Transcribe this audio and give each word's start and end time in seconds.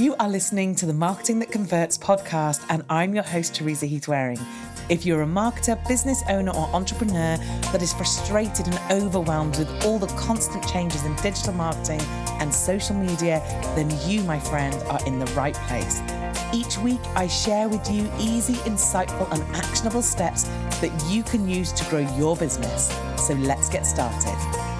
You 0.00 0.16
are 0.18 0.30
listening 0.30 0.74
to 0.76 0.86
the 0.86 0.94
Marketing 0.94 1.40
That 1.40 1.52
Converts 1.52 1.98
podcast, 1.98 2.64
and 2.70 2.82
I'm 2.88 3.12
your 3.12 3.22
host, 3.22 3.54
Teresa 3.54 3.84
Heath 3.84 4.08
Wareing. 4.08 4.40
If 4.88 5.04
you're 5.04 5.20
a 5.20 5.26
marketer, 5.26 5.76
business 5.86 6.22
owner, 6.30 6.52
or 6.52 6.70
entrepreneur 6.74 7.36
that 7.70 7.82
is 7.82 7.92
frustrated 7.92 8.66
and 8.66 8.80
overwhelmed 8.90 9.58
with 9.58 9.84
all 9.84 9.98
the 9.98 10.06
constant 10.06 10.66
changes 10.66 11.04
in 11.04 11.14
digital 11.16 11.52
marketing 11.52 12.00
and 12.40 12.50
social 12.50 12.96
media, 12.96 13.42
then 13.76 13.90
you, 14.08 14.22
my 14.22 14.40
friend, 14.40 14.74
are 14.84 15.06
in 15.06 15.18
the 15.18 15.26
right 15.32 15.54
place. 15.68 16.00
Each 16.54 16.78
week, 16.78 17.02
I 17.14 17.26
share 17.26 17.68
with 17.68 17.90
you 17.90 18.10
easy, 18.18 18.54
insightful, 18.54 19.30
and 19.30 19.42
actionable 19.54 20.00
steps 20.00 20.44
that 20.80 21.10
you 21.10 21.22
can 21.22 21.46
use 21.46 21.72
to 21.72 21.84
grow 21.90 22.08
your 22.16 22.38
business. 22.38 22.88
So 23.18 23.34
let's 23.34 23.68
get 23.68 23.84
started. 23.84 24.79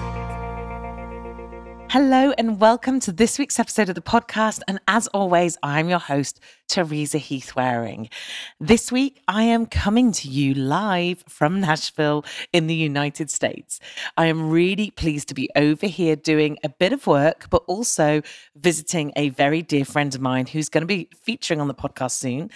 Hello, 1.91 2.31
and 2.37 2.57
welcome 2.61 3.01
to 3.01 3.11
this 3.11 3.37
week's 3.37 3.59
episode 3.59 3.89
of 3.89 3.95
the 3.95 4.01
podcast. 4.01 4.61
And 4.65 4.79
as 4.87 5.07
always, 5.07 5.57
I'm 5.61 5.89
your 5.89 5.99
host, 5.99 6.39
Teresa 6.71 7.17
Heath 7.17 7.51
Wareing. 7.53 8.09
This 8.57 8.93
week, 8.93 9.21
I 9.27 9.43
am 9.43 9.65
coming 9.65 10.13
to 10.13 10.29
you 10.29 10.53
live 10.53 11.21
from 11.27 11.59
Nashville 11.59 12.23
in 12.53 12.67
the 12.67 12.73
United 12.73 13.29
States. 13.29 13.81
I 14.15 14.27
am 14.27 14.49
really 14.49 14.89
pleased 14.89 15.27
to 15.27 15.33
be 15.33 15.49
over 15.57 15.85
here 15.85 16.15
doing 16.15 16.57
a 16.63 16.69
bit 16.69 16.93
of 16.93 17.07
work, 17.07 17.49
but 17.49 17.63
also 17.67 18.21
visiting 18.55 19.11
a 19.17 19.29
very 19.29 19.61
dear 19.61 19.83
friend 19.83 20.15
of 20.15 20.21
mine 20.21 20.47
who's 20.47 20.69
going 20.69 20.83
to 20.83 20.87
be 20.87 21.09
featuring 21.21 21.59
on 21.59 21.67
the 21.67 21.73
podcast 21.73 22.11
soon. 22.11 22.49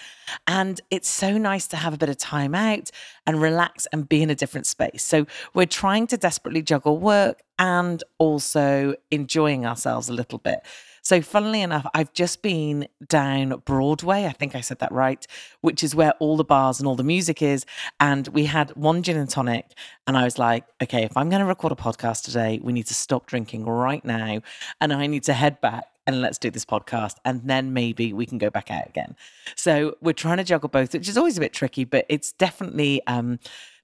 And 0.46 0.80
it's 0.90 1.10
so 1.10 1.36
nice 1.36 1.66
to 1.68 1.76
have 1.76 1.92
a 1.92 1.98
bit 1.98 2.08
of 2.08 2.16
time 2.16 2.54
out 2.54 2.90
and 3.26 3.42
relax 3.42 3.86
and 3.92 4.08
be 4.08 4.22
in 4.22 4.30
a 4.30 4.34
different 4.34 4.66
space. 4.66 5.04
So 5.04 5.26
we're 5.52 5.66
trying 5.66 6.06
to 6.06 6.16
desperately 6.16 6.62
juggle 6.62 6.96
work 6.96 7.42
and 7.58 8.02
also 8.16 8.94
enjoying 9.10 9.66
ourselves 9.66 10.08
a 10.08 10.14
little 10.14 10.38
bit. 10.38 10.60
So, 11.06 11.22
funnily 11.22 11.62
enough, 11.62 11.86
I've 11.94 12.12
just 12.14 12.42
been 12.42 12.88
down 13.06 13.62
Broadway. 13.64 14.24
I 14.24 14.32
think 14.32 14.56
I 14.56 14.60
said 14.60 14.80
that 14.80 14.90
right, 14.90 15.24
which 15.60 15.84
is 15.84 15.94
where 15.94 16.14
all 16.18 16.36
the 16.36 16.42
bars 16.42 16.80
and 16.80 16.88
all 16.88 16.96
the 16.96 17.04
music 17.04 17.42
is. 17.42 17.64
And 18.00 18.26
we 18.26 18.46
had 18.46 18.70
one 18.70 19.04
gin 19.04 19.16
and 19.16 19.30
tonic. 19.30 19.66
And 20.08 20.16
I 20.16 20.24
was 20.24 20.36
like, 20.36 20.64
okay, 20.82 21.04
if 21.04 21.16
I'm 21.16 21.30
going 21.30 21.38
to 21.38 21.46
record 21.46 21.70
a 21.70 21.76
podcast 21.76 22.24
today, 22.24 22.58
we 22.60 22.72
need 22.72 22.88
to 22.88 22.94
stop 22.94 23.28
drinking 23.28 23.66
right 23.66 24.04
now. 24.04 24.40
And 24.80 24.92
I 24.92 25.06
need 25.06 25.22
to 25.22 25.32
head 25.32 25.60
back 25.60 25.84
and 26.08 26.20
let's 26.20 26.38
do 26.38 26.50
this 26.50 26.64
podcast. 26.64 27.18
And 27.24 27.42
then 27.44 27.72
maybe 27.72 28.12
we 28.12 28.26
can 28.26 28.38
go 28.38 28.50
back 28.50 28.72
out 28.72 28.88
again. 28.88 29.14
So, 29.54 29.94
we're 30.00 30.12
trying 30.12 30.38
to 30.38 30.44
juggle 30.44 30.70
both, 30.70 30.92
which 30.92 31.08
is 31.08 31.16
always 31.16 31.38
a 31.38 31.40
bit 31.40 31.52
tricky, 31.52 31.84
but 31.84 32.04
it's 32.08 32.32
definitely, 32.32 33.00
um, 33.06 33.38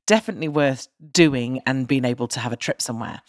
definitely 0.08 0.48
worth 0.48 0.88
doing 1.12 1.60
and 1.66 1.86
being 1.86 2.04
able 2.04 2.26
to 2.26 2.40
have 2.40 2.52
a 2.52 2.56
trip 2.56 2.82
somewhere. 2.82 3.22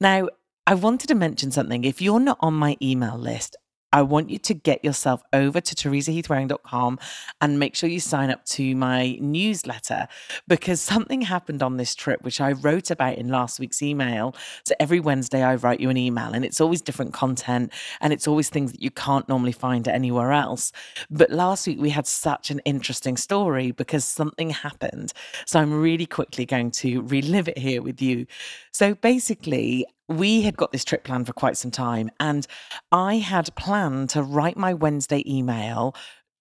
Now, 0.00 0.28
I 0.68 0.74
wanted 0.74 1.06
to 1.06 1.14
mention 1.14 1.50
something. 1.50 1.84
If 1.84 2.02
you're 2.02 2.20
not 2.20 2.36
on 2.40 2.52
my 2.52 2.76
email 2.82 3.16
list, 3.16 3.56
I 3.90 4.02
want 4.02 4.28
you 4.28 4.36
to 4.40 4.52
get 4.52 4.84
yourself 4.84 5.22
over 5.32 5.62
to 5.62 5.74
teresaheathwareing.com 5.74 6.98
and 7.40 7.58
make 7.58 7.74
sure 7.74 7.88
you 7.88 8.00
sign 8.00 8.28
up 8.28 8.44
to 8.44 8.76
my 8.76 9.16
newsletter 9.18 10.08
because 10.46 10.82
something 10.82 11.22
happened 11.22 11.62
on 11.62 11.78
this 11.78 11.94
trip, 11.94 12.20
which 12.20 12.38
I 12.38 12.52
wrote 12.52 12.90
about 12.90 13.16
in 13.16 13.28
last 13.28 13.58
week's 13.58 13.80
email. 13.80 14.36
So 14.66 14.74
every 14.78 15.00
Wednesday, 15.00 15.42
I 15.42 15.54
write 15.54 15.80
you 15.80 15.88
an 15.88 15.96
email 15.96 16.34
and 16.34 16.44
it's 16.44 16.60
always 16.60 16.82
different 16.82 17.14
content 17.14 17.72
and 18.02 18.12
it's 18.12 18.28
always 18.28 18.50
things 18.50 18.72
that 18.72 18.82
you 18.82 18.90
can't 18.90 19.26
normally 19.26 19.52
find 19.52 19.88
anywhere 19.88 20.32
else. 20.32 20.70
But 21.08 21.30
last 21.30 21.66
week, 21.66 21.80
we 21.80 21.88
had 21.88 22.06
such 22.06 22.50
an 22.50 22.58
interesting 22.66 23.16
story 23.16 23.70
because 23.70 24.04
something 24.04 24.50
happened. 24.50 25.14
So 25.46 25.60
I'm 25.60 25.72
really 25.72 26.04
quickly 26.04 26.44
going 26.44 26.72
to 26.72 27.00
relive 27.04 27.48
it 27.48 27.56
here 27.56 27.80
with 27.80 28.02
you. 28.02 28.26
So 28.70 28.94
basically, 28.94 29.86
we 30.08 30.42
had 30.42 30.56
got 30.56 30.72
this 30.72 30.84
trip 30.84 31.04
planned 31.04 31.26
for 31.26 31.32
quite 31.32 31.56
some 31.56 31.70
time, 31.70 32.10
and 32.18 32.46
I 32.90 33.18
had 33.18 33.54
planned 33.56 34.10
to 34.10 34.22
write 34.22 34.56
my 34.56 34.74
Wednesday 34.74 35.22
email 35.26 35.94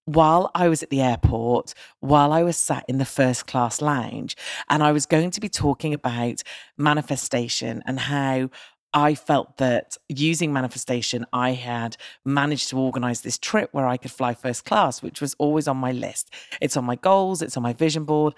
while 0.05 0.49
I 0.55 0.69
was 0.69 0.81
at 0.81 0.89
the 0.89 1.01
airport, 1.01 1.73
while 1.99 2.31
I 2.31 2.41
was 2.41 2.55
sat 2.55 2.85
in 2.87 2.97
the 2.97 3.05
first 3.05 3.45
class 3.45 3.81
lounge, 3.81 4.37
and 4.69 4.81
I 4.81 4.93
was 4.93 5.05
going 5.05 5.31
to 5.31 5.41
be 5.41 5.49
talking 5.49 5.93
about 5.93 6.43
manifestation 6.77 7.83
and 7.85 7.99
how 7.99 8.49
I 8.93 9.15
felt 9.15 9.57
that 9.57 9.97
using 10.07 10.53
manifestation, 10.53 11.25
I 11.33 11.51
had 11.51 11.97
managed 12.23 12.69
to 12.69 12.79
organize 12.79 13.21
this 13.21 13.37
trip 13.37 13.69
where 13.73 13.85
I 13.85 13.97
could 13.97 14.11
fly 14.11 14.33
first 14.33 14.63
class, 14.63 15.01
which 15.01 15.19
was 15.19 15.35
always 15.39 15.67
on 15.67 15.75
my 15.75 15.91
list. 15.91 16.33
It's 16.61 16.77
on 16.77 16.85
my 16.85 16.95
goals, 16.95 17.41
it's 17.41 17.57
on 17.57 17.63
my 17.63 17.73
vision 17.73 18.05
board. 18.05 18.33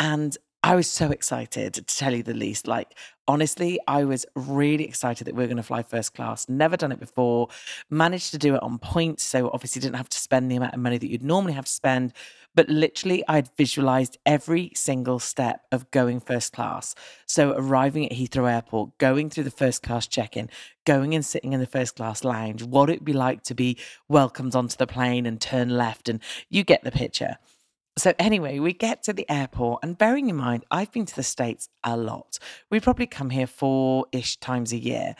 And 0.00 0.36
I 0.64 0.76
was 0.76 0.88
so 0.88 1.10
excited 1.10 1.74
to 1.74 1.82
tell 1.82 2.14
you 2.14 2.22
the 2.22 2.34
least. 2.34 2.68
Like, 2.68 2.96
honestly, 3.26 3.80
I 3.88 4.04
was 4.04 4.24
really 4.36 4.84
excited 4.84 5.26
that 5.26 5.34
we 5.34 5.42
are 5.42 5.48
going 5.48 5.56
to 5.56 5.62
fly 5.64 5.82
first 5.82 6.14
class. 6.14 6.48
Never 6.48 6.76
done 6.76 6.92
it 6.92 7.00
before. 7.00 7.48
Managed 7.90 8.30
to 8.30 8.38
do 8.38 8.54
it 8.54 8.62
on 8.62 8.78
point. 8.78 9.18
So, 9.18 9.50
obviously, 9.52 9.80
didn't 9.80 9.96
have 9.96 10.08
to 10.10 10.18
spend 10.18 10.52
the 10.52 10.56
amount 10.56 10.74
of 10.74 10.80
money 10.80 10.98
that 10.98 11.10
you'd 11.10 11.24
normally 11.24 11.54
have 11.54 11.64
to 11.64 11.72
spend. 11.72 12.12
But 12.54 12.68
literally, 12.68 13.24
I'd 13.26 13.50
visualized 13.56 14.18
every 14.24 14.70
single 14.76 15.18
step 15.18 15.62
of 15.72 15.90
going 15.90 16.20
first 16.20 16.52
class. 16.52 16.94
So, 17.26 17.54
arriving 17.56 18.06
at 18.06 18.16
Heathrow 18.16 18.48
Airport, 18.48 18.96
going 18.98 19.30
through 19.30 19.44
the 19.44 19.50
first 19.50 19.82
class 19.82 20.06
check 20.06 20.36
in, 20.36 20.48
going 20.84 21.12
and 21.12 21.26
sitting 21.26 21.54
in 21.54 21.58
the 21.58 21.66
first 21.66 21.96
class 21.96 22.22
lounge, 22.22 22.62
what 22.62 22.88
it'd 22.88 23.04
be 23.04 23.12
like 23.12 23.42
to 23.44 23.54
be 23.54 23.78
welcomed 24.08 24.54
onto 24.54 24.76
the 24.76 24.86
plane 24.86 25.26
and 25.26 25.40
turn 25.40 25.70
left. 25.70 26.08
And 26.08 26.20
you 26.48 26.62
get 26.62 26.84
the 26.84 26.92
picture. 26.92 27.38
So 27.98 28.14
anyway, 28.18 28.58
we 28.58 28.72
get 28.72 29.02
to 29.04 29.12
the 29.12 29.28
airport, 29.30 29.80
and 29.82 29.98
bearing 29.98 30.30
in 30.30 30.36
mind, 30.36 30.64
I've 30.70 30.90
been 30.92 31.04
to 31.04 31.16
the 31.16 31.22
States 31.22 31.68
a 31.84 31.96
lot. 31.96 32.38
We 32.70 32.80
probably 32.80 33.06
come 33.06 33.30
here 33.30 33.46
four 33.46 34.06
ish 34.12 34.38
times 34.38 34.72
a 34.72 34.78
year. 34.78 35.14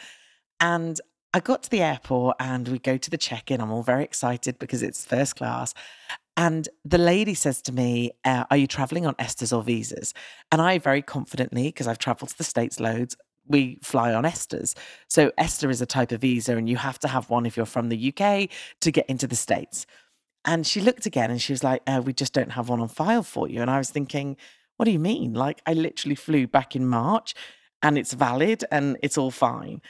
And 0.59 1.01
I 1.35 1.41
got 1.41 1.63
to 1.65 1.71
the 1.71 1.81
airport 1.81 2.37
and 2.41 2.69
we 2.69 2.79
go 2.79 2.99
to 2.99 3.11
the 3.11 3.17
check 3.17 3.51
in. 3.51 3.61
I'm 3.61 3.73
all 3.73 3.83
very 3.83 4.05
excited 4.05 4.59
because 4.59 4.83
it's 4.83 5.05
first 5.05 5.37
class. 5.37 5.73
And 6.37 6.69
the 6.85 6.99
lady 6.99 7.35
says 7.35 7.61
to 7.63 7.73
me, 7.73 8.13
uh, 8.25 8.45
Are 8.51 8.57
you 8.57 8.67
traveling 8.67 9.07
on 9.07 9.15
ESTAs 9.15 9.57
or 9.57 9.63
visas? 9.63 10.15
And 10.51 10.61
I 10.61 10.79
very 10.79 11.03
confidently, 11.03 11.65
because 11.65 11.87
I've 11.87 11.99
traveled 11.99 12.31
to 12.31 12.39
the 12.39 12.45
States 12.45 12.81
loads, 12.81 13.17
we 13.47 13.79
fly 13.83 14.15
on 14.15 14.25
ESTAs. 14.25 14.75
So 15.09 15.33
ESTA 15.37 15.69
is 15.69 15.81
a 15.81 15.87
type 15.87 16.13
of 16.13 16.21
visa, 16.21 16.57
and 16.57 16.69
you 16.69 16.77
have 16.77 16.99
to 17.01 17.09
have 17.09 17.29
one 17.29 17.45
if 17.45 17.57
you're 17.57 17.67
from 17.67 17.89
the 17.89 18.15
UK 18.15 18.49
to 18.81 18.91
get 18.91 19.07
into 19.07 19.27
the 19.27 19.37
States. 19.37 19.87
And 20.45 20.67
she 20.67 20.81
looked 20.81 21.07
again 21.07 21.31
and 21.31 21.41
she 21.41 21.53
was 21.53 21.63
like, 21.63 21.83
uh, 21.87 22.03
We 22.05 22.13
just 22.13 22.33
don't 22.33 22.53
have 22.53 22.69
one 22.69 22.81
on 22.81 22.89
file 22.89 23.23
for 23.23 23.49
you. 23.49 23.61
And 23.61 23.71
I 23.71 23.79
was 23.79 23.91
thinking, 23.91 24.37
What 24.77 24.87
do 24.87 24.91
you 24.91 24.99
mean? 24.99 25.35
Like, 25.35 25.61
I 25.67 25.73
literally 25.73 26.17
flew 26.17 26.47
back 26.47 26.75
in 26.75 26.87
March 26.87 27.35
and 27.83 27.99
it's 27.99 28.13
valid 28.13 28.65
and 28.71 28.97
it's 29.03 29.19
all 29.19 29.31
fine. 29.31 29.83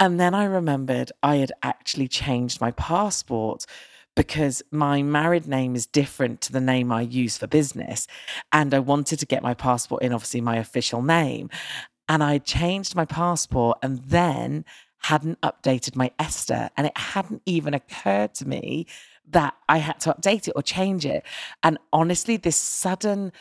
And 0.00 0.18
then 0.18 0.34
I 0.34 0.44
remembered 0.44 1.12
I 1.22 1.36
had 1.36 1.52
actually 1.62 2.08
changed 2.08 2.60
my 2.60 2.72
passport 2.72 3.64
because 4.16 4.62
my 4.70 5.02
married 5.02 5.46
name 5.46 5.74
is 5.74 5.86
different 5.86 6.40
to 6.42 6.52
the 6.52 6.60
name 6.60 6.92
I 6.92 7.02
use 7.02 7.36
for 7.36 7.46
business. 7.46 8.06
And 8.52 8.72
I 8.72 8.78
wanted 8.78 9.18
to 9.20 9.26
get 9.26 9.42
my 9.42 9.54
passport 9.54 10.02
in, 10.02 10.12
obviously, 10.12 10.40
my 10.40 10.56
official 10.56 11.02
name. 11.02 11.50
And 12.08 12.22
I 12.22 12.38
changed 12.38 12.94
my 12.94 13.04
passport 13.04 13.78
and 13.82 13.98
then 14.04 14.64
hadn't 15.02 15.40
updated 15.40 15.96
my 15.96 16.10
ESTA. 16.18 16.70
And 16.76 16.86
it 16.86 16.96
hadn't 16.96 17.42
even 17.46 17.74
occurred 17.74 18.34
to 18.34 18.48
me 18.48 18.86
that 19.30 19.54
I 19.68 19.78
had 19.78 20.00
to 20.00 20.14
update 20.14 20.48
it 20.48 20.52
or 20.54 20.62
change 20.62 21.06
it. 21.06 21.24
And 21.62 21.78
honestly, 21.92 22.36
this 22.36 22.56
sudden 22.56 23.32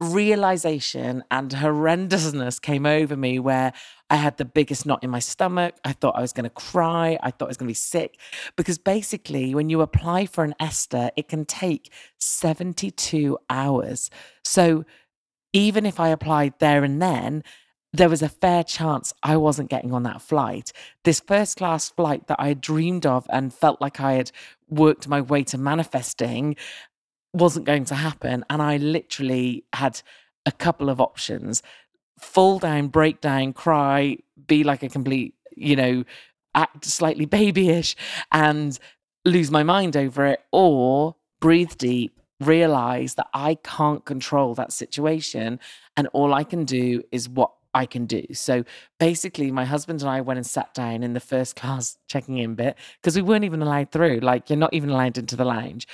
realization 0.00 1.22
and 1.30 1.50
horrendousness 1.50 2.60
came 2.60 2.86
over 2.86 3.16
me 3.16 3.38
where 3.38 3.72
I 4.08 4.16
had 4.16 4.38
the 4.38 4.46
biggest 4.46 4.86
knot 4.86 5.04
in 5.04 5.10
my 5.10 5.18
stomach. 5.18 5.74
I 5.84 5.92
thought 5.92 6.16
I 6.16 6.22
was 6.22 6.32
going 6.32 6.44
to 6.44 6.50
cry. 6.50 7.18
I 7.22 7.30
thought 7.30 7.46
I 7.46 7.48
was 7.48 7.56
going 7.58 7.68
to 7.68 7.70
be 7.70 7.74
sick. 7.74 8.18
Because 8.56 8.78
basically, 8.78 9.54
when 9.54 9.68
you 9.68 9.82
apply 9.82 10.26
for 10.26 10.42
an 10.42 10.54
ESTA, 10.58 11.12
it 11.16 11.28
can 11.28 11.44
take 11.44 11.92
72 12.18 13.38
hours. 13.50 14.10
So 14.42 14.84
even 15.52 15.84
if 15.84 16.00
I 16.00 16.08
applied 16.08 16.54
there 16.60 16.82
and 16.82 17.00
then, 17.00 17.44
there 17.92 18.08
was 18.08 18.22
a 18.22 18.28
fair 18.28 18.62
chance 18.62 19.12
I 19.22 19.36
wasn't 19.36 19.70
getting 19.70 19.92
on 19.92 20.04
that 20.04 20.22
flight. 20.22 20.72
This 21.04 21.20
first 21.20 21.56
class 21.56 21.90
flight 21.90 22.28
that 22.28 22.38
I 22.38 22.48
had 22.48 22.60
dreamed 22.60 23.04
of 23.04 23.26
and 23.30 23.52
felt 23.52 23.80
like 23.80 24.00
I 24.00 24.12
had 24.12 24.30
worked 24.68 25.08
my 25.08 25.20
way 25.20 25.42
to 25.44 25.58
manifesting 25.58 26.56
wasn't 27.32 27.66
going 27.66 27.84
to 27.86 27.94
happen. 27.94 28.44
And 28.48 28.62
I 28.62 28.76
literally 28.76 29.64
had 29.72 30.02
a 30.46 30.52
couple 30.52 30.88
of 30.88 31.00
options 31.00 31.62
fall 32.18 32.58
down, 32.58 32.88
break 32.88 33.20
down, 33.20 33.52
cry, 33.52 34.18
be 34.46 34.62
like 34.62 34.82
a 34.82 34.88
complete, 34.88 35.34
you 35.56 35.74
know, 35.74 36.04
act 36.54 36.84
slightly 36.84 37.24
babyish 37.24 37.96
and 38.30 38.78
lose 39.24 39.50
my 39.50 39.62
mind 39.62 39.96
over 39.96 40.26
it, 40.26 40.40
or 40.52 41.16
breathe 41.40 41.76
deep, 41.76 42.20
realize 42.40 43.14
that 43.14 43.28
I 43.34 43.56
can't 43.56 44.04
control 44.04 44.54
that 44.54 44.72
situation. 44.72 45.60
And 45.96 46.08
all 46.12 46.34
I 46.34 46.44
can 46.44 46.64
do 46.64 47.02
is 47.10 47.28
what 47.28 47.52
I 47.74 47.86
can 47.86 48.06
do. 48.06 48.24
So 48.32 48.64
basically, 48.98 49.50
my 49.50 49.64
husband 49.64 50.00
and 50.00 50.10
I 50.10 50.20
went 50.20 50.38
and 50.38 50.46
sat 50.46 50.74
down 50.74 51.02
in 51.02 51.12
the 51.12 51.20
first 51.20 51.56
class 51.60 51.96
checking 52.08 52.38
in 52.38 52.54
bit 52.54 52.76
because 53.00 53.16
we 53.16 53.22
weren't 53.22 53.44
even 53.44 53.62
allowed 53.62 53.92
through. 53.92 54.20
Like, 54.20 54.50
you're 54.50 54.58
not 54.58 54.74
even 54.74 54.90
allowed 54.90 55.18
into 55.18 55.36
the 55.36 55.44
lounge. 55.44 55.86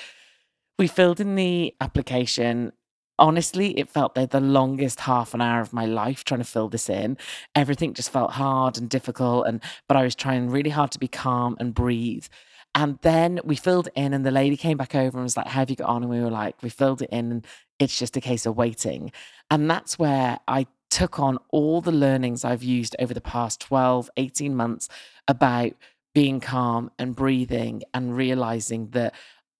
We 0.78 0.86
filled 0.86 1.20
in 1.20 1.34
the 1.34 1.74
application. 1.80 2.72
Honestly, 3.18 3.78
it 3.78 3.88
felt 3.88 4.14
like 4.14 4.30
the 4.30 4.40
longest 4.40 5.00
half 5.00 5.32
an 5.32 5.40
hour 5.40 5.62
of 5.62 5.72
my 5.72 5.86
life 5.86 6.22
trying 6.22 6.40
to 6.40 6.44
fill 6.44 6.68
this 6.68 6.90
in. 6.90 7.16
Everything 7.54 7.94
just 7.94 8.10
felt 8.10 8.32
hard 8.32 8.76
and 8.76 8.90
difficult, 8.90 9.46
and 9.46 9.62
but 9.88 9.96
I 9.96 10.02
was 10.02 10.14
trying 10.14 10.50
really 10.50 10.68
hard 10.68 10.90
to 10.92 10.98
be 10.98 11.08
calm 11.08 11.56
and 11.58 11.74
breathe. 11.74 12.26
And 12.74 12.98
then 13.00 13.40
we 13.42 13.56
filled 13.56 13.88
in, 13.94 14.12
and 14.12 14.26
the 14.26 14.30
lady 14.30 14.58
came 14.58 14.76
back 14.76 14.94
over 14.94 15.16
and 15.16 15.24
was 15.24 15.34
like, 15.34 15.46
How 15.46 15.60
have 15.60 15.70
you 15.70 15.76
got 15.76 15.88
on? 15.88 16.02
And 16.02 16.10
we 16.10 16.20
were 16.20 16.30
like, 16.30 16.62
We 16.62 16.68
filled 16.68 17.00
it 17.00 17.08
in, 17.10 17.32
and 17.32 17.46
it's 17.78 17.98
just 17.98 18.18
a 18.18 18.20
case 18.20 18.44
of 18.44 18.54
waiting. 18.54 19.12
And 19.50 19.70
that's 19.70 19.98
where 19.98 20.38
I 20.46 20.66
took 20.90 21.18
on 21.18 21.38
all 21.50 21.80
the 21.80 21.92
learnings 21.92 22.44
I've 22.44 22.62
used 22.62 22.96
over 22.98 23.12
the 23.12 23.20
past 23.20 23.60
12, 23.60 24.10
18 24.16 24.54
months 24.54 24.88
about 25.28 25.72
being 26.14 26.40
calm 26.40 26.90
and 26.98 27.14
breathing 27.14 27.82
and 27.92 28.16
realizing 28.16 28.88
that 28.90 29.14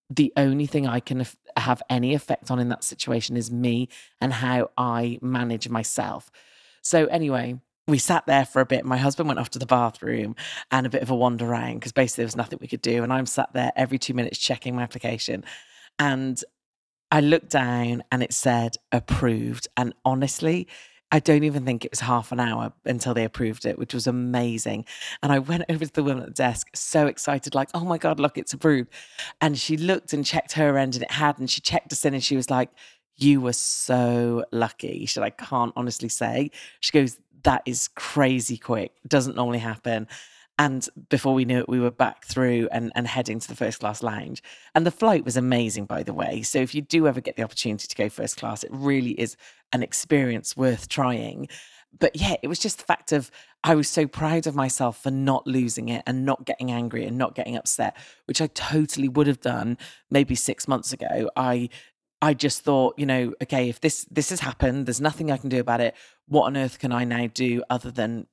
the 0.09 0.33
only 0.37 0.67
thing 0.67 0.87
I 0.87 1.01
can 1.01 1.27
have 1.57 1.83
any 1.91 2.15
effect 2.15 2.51
on 2.51 2.59
in 2.59 2.69
that 2.69 2.85
situation 2.85 3.37
is 3.37 3.51
me 3.51 3.89
and 4.21 4.33
how 4.33 4.71
I 4.79 5.19
manage 5.21 5.69
myself. 5.69 6.31
So, 6.81 7.07
anyway, 7.07 7.59
we 7.89 7.99
sat 7.99 8.27
there 8.27 8.45
for 8.45 8.61
a 8.61 8.67
bit. 8.67 8.85
My 8.85 8.97
husband 8.97 9.29
went 9.29 9.41
off 9.41 9.51
to 9.51 9.59
the 9.59 9.67
bathroom 9.67 10.35
and 10.71 10.87
a 10.87 10.91
bit 10.91 11.03
of 11.03 11.11
a 11.11 11.15
wander 11.15 11.47
around 11.47 11.75
because 11.75 11.93
basically 11.93 12.23
there 12.23 12.29
was 12.29 12.37
nothing 12.37 12.59
we 12.61 12.69
could 12.69 12.83
do. 12.83 13.03
And 13.03 13.13
I'm 13.13 13.27
sat 13.27 13.53
there 13.53 13.73
every 13.77 13.99
two 13.99 14.15
minutes 14.15 14.39
checking 14.39 14.75
my 14.75 14.83
application. 14.83 15.45
And 15.99 16.43
I 17.11 17.21
looked 17.21 17.51
down 17.51 18.03
and 18.11 18.23
it 18.23 18.33
said 18.33 18.77
approved. 18.93 19.69
And 19.77 19.95
honestly, 20.05 20.67
I 21.13 21.21
don't 21.21 21.45
even 21.45 21.65
think 21.65 21.85
it 21.85 21.93
was 21.93 22.01
half 22.01 22.33
an 22.33 22.41
hour 22.41 22.73
until 22.85 23.15
they 23.15 23.25
approved 23.25 23.65
it, 23.65 23.79
which 23.79 23.95
was 23.95 24.07
amazing. 24.07 24.85
And 25.23 25.33
I 25.33 25.39
went 25.39 25.65
over 25.69 25.85
to 25.85 25.93
the 25.93 26.03
woman 26.03 26.25
at 26.25 26.29
the 26.31 26.35
desk, 26.35 26.69
so 26.75 27.07
excited, 27.07 27.55
like, 27.55 27.69
oh 27.75 27.85
my 27.85 27.99
God, 27.99 28.19
look, 28.19 28.37
it's 28.37 28.53
approved. 28.53 28.91
And 29.41 29.59
she 29.59 29.77
looked 29.77 30.13
and 30.13 30.25
checked 30.25 30.53
her 30.53 30.77
end 30.77 30.95
and 30.95 31.05
it 31.05 31.13
had, 31.13 31.39
and 31.39 31.49
she 31.49 31.61
checked 31.61 31.93
us 31.93 32.05
in 32.05 32.15
and 32.15 32.25
she 32.25 32.37
was 32.37 32.51
like, 32.51 32.71
you 33.17 33.41
were 33.41 33.53
so 33.53 34.45
lucky. 34.53 35.01
She 35.01 35.07
said, 35.07 35.23
I 35.23 35.31
can't 35.31 35.73
honestly 35.77 36.09
say. 36.09 36.51
She 36.81 36.93
goes, 36.93 37.19
that 37.45 37.63
is 37.65 37.89
crazy 37.89 38.59
quick. 38.59 38.93
Doesn't 39.07 39.37
normally 39.37 39.59
happen. 39.59 40.09
And 40.59 40.89
before 41.11 41.35
we 41.35 41.45
knew 41.45 41.59
it, 41.59 41.69
we 41.69 41.81
were 41.81 41.91
back 41.91 42.25
through 42.25 42.69
and, 42.73 42.91
and 42.95 43.07
heading 43.07 43.39
to 43.41 43.49
the 43.49 43.57
first 43.57 43.81
class 43.81 44.03
lounge. 44.03 44.43
And 44.75 44.87
the 44.87 44.91
flight 44.91 45.25
was 45.25 45.37
amazing, 45.37 45.85
by 45.85 46.03
the 46.03 46.15
way. 46.15 46.43
So 46.43 46.59
if 46.59 46.75
you 46.75 46.81
do 46.81 47.07
ever 47.07 47.21
get 47.21 47.37
the 47.37 47.43
opportunity 47.43 47.87
to 47.87 47.95
go 47.95 48.09
first 48.09 48.39
class, 48.39 48.65
it 48.65 48.71
really 48.73 49.11
is 49.21 49.37
an 49.73 49.83
experience 49.83 50.57
worth 50.57 50.89
trying. 50.89 51.49
But 51.99 52.17
yeah, 52.17 52.37
it 52.43 52.49
was 52.49 52.59
just 52.59 52.79
the 52.79 52.85
fact 52.85 53.13
of 53.13 53.31
I 53.65 53.75
was 53.75 53.89
so 53.89 54.07
proud 54.07 54.47
of 54.47 54.55
myself 54.55 55.03
for 55.03 55.11
not 55.11 55.47
losing 55.47 55.89
it 55.89 56.03
and 56.07 56.25
not 56.25 56.47
getting 56.47 56.71
angry 56.71 57.05
and 57.05 57.19
not 57.19 57.35
getting 57.35 57.57
upset, 57.57 57.97
which 58.27 58.41
I 58.41 58.47
totally 58.49 59.09
would 59.09 59.27
have 59.27 59.41
done 59.41 59.77
maybe 60.11 60.35
six 60.35 60.67
months 60.67 60.93
ago. 60.93 61.31
I 61.37 61.69
I 62.23 62.33
just 62.33 62.63
thought, 62.63 62.99
you 62.99 63.07
know, 63.07 63.35
okay, 63.43 63.69
if 63.69 63.81
this 63.81 64.07
this 64.11 64.31
has 64.31 64.41
happened, 64.41 64.87
there's 64.87 65.01
nothing 65.01 65.31
I 65.31 65.37
can 65.37 65.49
do 65.49 65.61
about 65.61 65.81
it. 65.81 65.95
What 66.29 66.47
on 66.47 66.57
earth 66.57 66.79
can 66.79 66.93
I 66.93 67.05
now 67.05 67.29
do 67.33 67.63
other 67.69 67.91
than 67.91 68.27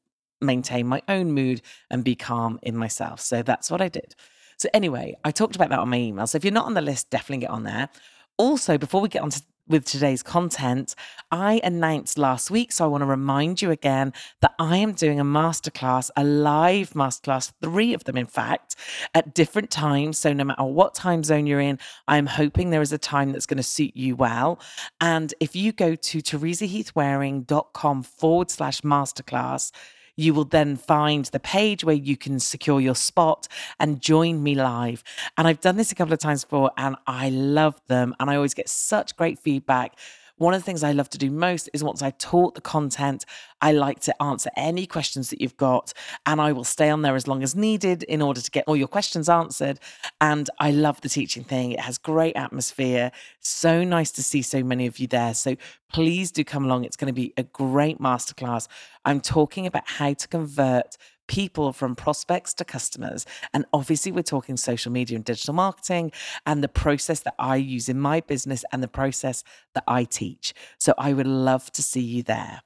maintain 0.44 0.88
my 0.88 1.02
own 1.08 1.32
mood 1.32 1.62
and 1.90 2.04
be 2.04 2.16
calm 2.16 2.60
in 2.62 2.78
myself. 2.78 3.20
So 3.20 3.42
that's 3.42 3.72
what 3.72 3.82
I 3.82 3.90
did. 3.90 4.16
So, 4.58 4.70
anyway, 4.74 5.18
I 5.24 5.32
talked 5.32 5.56
about 5.56 5.70
that 5.70 5.80
on 5.80 5.90
my 5.90 5.98
email. 5.98 6.28
So, 6.28 6.38
if 6.38 6.46
you're 6.46 6.54
not 6.54 6.66
on 6.66 6.74
the 6.74 6.82
list, 6.82 7.10
definitely 7.10 7.42
get 7.42 7.50
on 7.50 7.64
there. 7.64 7.90
Also, 8.38 8.78
before 8.78 9.02
we 9.02 9.10
get 9.10 9.22
on 9.22 9.30
to 9.30 9.42
with 9.68 9.86
today's 9.86 10.22
content, 10.22 10.94
I 11.32 11.62
announced 11.64 12.18
last 12.18 12.52
week, 12.52 12.74
so 12.74 12.84
I 12.84 12.88
want 12.88 13.02
to 13.02 13.06
remind 13.06 13.62
you 13.62 13.72
again 13.72 14.12
that 14.42 14.54
I 14.60 14.78
am 14.78 14.92
doing 14.92 15.22
a 15.22 15.24
masterclass, 15.24 16.10
a 16.18 16.24
live 16.24 16.92
masterclass, 16.92 17.54
three 17.62 17.94
of 17.94 18.04
them, 18.04 18.18
in 18.18 18.26
fact, 18.26 18.76
at 19.14 19.34
different 19.34 19.72
times. 19.72 20.18
So, 20.18 20.34
no 20.34 20.44
matter 20.44 20.64
what 20.64 20.96
time 20.96 21.24
zone 21.24 21.48
you're 21.48 21.62
in, 21.62 21.80
I'm 22.08 22.26
hoping 22.26 22.70
there 22.70 22.82
is 22.82 22.94
a 22.94 22.98
time 22.98 23.32
that's 23.32 23.46
going 23.46 23.58
to 23.58 23.64
suit 23.64 23.96
you 23.96 24.16
well. 24.16 24.60
And 25.00 25.34
if 25.40 25.56
you 25.56 25.72
go 25.72 25.96
to 25.96 26.18
teresaheathwareing.com 26.20 28.04
forward 28.04 28.52
slash 28.52 28.82
masterclass, 28.82 29.72
you 30.16 30.34
will 30.34 30.46
then 30.46 30.76
find 30.76 31.26
the 31.26 31.40
page 31.40 31.84
where 31.84 31.96
you 31.96 32.18
can 32.18 32.40
secure 32.40 32.80
your 32.80 32.96
spot 32.96 33.48
and 33.80 34.02
join 34.02 34.44
me 34.44 34.56
live. 34.56 35.04
And 35.38 35.48
I've 35.48 35.62
done 35.62 35.78
this 35.78 35.92
a 35.92 35.96
couple 35.96 36.14
of 36.14 36.20
times 36.20 36.44
before 36.44 36.72
and 36.78 36.96
I 37.08 37.30
love 37.30 37.82
them. 37.88 38.16
And 38.20 38.30
I 38.30 38.36
always 38.36 38.54
get 38.54 38.70
such 38.70 39.16
great 39.16 39.40
feedback 39.40 39.98
one 40.44 40.54
of 40.54 40.60
the 40.60 40.66
things 40.66 40.84
I 40.84 40.92
love 40.92 41.10
to 41.12 41.18
do 41.18 41.32
most 41.32 41.70
is 41.74 41.84
once 41.84 42.02
I've 42.02 42.18
taught 42.18 42.56
the 42.56 42.62
content, 42.62 43.26
I 43.62 43.72
like 43.72 44.02
to 44.02 44.22
answer 44.22 44.50
any 44.58 44.86
questions 44.86 45.30
that 45.30 45.42
you've 45.42 45.56
got, 45.56 45.94
and 46.26 46.42
I 46.42 46.52
will 46.52 46.66
stay 46.66 46.90
on 46.90 47.02
there 47.02 47.16
as 47.16 47.28
long 47.28 47.44
as 47.44 47.56
needed 47.56 48.04
in 48.04 48.22
order 48.22 48.42
to 48.42 48.52
get 48.52 48.66
all 48.68 48.76
your 48.76 48.90
questions 48.90 49.30
answered. 49.30 49.80
And 50.20 50.50
I 50.60 50.72
love 50.72 51.00
the 51.02 51.10
teaching 51.10 51.44
thing, 51.44 51.72
it 51.72 51.80
has 51.80 51.98
great 51.98 52.36
atmosphere. 52.36 53.12
So 53.40 53.84
nice 53.84 54.12
to 54.12 54.24
see 54.24 54.42
so 54.42 54.64
many 54.64 54.86
of 54.86 55.00
you 55.00 55.08
there. 55.08 55.34
So 55.34 55.56
please 55.94 56.32
do 56.32 56.44
come 56.44 56.66
along. 56.66 56.84
It's 56.84 56.98
going 56.98 57.14
to 57.14 57.14
be 57.14 57.34
a 57.38 57.44
great 57.44 58.00
masterclass. 58.00 58.68
I'm 59.06 59.22
talking 59.22 59.66
about 59.66 59.88
how 59.88 60.14
to 60.14 60.28
convert 60.28 60.98
people 61.28 61.74
from 61.74 61.96
prospects 61.96 62.54
to 62.56 62.66
customers. 62.66 63.26
And 63.54 63.66
obviously, 63.74 64.12
we're 64.12 64.24
talking 64.24 64.58
social 64.58 64.92
media 64.92 65.16
and 65.16 65.26
digital 65.26 65.54
marketing 65.54 66.12
and 66.46 66.64
the 66.64 66.68
process 66.68 67.22
that 67.22 67.36
I 67.40 67.58
use 67.58 67.90
in 67.90 68.00
my 68.00 68.22
business 68.22 68.64
and 68.72 68.84
the 68.84 68.88
process 68.88 69.44
that 69.74 69.84
I 69.88 70.04
teach. 70.04 70.54
So 70.78 70.94
I 70.98 71.14
would 71.14 71.28
love 71.28 71.72
to 71.74 71.84
see 71.84 72.02
you 72.02 72.24
there. 72.24 72.62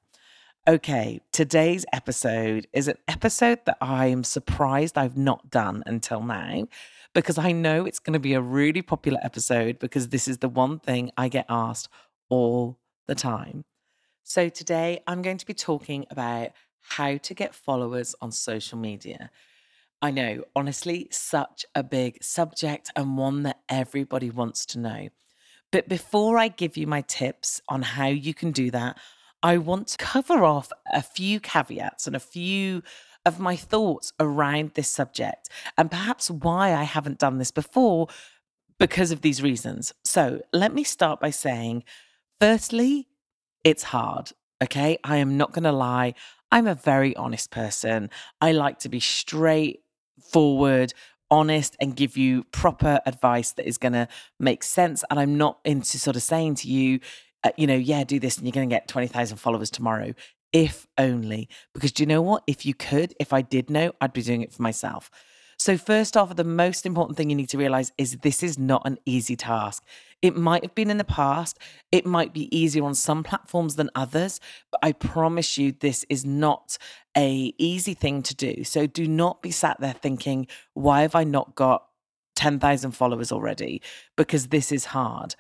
Okay, 0.67 1.21
today's 1.31 1.85
episode 1.93 2.67
is 2.73 2.89
an 2.89 2.97
episode 3.07 3.59
that 3.65 3.77
I 3.79 4.07
am 4.07 4.25
surprised 4.25 4.97
I've 4.97 5.15
not 5.15 5.49
done 5.49 5.81
until 5.85 6.21
now 6.21 6.67
because 7.13 7.37
I 7.37 7.53
know 7.53 7.85
it's 7.85 7.99
going 7.99 8.15
to 8.15 8.19
be 8.19 8.33
a 8.33 8.41
really 8.41 8.81
popular 8.81 9.17
episode 9.23 9.79
because 9.79 10.09
this 10.09 10.27
is 10.27 10.39
the 10.39 10.49
one 10.49 10.79
thing 10.79 11.11
I 11.15 11.29
get 11.29 11.45
asked 11.47 11.87
all 12.27 12.79
the 13.07 13.15
time. 13.15 13.63
So, 14.23 14.49
today 14.49 14.99
I'm 15.07 15.21
going 15.21 15.37
to 15.37 15.45
be 15.45 15.53
talking 15.53 16.05
about 16.11 16.49
how 16.89 17.17
to 17.17 17.33
get 17.33 17.53
followers 17.53 18.15
on 18.21 18.31
social 18.31 18.77
media. 18.77 19.29
I 20.01 20.11
know, 20.11 20.43
honestly, 20.55 21.07
such 21.11 21.65
a 21.73 21.83
big 21.83 22.23
subject 22.23 22.91
and 22.95 23.17
one 23.17 23.43
that 23.43 23.59
everybody 23.67 24.29
wants 24.29 24.65
to 24.67 24.79
know. 24.79 25.09
But 25.71 25.89
before 25.89 26.37
I 26.37 26.47
give 26.47 26.77
you 26.77 26.87
my 26.87 27.01
tips 27.01 27.61
on 27.67 27.81
how 27.81 28.07
you 28.07 28.33
can 28.33 28.51
do 28.51 28.71
that, 28.71 28.97
I 29.43 29.57
want 29.57 29.87
to 29.89 29.97
cover 29.97 30.43
off 30.43 30.71
a 30.93 31.01
few 31.01 31.39
caveats 31.39 32.07
and 32.07 32.15
a 32.15 32.19
few 32.19 32.83
of 33.25 33.39
my 33.39 33.55
thoughts 33.55 34.13
around 34.19 34.71
this 34.75 34.89
subject 34.89 35.49
and 35.77 35.91
perhaps 35.91 36.31
why 36.31 36.73
I 36.73 36.83
haven't 36.83 37.19
done 37.19 37.37
this 37.37 37.51
before 37.51 38.07
because 38.79 39.11
of 39.11 39.21
these 39.21 39.41
reasons. 39.41 39.93
So 40.05 40.41
let 40.53 40.73
me 40.73 40.83
start 40.83 41.19
by 41.19 41.31
saying, 41.31 41.83
firstly, 42.39 43.07
it's 43.63 43.83
hard. 43.83 44.31
Okay. 44.63 44.97
I 45.03 45.17
am 45.17 45.37
not 45.37 45.51
going 45.51 45.63
to 45.63 45.71
lie. 45.71 46.13
I'm 46.51 46.67
a 46.67 46.75
very 46.75 47.15
honest 47.15 47.51
person. 47.51 48.09
I 48.39 48.51
like 48.51 48.79
to 48.79 48.89
be 48.89 48.99
straightforward, 48.99 50.93
honest, 51.29 51.75
and 51.79 51.95
give 51.95 52.15
you 52.15 52.43
proper 52.45 52.99
advice 53.05 53.51
that 53.53 53.67
is 53.67 53.77
going 53.77 53.93
to 53.93 54.07
make 54.39 54.63
sense. 54.63 55.03
And 55.09 55.19
I'm 55.19 55.37
not 55.37 55.59
into 55.65 55.99
sort 55.99 56.15
of 56.15 56.23
saying 56.23 56.55
to 56.55 56.69
you, 56.69 56.99
uh, 57.43 57.51
you 57.57 57.67
know, 57.67 57.75
yeah, 57.75 58.03
do 58.03 58.19
this 58.19 58.37
and 58.37 58.45
you're 58.45 58.53
going 58.53 58.69
to 58.69 58.75
get 58.75 58.87
20,000 58.87 59.37
followers 59.37 59.69
tomorrow. 59.69 60.13
If 60.53 60.87
only. 60.97 61.49
Because 61.73 61.91
do 61.91 62.03
you 62.03 62.07
know 62.07 62.21
what? 62.21 62.43
If 62.47 62.65
you 62.65 62.73
could, 62.73 63.13
if 63.19 63.33
I 63.33 63.41
did 63.41 63.69
know, 63.69 63.91
I'd 63.99 64.13
be 64.13 64.21
doing 64.21 64.41
it 64.41 64.53
for 64.53 64.61
myself. 64.61 65.11
So, 65.59 65.75
first 65.75 66.15
off, 66.15 66.35
the 66.35 66.43
most 66.43 66.85
important 66.85 67.17
thing 67.17 67.31
you 67.31 67.35
need 67.35 67.49
to 67.49 67.57
realize 67.57 67.91
is 67.97 68.17
this 68.17 68.43
is 68.43 68.59
not 68.59 68.83
an 68.85 68.99
easy 69.05 69.35
task. 69.35 69.83
It 70.21 70.35
might 70.35 70.63
have 70.63 70.75
been 70.75 70.91
in 70.91 70.97
the 70.97 71.03
past, 71.03 71.57
it 71.91 72.05
might 72.05 72.31
be 72.31 72.55
easier 72.55 72.83
on 72.83 72.93
some 72.93 73.23
platforms 73.23 73.75
than 73.75 73.89
others, 73.95 74.39
but 74.71 74.79
I 74.83 74.91
promise 74.91 75.57
you 75.57 75.71
this 75.71 76.05
is 76.09 76.23
not 76.25 76.77
a 77.15 77.53
easy 77.57 77.95
thing 77.95 78.21
to 78.23 78.35
do. 78.35 78.63
So, 78.63 78.85
do 78.85 79.07
not 79.07 79.41
be 79.41 79.49
sat 79.49 79.79
there 79.79 79.93
thinking, 79.93 80.47
why 80.75 81.01
have 81.01 81.15
I 81.15 81.23
not 81.23 81.55
got 81.55 81.87
10,000 82.35 82.91
followers 82.91 83.31
already? 83.31 83.81
Because 84.15 84.49
this 84.49 84.71
is 84.71 84.85
hard. 84.85 85.35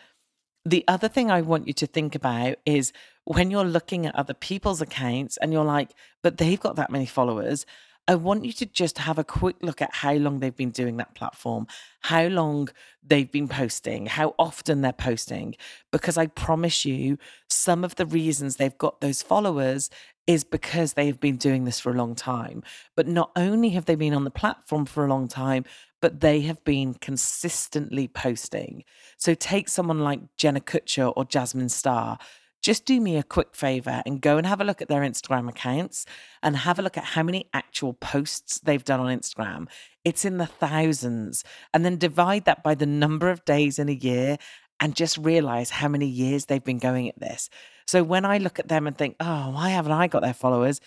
The 0.65 0.83
other 0.87 1.07
thing 1.07 1.29
I 1.29 1.41
want 1.41 1.67
you 1.67 1.73
to 1.73 1.87
think 1.87 2.15
about 2.15 2.57
is 2.65 2.91
when 3.23 3.51
you're 3.51 3.63
looking 3.63 4.05
at 4.05 4.15
other 4.15 4.33
people's 4.33 4.81
accounts 4.81 5.37
and 5.37 5.53
you're 5.53 5.63
like, 5.63 5.91
but 6.23 6.37
they've 6.39 6.59
got 6.59 6.75
that 6.75 6.89
many 6.89 7.05
followers. 7.05 7.65
I 8.09 8.15
want 8.15 8.45
you 8.45 8.53
to 8.53 8.65
just 8.65 8.99
have 8.99 9.19
a 9.19 9.23
quick 9.23 9.57
look 9.61 9.81
at 9.81 9.93
how 9.93 10.13
long 10.13 10.39
they've 10.39 10.55
been 10.55 10.71
doing 10.71 10.95
that 10.97 11.13
platform, 11.13 11.67
how 12.01 12.27
long 12.27 12.69
they've 13.03 13.29
been 13.29 13.49
posting, 13.49 14.05
how 14.05 14.33
often 14.39 14.79
they're 14.79 14.93
posting. 14.93 15.55
Because 15.91 16.17
I 16.17 16.27
promise 16.27 16.85
you, 16.85 17.17
some 17.49 17.83
of 17.83 17.95
the 17.95 18.05
reasons 18.05 18.55
they've 18.55 18.77
got 18.77 19.01
those 19.01 19.21
followers 19.21 19.89
is 20.25 20.45
because 20.45 20.93
they've 20.93 21.19
been 21.19 21.35
doing 21.35 21.65
this 21.65 21.81
for 21.81 21.91
a 21.91 21.97
long 21.97 22.15
time. 22.15 22.63
But 22.95 23.07
not 23.07 23.31
only 23.35 23.69
have 23.69 23.85
they 23.85 23.95
been 23.95 24.13
on 24.13 24.23
the 24.23 24.31
platform 24.31 24.85
for 24.85 25.05
a 25.05 25.09
long 25.09 25.27
time, 25.27 25.65
but 26.01 26.21
they 26.21 26.41
have 26.41 26.63
been 26.63 26.93
consistently 26.93 28.07
posting. 28.07 28.85
So 29.17 29.33
take 29.33 29.67
someone 29.67 29.99
like 29.99 30.21
Jenna 30.37 30.61
Kutcher 30.61 31.11
or 31.15 31.25
Jasmine 31.25 31.69
Star 31.69 32.19
just 32.67 32.83
do 32.83 32.99
me 32.99 33.15
a 33.15 33.23
quick 33.23 33.55
favor 33.55 34.03
and 34.05 34.19
go 34.19 34.35
and 34.35 34.45
have 34.45 34.59
a 34.59 34.63
look 34.65 34.81
at 34.81 34.89
their 34.89 34.99
Instagram 34.99 35.47
accounts 35.47 36.05
and 36.43 36.57
have 36.57 36.77
a 36.77 36.81
look 36.81 36.97
at 36.97 37.05
how 37.05 37.23
many 37.23 37.49
actual 37.53 37.93
posts 37.93 38.59
they've 38.59 38.83
done 38.83 38.99
on 38.99 39.17
Instagram. 39.17 39.69
It's 40.03 40.25
in 40.25 40.37
the 40.37 40.45
thousands. 40.45 41.45
And 41.73 41.85
then 41.85 41.95
divide 41.95 42.43
that 42.43 42.63
by 42.63 42.75
the 42.75 42.85
number 42.85 43.29
of 43.29 43.45
days 43.45 43.79
in 43.79 43.87
a 43.87 43.93
year 43.93 44.35
and 44.81 44.97
just 44.97 45.17
realize 45.17 45.69
how 45.69 45.87
many 45.87 46.07
years 46.07 46.47
they've 46.47 46.61
been 46.61 46.77
going 46.77 47.07
at 47.07 47.17
this. 47.17 47.49
So 47.87 48.03
when 48.03 48.25
I 48.25 48.37
look 48.37 48.59
at 48.59 48.67
them 48.67 48.85
and 48.85 48.97
think, 48.97 49.15
oh, 49.21 49.51
why 49.51 49.69
haven't 49.69 49.93
I 49.93 50.07
got 50.07 50.21
their 50.21 50.33
followers? 50.33 50.81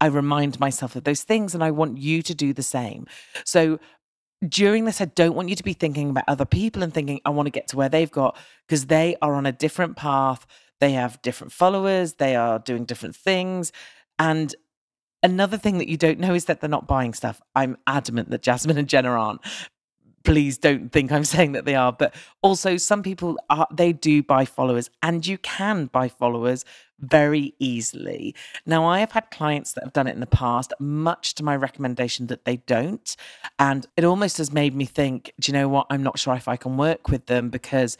I 0.00 0.06
remind 0.06 0.58
myself 0.58 0.96
of 0.96 1.04
those 1.04 1.22
things 1.22 1.54
and 1.54 1.62
I 1.62 1.70
want 1.70 1.98
you 1.98 2.22
to 2.22 2.34
do 2.34 2.54
the 2.54 2.62
same. 2.62 3.06
So 3.44 3.78
during 4.48 4.86
this, 4.86 5.02
I 5.02 5.04
don't 5.04 5.34
want 5.34 5.50
you 5.50 5.56
to 5.56 5.62
be 5.62 5.74
thinking 5.74 6.08
about 6.08 6.24
other 6.28 6.46
people 6.46 6.82
and 6.82 6.94
thinking, 6.94 7.20
I 7.26 7.28
want 7.30 7.44
to 7.44 7.50
get 7.50 7.68
to 7.68 7.76
where 7.76 7.90
they've 7.90 8.10
got, 8.10 8.38
because 8.66 8.86
they 8.86 9.16
are 9.20 9.34
on 9.34 9.44
a 9.44 9.52
different 9.52 9.98
path. 9.98 10.46
They 10.80 10.92
have 10.92 11.20
different 11.22 11.52
followers, 11.52 12.14
they 12.14 12.34
are 12.36 12.58
doing 12.58 12.84
different 12.84 13.14
things. 13.14 13.72
And 14.18 14.54
another 15.22 15.56
thing 15.56 15.78
that 15.78 15.88
you 15.88 15.96
don't 15.96 16.18
know 16.18 16.34
is 16.34 16.46
that 16.46 16.60
they're 16.60 16.70
not 16.70 16.86
buying 16.86 17.14
stuff. 17.14 17.40
I'm 17.54 17.76
adamant 17.86 18.30
that 18.30 18.42
Jasmine 18.42 18.78
and 18.78 18.88
Jenna 18.88 19.10
aren't. 19.10 19.40
Please 20.24 20.58
don't 20.58 20.90
think 20.90 21.12
I'm 21.12 21.24
saying 21.34 21.52
that 21.52 21.64
they 21.64 21.74
are, 21.74 21.92
but 21.92 22.14
also 22.42 22.76
some 22.76 23.02
people 23.02 23.38
are 23.48 23.66
they 23.72 23.92
do 23.92 24.22
buy 24.22 24.44
followers 24.44 24.90
and 25.02 25.26
you 25.26 25.38
can 25.38 25.86
buy 25.86 26.08
followers 26.08 26.64
very 27.00 27.54
easily. 27.58 28.34
Now, 28.66 28.84
I 28.84 29.00
have 29.00 29.12
had 29.12 29.30
clients 29.30 29.72
that 29.72 29.84
have 29.84 29.92
done 29.92 30.06
it 30.06 30.14
in 30.14 30.20
the 30.20 30.26
past, 30.26 30.72
much 30.78 31.34
to 31.36 31.44
my 31.44 31.56
recommendation 31.56 32.26
that 32.26 32.44
they 32.44 32.58
don't. 32.58 33.16
And 33.58 33.86
it 33.96 34.04
almost 34.04 34.38
has 34.38 34.52
made 34.52 34.74
me 34.74 34.84
think, 34.84 35.32
do 35.40 35.50
you 35.50 35.58
know 35.58 35.68
what? 35.68 35.86
I'm 35.90 36.02
not 36.02 36.18
sure 36.18 36.34
if 36.34 36.48
I 36.48 36.56
can 36.56 36.76
work 36.76 37.08
with 37.08 37.26
them 37.26 37.48
because 37.48 37.96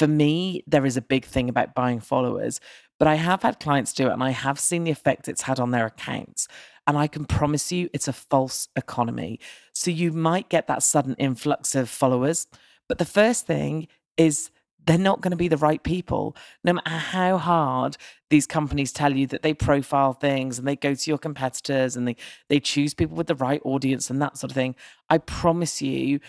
for 0.00 0.06
me, 0.06 0.64
there 0.66 0.86
is 0.86 0.96
a 0.96 1.02
big 1.02 1.26
thing 1.26 1.50
about 1.50 1.74
buying 1.74 2.00
followers, 2.00 2.58
but 2.98 3.06
I 3.06 3.16
have 3.16 3.42
had 3.42 3.60
clients 3.60 3.92
do 3.92 4.06
it 4.08 4.14
and 4.14 4.22
I 4.22 4.30
have 4.30 4.58
seen 4.58 4.84
the 4.84 4.90
effect 4.90 5.28
it's 5.28 5.42
had 5.42 5.60
on 5.60 5.72
their 5.72 5.84
accounts. 5.84 6.48
And 6.86 6.96
I 6.96 7.06
can 7.06 7.26
promise 7.26 7.70
you 7.70 7.90
it's 7.92 8.08
a 8.08 8.14
false 8.14 8.68
economy. 8.74 9.38
So 9.74 9.90
you 9.90 10.10
might 10.10 10.48
get 10.48 10.68
that 10.68 10.82
sudden 10.82 11.16
influx 11.18 11.74
of 11.74 11.90
followers. 11.90 12.46
But 12.88 12.96
the 12.96 13.04
first 13.04 13.46
thing 13.46 13.88
is 14.16 14.50
they're 14.86 14.96
not 14.96 15.20
going 15.20 15.32
to 15.32 15.36
be 15.36 15.48
the 15.48 15.58
right 15.58 15.82
people. 15.82 16.34
No 16.64 16.72
matter 16.72 16.88
how 16.88 17.36
hard 17.36 17.98
these 18.30 18.46
companies 18.46 18.92
tell 18.92 19.14
you 19.14 19.26
that 19.26 19.42
they 19.42 19.52
profile 19.52 20.14
things 20.14 20.58
and 20.58 20.66
they 20.66 20.76
go 20.76 20.94
to 20.94 21.10
your 21.10 21.18
competitors 21.18 21.94
and 21.94 22.08
they, 22.08 22.16
they 22.48 22.58
choose 22.58 22.94
people 22.94 23.18
with 23.18 23.26
the 23.26 23.34
right 23.34 23.60
audience 23.66 24.08
and 24.08 24.22
that 24.22 24.38
sort 24.38 24.50
of 24.50 24.54
thing, 24.54 24.76
I 25.10 25.18
promise 25.18 25.82
you 25.82 26.20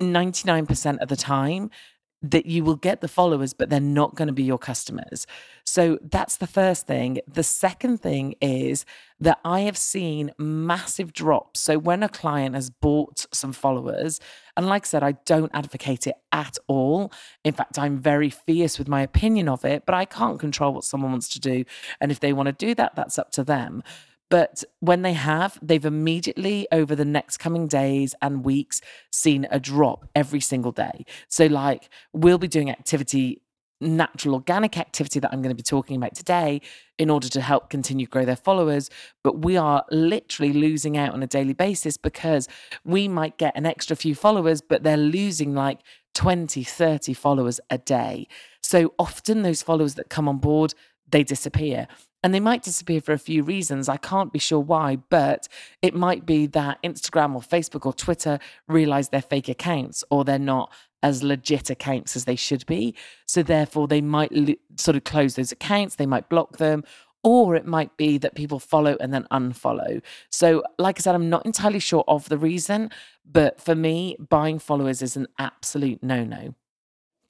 99% 0.00 0.98
of 1.00 1.08
the 1.08 1.16
time, 1.16 1.70
that 2.20 2.46
you 2.46 2.64
will 2.64 2.76
get 2.76 3.00
the 3.00 3.08
followers, 3.08 3.52
but 3.52 3.70
they're 3.70 3.80
not 3.80 4.16
going 4.16 4.26
to 4.26 4.34
be 4.34 4.42
your 4.42 4.58
customers. 4.58 5.26
So 5.64 5.98
that's 6.02 6.36
the 6.36 6.46
first 6.46 6.86
thing. 6.86 7.20
The 7.28 7.44
second 7.44 7.98
thing 7.98 8.34
is 8.40 8.84
that 9.20 9.38
I 9.44 9.60
have 9.60 9.76
seen 9.76 10.32
massive 10.38 11.12
drops. 11.12 11.60
So 11.60 11.78
when 11.78 12.02
a 12.02 12.08
client 12.08 12.54
has 12.54 12.70
bought 12.70 13.26
some 13.32 13.52
followers, 13.52 14.18
and 14.56 14.66
like 14.66 14.84
I 14.84 14.88
said, 14.88 15.02
I 15.04 15.12
don't 15.26 15.52
advocate 15.54 16.06
it 16.08 16.16
at 16.32 16.58
all. 16.66 17.12
In 17.44 17.52
fact, 17.52 17.78
I'm 17.78 17.98
very 17.98 18.30
fierce 18.30 18.78
with 18.78 18.88
my 18.88 19.02
opinion 19.02 19.48
of 19.48 19.64
it, 19.64 19.84
but 19.86 19.94
I 19.94 20.04
can't 20.04 20.40
control 20.40 20.74
what 20.74 20.84
someone 20.84 21.12
wants 21.12 21.28
to 21.30 21.40
do. 21.40 21.64
And 22.00 22.10
if 22.10 22.18
they 22.18 22.32
want 22.32 22.48
to 22.48 22.52
do 22.52 22.74
that, 22.74 22.96
that's 22.96 23.18
up 23.18 23.30
to 23.32 23.44
them. 23.44 23.84
But 24.30 24.62
when 24.80 25.02
they 25.02 25.14
have, 25.14 25.58
they've 25.62 25.84
immediately, 25.84 26.68
over 26.70 26.94
the 26.94 27.04
next 27.04 27.38
coming 27.38 27.66
days 27.66 28.14
and 28.20 28.44
weeks, 28.44 28.80
seen 29.10 29.46
a 29.50 29.58
drop 29.58 30.08
every 30.14 30.40
single 30.40 30.72
day. 30.72 31.04
So, 31.28 31.46
like, 31.46 31.88
we'll 32.12 32.38
be 32.38 32.48
doing 32.48 32.70
activity, 32.70 33.42
natural 33.80 34.34
organic 34.34 34.76
activity 34.76 35.20
that 35.20 35.32
I'm 35.32 35.40
going 35.40 35.54
to 35.54 35.56
be 35.56 35.62
talking 35.62 35.96
about 35.96 36.14
today 36.14 36.60
in 36.98 37.10
order 37.10 37.28
to 37.28 37.40
help 37.40 37.70
continue 37.70 38.06
grow 38.06 38.24
their 38.24 38.36
followers. 38.36 38.90
But 39.24 39.44
we 39.44 39.56
are 39.56 39.84
literally 39.90 40.52
losing 40.52 40.98
out 40.98 41.14
on 41.14 41.22
a 41.22 41.26
daily 41.26 41.54
basis 41.54 41.96
because 41.96 42.48
we 42.84 43.08
might 43.08 43.38
get 43.38 43.56
an 43.56 43.64
extra 43.64 43.96
few 43.96 44.14
followers, 44.14 44.60
but 44.60 44.82
they're 44.82 44.96
losing 44.96 45.54
like 45.54 45.80
20, 46.14 46.64
30 46.64 47.14
followers 47.14 47.60
a 47.70 47.78
day. 47.78 48.26
So 48.62 48.92
often 48.98 49.42
those 49.42 49.62
followers 49.62 49.94
that 49.94 50.10
come 50.10 50.28
on 50.28 50.38
board, 50.38 50.74
they 51.08 51.22
disappear. 51.22 51.86
And 52.22 52.34
they 52.34 52.40
might 52.40 52.62
disappear 52.62 53.00
for 53.00 53.12
a 53.12 53.18
few 53.18 53.42
reasons. 53.42 53.88
I 53.88 53.96
can't 53.96 54.32
be 54.32 54.40
sure 54.40 54.60
why, 54.60 54.96
but 54.96 55.46
it 55.82 55.94
might 55.94 56.26
be 56.26 56.46
that 56.48 56.82
Instagram 56.82 57.34
or 57.34 57.40
Facebook 57.40 57.86
or 57.86 57.92
Twitter 57.92 58.40
realize 58.66 59.08
they're 59.08 59.22
fake 59.22 59.48
accounts 59.48 60.02
or 60.10 60.24
they're 60.24 60.38
not 60.38 60.72
as 61.02 61.22
legit 61.22 61.70
accounts 61.70 62.16
as 62.16 62.24
they 62.24 62.34
should 62.34 62.66
be. 62.66 62.94
So 63.26 63.42
therefore, 63.42 63.86
they 63.86 64.00
might 64.00 64.32
sort 64.76 64.96
of 64.96 65.04
close 65.04 65.36
those 65.36 65.52
accounts, 65.52 65.94
they 65.94 66.06
might 66.06 66.28
block 66.28 66.56
them, 66.56 66.82
or 67.22 67.54
it 67.54 67.66
might 67.66 67.96
be 67.96 68.18
that 68.18 68.34
people 68.34 68.58
follow 68.58 68.96
and 69.00 69.12
then 69.12 69.26
unfollow. 69.30 70.02
So, 70.30 70.62
like 70.78 70.98
I 70.98 71.02
said, 71.02 71.14
I'm 71.14 71.28
not 71.28 71.46
entirely 71.46 71.80
sure 71.80 72.04
of 72.08 72.28
the 72.28 72.38
reason, 72.38 72.90
but 73.24 73.60
for 73.60 73.74
me, 73.74 74.16
buying 74.28 74.58
followers 74.58 75.02
is 75.02 75.16
an 75.16 75.26
absolute 75.38 76.02
no 76.02 76.24
no. 76.24 76.54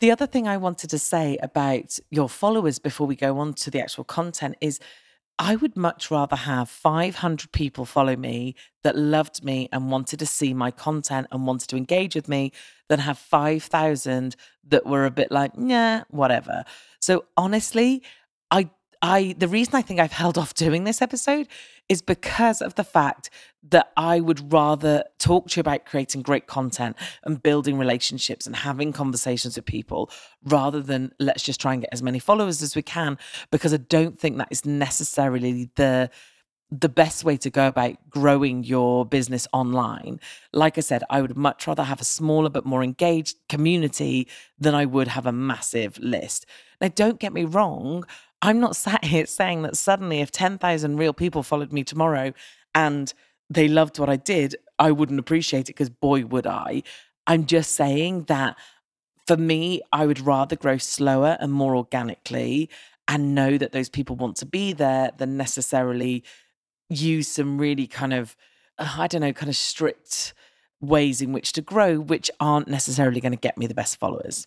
The 0.00 0.12
other 0.12 0.26
thing 0.26 0.46
I 0.46 0.56
wanted 0.56 0.90
to 0.90 0.98
say 0.98 1.38
about 1.42 1.98
your 2.10 2.28
followers 2.28 2.78
before 2.78 3.06
we 3.06 3.16
go 3.16 3.38
on 3.38 3.54
to 3.54 3.70
the 3.70 3.80
actual 3.80 4.04
content 4.04 4.56
is 4.60 4.78
I 5.40 5.56
would 5.56 5.76
much 5.76 6.10
rather 6.10 6.36
have 6.36 6.68
500 6.68 7.52
people 7.52 7.84
follow 7.84 8.16
me 8.16 8.54
that 8.82 8.96
loved 8.96 9.44
me 9.44 9.68
and 9.72 9.90
wanted 9.90 10.18
to 10.20 10.26
see 10.26 10.54
my 10.54 10.70
content 10.70 11.28
and 11.30 11.46
wanted 11.46 11.68
to 11.70 11.76
engage 11.76 12.14
with 12.14 12.28
me 12.28 12.52
than 12.88 13.00
have 13.00 13.18
5,000 13.18 14.36
that 14.68 14.86
were 14.86 15.04
a 15.04 15.10
bit 15.10 15.30
like, 15.30 15.52
yeah, 15.56 16.04
whatever. 16.10 16.64
So 17.00 17.24
honestly, 17.36 18.02
I 18.50 18.70
I 19.02 19.34
the 19.38 19.48
reason 19.48 19.74
I 19.74 19.82
think 19.82 20.00
I've 20.00 20.12
held 20.12 20.36
off 20.36 20.54
doing 20.54 20.84
this 20.84 21.00
episode 21.00 21.48
is 21.88 22.02
because 22.02 22.60
of 22.60 22.74
the 22.74 22.84
fact 22.84 23.30
that 23.70 23.92
I 23.96 24.20
would 24.20 24.52
rather 24.52 25.04
talk 25.18 25.48
to 25.48 25.58
you 25.58 25.60
about 25.60 25.86
creating 25.86 26.22
great 26.22 26.46
content 26.46 26.96
and 27.22 27.42
building 27.42 27.78
relationships 27.78 28.46
and 28.46 28.56
having 28.56 28.92
conversations 28.92 29.56
with 29.56 29.64
people 29.64 30.10
rather 30.44 30.80
than 30.80 31.12
let's 31.18 31.42
just 31.42 31.60
try 31.60 31.72
and 31.72 31.82
get 31.82 31.90
as 31.92 32.02
many 32.02 32.18
followers 32.18 32.62
as 32.62 32.76
we 32.76 32.82
can 32.82 33.18
because 33.50 33.72
I 33.72 33.78
don't 33.78 34.18
think 34.18 34.36
that 34.38 34.48
is 34.50 34.64
necessarily 34.64 35.70
the 35.76 36.10
the 36.70 36.88
best 36.88 37.24
way 37.24 37.36
to 37.38 37.48
go 37.48 37.66
about 37.66 37.96
growing 38.10 38.62
your 38.62 39.06
business 39.06 39.48
online. 39.52 40.20
Like 40.52 40.76
I 40.76 40.82
said, 40.82 41.02
I 41.08 41.22
would 41.22 41.36
much 41.36 41.66
rather 41.66 41.82
have 41.82 42.00
a 42.00 42.04
smaller 42.04 42.50
but 42.50 42.66
more 42.66 42.82
engaged 42.82 43.36
community 43.48 44.28
than 44.58 44.74
I 44.74 44.84
would 44.84 45.08
have 45.08 45.24
a 45.24 45.32
massive 45.32 45.98
list. 45.98 46.44
Now, 46.80 46.88
don't 46.88 47.18
get 47.18 47.32
me 47.32 47.44
wrong, 47.44 48.04
I'm 48.42 48.60
not 48.60 48.76
sat 48.76 49.04
here 49.06 49.26
saying 49.26 49.62
that 49.62 49.76
suddenly, 49.76 50.20
if 50.20 50.30
10,000 50.30 50.96
real 50.96 51.12
people 51.12 51.42
followed 51.42 51.72
me 51.72 51.84
tomorrow 51.84 52.32
and 52.74 53.12
they 53.50 53.68
loved 53.68 53.98
what 53.98 54.10
I 54.10 54.16
did, 54.16 54.56
I 54.78 54.90
wouldn't 54.90 55.18
appreciate 55.20 55.68
it 55.68 55.76
because 55.76 55.90
boy, 55.90 56.24
would 56.26 56.46
I. 56.46 56.82
I'm 57.26 57.46
just 57.46 57.74
saying 57.74 58.24
that 58.24 58.56
for 59.26 59.36
me, 59.36 59.82
I 59.92 60.06
would 60.06 60.20
rather 60.20 60.56
grow 60.56 60.78
slower 60.78 61.36
and 61.40 61.52
more 61.52 61.76
organically 61.76 62.70
and 63.06 63.34
know 63.34 63.58
that 63.58 63.72
those 63.72 63.88
people 63.88 64.16
want 64.16 64.36
to 64.36 64.46
be 64.46 64.72
there 64.72 65.10
than 65.16 65.36
necessarily 65.36 66.24
use 66.88 67.28
some 67.28 67.58
really 67.58 67.86
kind 67.86 68.12
of, 68.12 68.36
uh, 68.78 68.96
I 68.98 69.06
don't 69.06 69.20
know, 69.20 69.32
kind 69.32 69.50
of 69.50 69.56
strict 69.56 70.34
ways 70.80 71.20
in 71.20 71.32
which 71.32 71.52
to 71.54 71.62
grow, 71.62 71.98
which 71.98 72.30
aren't 72.38 72.68
necessarily 72.68 73.20
going 73.20 73.32
to 73.32 73.38
get 73.38 73.58
me 73.58 73.66
the 73.66 73.74
best 73.74 73.98
followers. 73.98 74.46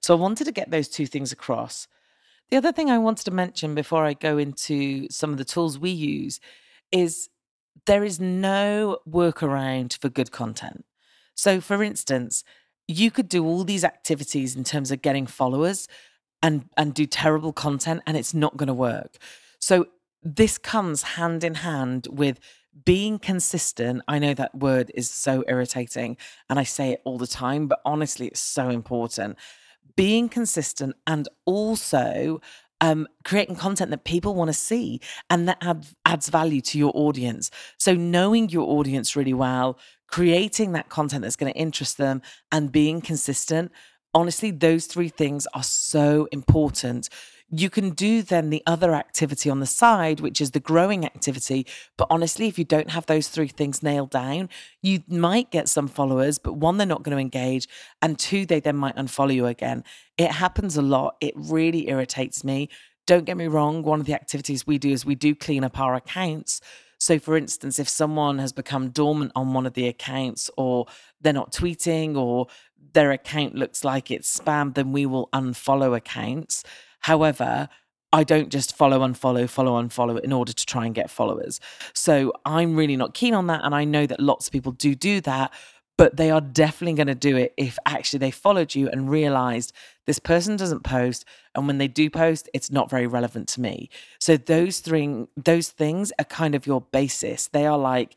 So 0.00 0.14
I 0.14 0.20
wanted 0.20 0.44
to 0.44 0.52
get 0.52 0.70
those 0.70 0.88
two 0.88 1.06
things 1.06 1.32
across. 1.32 1.88
The 2.50 2.56
other 2.56 2.72
thing 2.72 2.90
I 2.90 2.98
wanted 2.98 3.24
to 3.24 3.30
mention 3.30 3.74
before 3.74 4.04
I 4.04 4.14
go 4.14 4.36
into 4.36 5.08
some 5.08 5.30
of 5.30 5.38
the 5.38 5.44
tools 5.44 5.78
we 5.78 5.90
use 5.90 6.40
is 6.90 7.28
there 7.86 8.04
is 8.04 8.18
no 8.18 8.98
workaround 9.08 9.96
for 10.00 10.08
good 10.08 10.32
content. 10.32 10.84
So, 11.34 11.60
for 11.60 11.82
instance, 11.82 12.44
you 12.88 13.10
could 13.10 13.28
do 13.28 13.46
all 13.46 13.62
these 13.62 13.84
activities 13.84 14.56
in 14.56 14.64
terms 14.64 14.90
of 14.90 15.00
getting 15.00 15.26
followers 15.26 15.86
and 16.42 16.68
and 16.76 16.92
do 16.92 17.06
terrible 17.06 17.52
content 17.52 18.02
and 18.06 18.16
it's 18.16 18.34
not 18.34 18.56
going 18.56 18.66
to 18.66 18.74
work. 18.74 19.16
So 19.60 19.86
this 20.22 20.58
comes 20.58 21.02
hand 21.02 21.44
in 21.44 21.54
hand 21.56 22.08
with 22.10 22.40
being 22.84 23.18
consistent. 23.18 24.02
I 24.08 24.18
know 24.18 24.34
that 24.34 24.54
word 24.54 24.90
is 24.94 25.10
so 25.10 25.44
irritating 25.48 26.16
and 26.48 26.58
I 26.58 26.64
say 26.64 26.90
it 26.90 27.02
all 27.04 27.18
the 27.18 27.26
time, 27.26 27.66
but 27.68 27.80
honestly 27.84 28.28
it's 28.28 28.40
so 28.40 28.70
important. 28.70 29.36
Being 29.96 30.28
consistent 30.28 30.96
and 31.06 31.28
also 31.44 32.40
um, 32.80 33.06
creating 33.24 33.56
content 33.56 33.90
that 33.90 34.04
people 34.04 34.34
want 34.34 34.48
to 34.48 34.54
see 34.54 35.00
and 35.28 35.46
that 35.48 35.58
add, 35.60 35.86
adds 36.06 36.28
value 36.28 36.60
to 36.62 36.78
your 36.78 36.92
audience. 36.94 37.50
So, 37.78 37.94
knowing 37.94 38.48
your 38.48 38.68
audience 38.68 39.16
really 39.16 39.34
well, 39.34 39.78
creating 40.06 40.72
that 40.72 40.88
content 40.88 41.22
that's 41.22 41.36
going 41.36 41.52
to 41.52 41.58
interest 41.58 41.98
them, 41.98 42.22
and 42.50 42.72
being 42.72 43.00
consistent. 43.00 43.72
Honestly, 44.12 44.50
those 44.50 44.86
three 44.86 45.08
things 45.08 45.46
are 45.54 45.62
so 45.62 46.26
important. 46.32 47.08
You 47.52 47.68
can 47.68 47.90
do 47.90 48.22
then 48.22 48.50
the 48.50 48.62
other 48.64 48.94
activity 48.94 49.50
on 49.50 49.58
the 49.58 49.66
side, 49.66 50.20
which 50.20 50.40
is 50.40 50.52
the 50.52 50.60
growing 50.60 51.04
activity. 51.04 51.66
But 51.96 52.06
honestly, 52.08 52.46
if 52.46 52.58
you 52.58 52.64
don't 52.64 52.90
have 52.90 53.06
those 53.06 53.28
three 53.28 53.48
things 53.48 53.82
nailed 53.82 54.10
down, 54.10 54.48
you 54.82 55.02
might 55.08 55.50
get 55.50 55.68
some 55.68 55.88
followers, 55.88 56.38
but 56.38 56.54
one, 56.54 56.76
they're 56.76 56.86
not 56.86 57.02
going 57.02 57.16
to 57.16 57.20
engage. 57.20 57.68
And 58.00 58.18
two, 58.18 58.46
they 58.46 58.60
then 58.60 58.76
might 58.76 58.94
unfollow 58.96 59.34
you 59.34 59.46
again. 59.46 59.82
It 60.16 60.30
happens 60.30 60.76
a 60.76 60.82
lot. 60.82 61.16
It 61.20 61.34
really 61.36 61.88
irritates 61.88 62.44
me. 62.44 62.68
Don't 63.06 63.24
get 63.24 63.36
me 63.36 63.48
wrong. 63.48 63.82
One 63.82 63.98
of 63.98 64.06
the 64.06 64.14
activities 64.14 64.66
we 64.66 64.78
do 64.78 64.90
is 64.90 65.04
we 65.04 65.16
do 65.16 65.34
clean 65.34 65.64
up 65.64 65.80
our 65.80 65.96
accounts. 65.96 66.60
So, 66.98 67.18
for 67.18 67.36
instance, 67.36 67.78
if 67.78 67.88
someone 67.88 68.38
has 68.38 68.52
become 68.52 68.90
dormant 68.90 69.32
on 69.34 69.54
one 69.54 69.66
of 69.66 69.72
the 69.72 69.88
accounts 69.88 70.50
or 70.56 70.86
they're 71.20 71.32
not 71.32 71.50
tweeting 71.50 72.14
or 72.14 72.46
their 72.92 73.10
account 73.10 73.54
looks 73.54 73.84
like 73.84 74.10
it's 74.10 74.38
spam, 74.38 74.74
then 74.74 74.92
we 74.92 75.06
will 75.06 75.28
unfollow 75.32 75.96
accounts. 75.96 76.62
However, 77.00 77.68
I 78.12 78.24
don't 78.24 78.48
just 78.48 78.76
follow, 78.76 79.00
unfollow, 79.00 79.48
follow, 79.48 79.80
unfollow 79.80 80.18
in 80.20 80.32
order 80.32 80.52
to 80.52 80.66
try 80.66 80.86
and 80.86 80.94
get 80.94 81.10
followers. 81.10 81.60
So 81.94 82.32
I'm 82.44 82.76
really 82.76 82.96
not 82.96 83.14
keen 83.14 83.34
on 83.34 83.46
that. 83.46 83.60
And 83.64 83.74
I 83.74 83.84
know 83.84 84.06
that 84.06 84.20
lots 84.20 84.48
of 84.48 84.52
people 84.52 84.72
do 84.72 84.94
do 84.94 85.20
that, 85.22 85.52
but 85.96 86.16
they 86.16 86.30
are 86.30 86.40
definitely 86.40 86.94
going 86.94 87.06
to 87.06 87.14
do 87.14 87.36
it 87.36 87.54
if 87.56 87.78
actually 87.86 88.18
they 88.18 88.32
followed 88.32 88.74
you 88.74 88.88
and 88.88 89.10
realized 89.10 89.72
this 90.06 90.18
person 90.18 90.56
doesn't 90.56 90.82
post. 90.82 91.24
And 91.54 91.68
when 91.68 91.78
they 91.78 91.88
do 91.88 92.10
post, 92.10 92.48
it's 92.52 92.70
not 92.70 92.90
very 92.90 93.06
relevant 93.06 93.48
to 93.50 93.60
me. 93.60 93.90
So 94.18 94.36
those 94.36 94.80
three, 94.80 95.26
those 95.36 95.68
things 95.68 96.12
are 96.18 96.24
kind 96.24 96.56
of 96.56 96.66
your 96.66 96.80
basis. 96.80 97.46
They 97.46 97.66
are 97.66 97.78
like, 97.78 98.16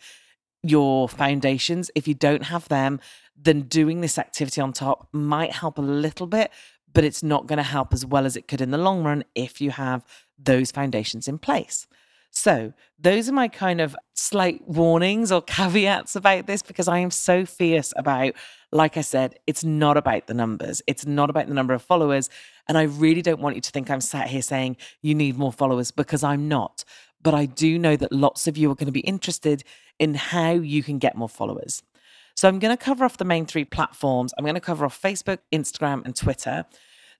your 0.63 1.09
foundations. 1.09 1.91
If 1.93 2.07
you 2.07 2.13
don't 2.13 2.43
have 2.43 2.67
them, 2.69 2.99
then 3.35 3.63
doing 3.63 4.01
this 4.01 4.17
activity 4.17 4.61
on 4.61 4.73
top 4.73 5.07
might 5.11 5.51
help 5.51 5.77
a 5.77 5.81
little 5.81 6.27
bit, 6.27 6.51
but 6.93 7.03
it's 7.03 7.23
not 7.23 7.47
going 7.47 7.57
to 7.57 7.63
help 7.63 7.93
as 7.93 8.05
well 8.05 8.25
as 8.25 8.35
it 8.35 8.47
could 8.47 8.61
in 8.61 8.71
the 8.71 8.77
long 8.77 9.03
run 9.03 9.23
if 9.35 9.59
you 9.59 9.71
have 9.71 10.05
those 10.37 10.71
foundations 10.71 11.27
in 11.27 11.37
place. 11.37 11.87
So, 12.35 12.73
those 12.97 13.29
are 13.29 13.33
my 13.33 13.47
kind 13.47 13.79
of 13.79 13.95
slight 14.15 14.67
warnings 14.67 15.31
or 15.31 15.41
caveats 15.57 16.15
about 16.15 16.47
this 16.47 16.63
because 16.63 16.87
I 16.87 16.97
am 16.97 17.11
so 17.11 17.45
fierce 17.45 17.93
about, 17.95 18.33
like 18.71 18.97
I 18.97 19.01
said, 19.01 19.37
it's 19.45 19.63
not 19.63 19.97
about 19.97 20.25
the 20.25 20.33
numbers, 20.33 20.81
it's 20.87 21.05
not 21.05 21.29
about 21.29 21.47
the 21.47 21.53
number 21.53 21.75
of 21.75 21.83
followers. 21.83 22.29
And 22.67 22.77
I 22.77 22.83
really 22.83 23.21
don't 23.21 23.41
want 23.41 23.55
you 23.55 23.61
to 23.61 23.71
think 23.71 23.89
I'm 23.89 24.01
sat 24.01 24.27
here 24.27 24.41
saying 24.41 24.77
you 25.01 25.13
need 25.13 25.37
more 25.37 25.51
followers 25.51 25.91
because 25.91 26.23
I'm 26.23 26.47
not. 26.47 26.83
But 27.21 27.33
I 27.33 27.45
do 27.45 27.77
know 27.77 27.95
that 27.97 28.11
lots 28.11 28.47
of 28.47 28.57
you 28.57 28.71
are 28.71 28.75
going 28.75 28.87
to 28.87 28.91
be 28.91 29.01
interested 29.01 29.63
in 29.99 30.15
how 30.15 30.51
you 30.51 30.81
can 30.81 30.97
get 30.97 31.15
more 31.15 31.29
followers. 31.29 31.83
So 32.35 32.47
I'm 32.47 32.59
going 32.59 32.75
to 32.75 32.83
cover 32.83 33.05
off 33.05 33.17
the 33.17 33.25
main 33.25 33.45
three 33.45 33.65
platforms. 33.65 34.33
I'm 34.37 34.43
going 34.43 34.55
to 34.55 34.61
cover 34.61 34.85
off 34.85 34.99
Facebook, 34.99 35.39
Instagram, 35.51 36.03
and 36.03 36.15
Twitter. 36.15 36.65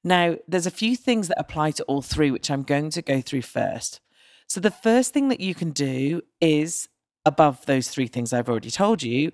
Now, 0.03 0.35
there's 0.47 0.65
a 0.65 0.71
few 0.71 0.95
things 0.95 1.27
that 1.29 1.39
apply 1.39 1.71
to 1.71 1.83
all 1.83 2.01
three, 2.01 2.31
which 2.31 2.51
I'm 2.51 2.63
going 2.63 2.89
to 2.91 3.01
go 3.01 3.21
through 3.21 3.43
first. 3.43 4.01
So, 4.47 4.59
the 4.59 4.71
first 4.71 5.13
thing 5.13 5.29
that 5.29 5.39
you 5.39 5.55
can 5.55 5.71
do 5.71 6.21
is 6.41 6.89
above 7.25 7.65
those 7.65 7.87
three 7.87 8.07
things 8.07 8.33
I've 8.33 8.49
already 8.49 8.71
told 8.71 9.01
you 9.01 9.31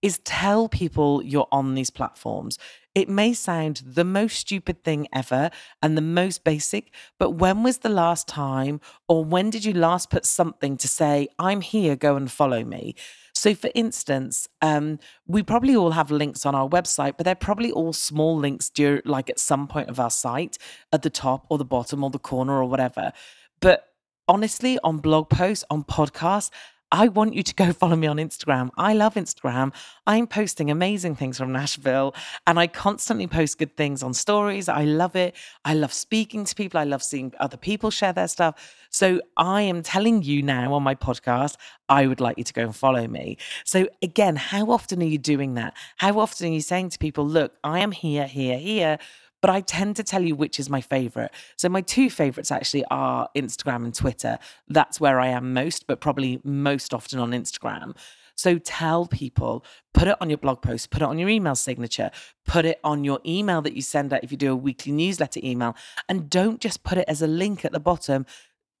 is 0.00 0.18
tell 0.24 0.68
people 0.68 1.22
you're 1.22 1.48
on 1.52 1.74
these 1.74 1.90
platforms. 1.90 2.58
It 2.94 3.08
may 3.08 3.32
sound 3.32 3.82
the 3.86 4.04
most 4.04 4.36
stupid 4.36 4.82
thing 4.84 5.06
ever 5.12 5.50
and 5.80 5.96
the 5.96 6.02
most 6.02 6.44
basic, 6.44 6.92
but 7.18 7.30
when 7.30 7.62
was 7.62 7.78
the 7.78 7.88
last 7.88 8.26
time 8.28 8.80
or 9.08 9.24
when 9.24 9.48
did 9.48 9.64
you 9.64 9.72
last 9.72 10.10
put 10.10 10.26
something 10.26 10.76
to 10.76 10.88
say, 10.88 11.28
I'm 11.38 11.60
here, 11.60 11.96
go 11.96 12.16
and 12.16 12.30
follow 12.30 12.64
me? 12.64 12.96
So, 13.34 13.54
for 13.54 13.70
instance, 13.74 14.48
um, 14.60 14.98
we 15.26 15.42
probably 15.42 15.74
all 15.74 15.92
have 15.92 16.10
links 16.10 16.44
on 16.44 16.54
our 16.54 16.68
website, 16.68 17.14
but 17.16 17.24
they're 17.24 17.34
probably 17.34 17.72
all 17.72 17.92
small 17.92 18.36
links, 18.36 18.68
dur- 18.68 19.02
like 19.04 19.30
at 19.30 19.38
some 19.38 19.66
point 19.66 19.88
of 19.88 19.98
our 19.98 20.10
site, 20.10 20.58
at 20.92 21.02
the 21.02 21.10
top 21.10 21.46
or 21.48 21.58
the 21.58 21.64
bottom 21.64 22.04
or 22.04 22.10
the 22.10 22.18
corner 22.18 22.54
or 22.54 22.66
whatever. 22.66 23.12
But 23.60 23.86
honestly, 24.28 24.78
on 24.84 24.98
blog 24.98 25.30
posts, 25.30 25.64
on 25.70 25.84
podcasts, 25.84 26.50
I 26.92 27.08
want 27.08 27.32
you 27.32 27.42
to 27.42 27.54
go 27.54 27.72
follow 27.82 27.96
me 27.96 28.06
on 28.06 28.18
Instagram. 28.18 28.70
I 28.76 28.92
love 28.92 29.14
Instagram. 29.14 29.72
I'm 30.06 30.26
posting 30.26 30.70
amazing 30.70 31.16
things 31.16 31.38
from 31.38 31.50
Nashville 31.50 32.14
and 32.46 32.58
I 32.58 32.66
constantly 32.66 33.26
post 33.26 33.58
good 33.58 33.76
things 33.76 34.02
on 34.02 34.12
stories. 34.12 34.68
I 34.68 34.84
love 34.84 35.16
it. 35.16 35.34
I 35.64 35.72
love 35.74 35.92
speaking 35.92 36.44
to 36.44 36.54
people. 36.54 36.78
I 36.78 36.84
love 36.84 37.02
seeing 37.02 37.32
other 37.40 37.56
people 37.56 37.90
share 37.90 38.12
their 38.12 38.28
stuff. 38.28 38.86
So 38.90 39.22
I 39.38 39.62
am 39.62 39.82
telling 39.82 40.22
you 40.22 40.42
now 40.42 40.74
on 40.74 40.82
my 40.82 40.94
podcast, 40.94 41.56
I 41.88 42.06
would 42.06 42.20
like 42.20 42.36
you 42.36 42.44
to 42.44 42.52
go 42.52 42.62
and 42.62 42.76
follow 42.76 43.08
me. 43.08 43.38
So 43.64 43.88
again, 44.02 44.36
how 44.36 44.70
often 44.70 45.02
are 45.02 45.06
you 45.06 45.18
doing 45.18 45.54
that? 45.54 45.74
How 45.96 46.18
often 46.18 46.48
are 46.48 46.52
you 46.52 46.60
saying 46.60 46.90
to 46.90 46.98
people, 46.98 47.26
look, 47.26 47.54
I 47.64 47.78
am 47.78 47.92
here, 47.92 48.26
here, 48.26 48.58
here 48.58 48.98
but 49.42 49.50
I 49.50 49.60
tend 49.60 49.96
to 49.96 50.02
tell 50.02 50.22
you 50.22 50.34
which 50.34 50.58
is 50.58 50.70
my 50.70 50.80
favorite. 50.80 51.32
So 51.56 51.68
my 51.68 51.82
two 51.82 52.08
favorites 52.08 52.50
actually 52.50 52.84
are 52.90 53.28
Instagram 53.36 53.84
and 53.84 53.94
Twitter. 53.94 54.38
That's 54.68 55.00
where 55.00 55.20
I 55.20 55.28
am 55.28 55.52
most, 55.52 55.86
but 55.86 56.00
probably 56.00 56.40
most 56.44 56.94
often 56.94 57.18
on 57.18 57.32
Instagram. 57.32 57.94
So 58.34 58.58
tell 58.58 59.06
people, 59.06 59.64
put 59.92 60.08
it 60.08 60.16
on 60.20 60.30
your 60.30 60.38
blog 60.38 60.62
post, 60.62 60.90
put 60.90 61.02
it 61.02 61.04
on 61.04 61.18
your 61.18 61.28
email 61.28 61.54
signature, 61.54 62.10
put 62.46 62.64
it 62.64 62.80
on 62.82 63.04
your 63.04 63.20
email 63.26 63.60
that 63.62 63.74
you 63.74 63.82
send 63.82 64.12
out 64.12 64.24
if 64.24 64.30
you 64.30 64.38
do 64.38 64.52
a 64.52 64.56
weekly 64.56 64.92
newsletter 64.92 65.40
email, 65.44 65.76
and 66.08 66.30
don't 66.30 66.60
just 66.60 66.82
put 66.82 66.96
it 66.96 67.04
as 67.08 67.20
a 67.20 67.26
link 67.26 67.64
at 67.64 67.72
the 67.72 67.80
bottom 67.80 68.24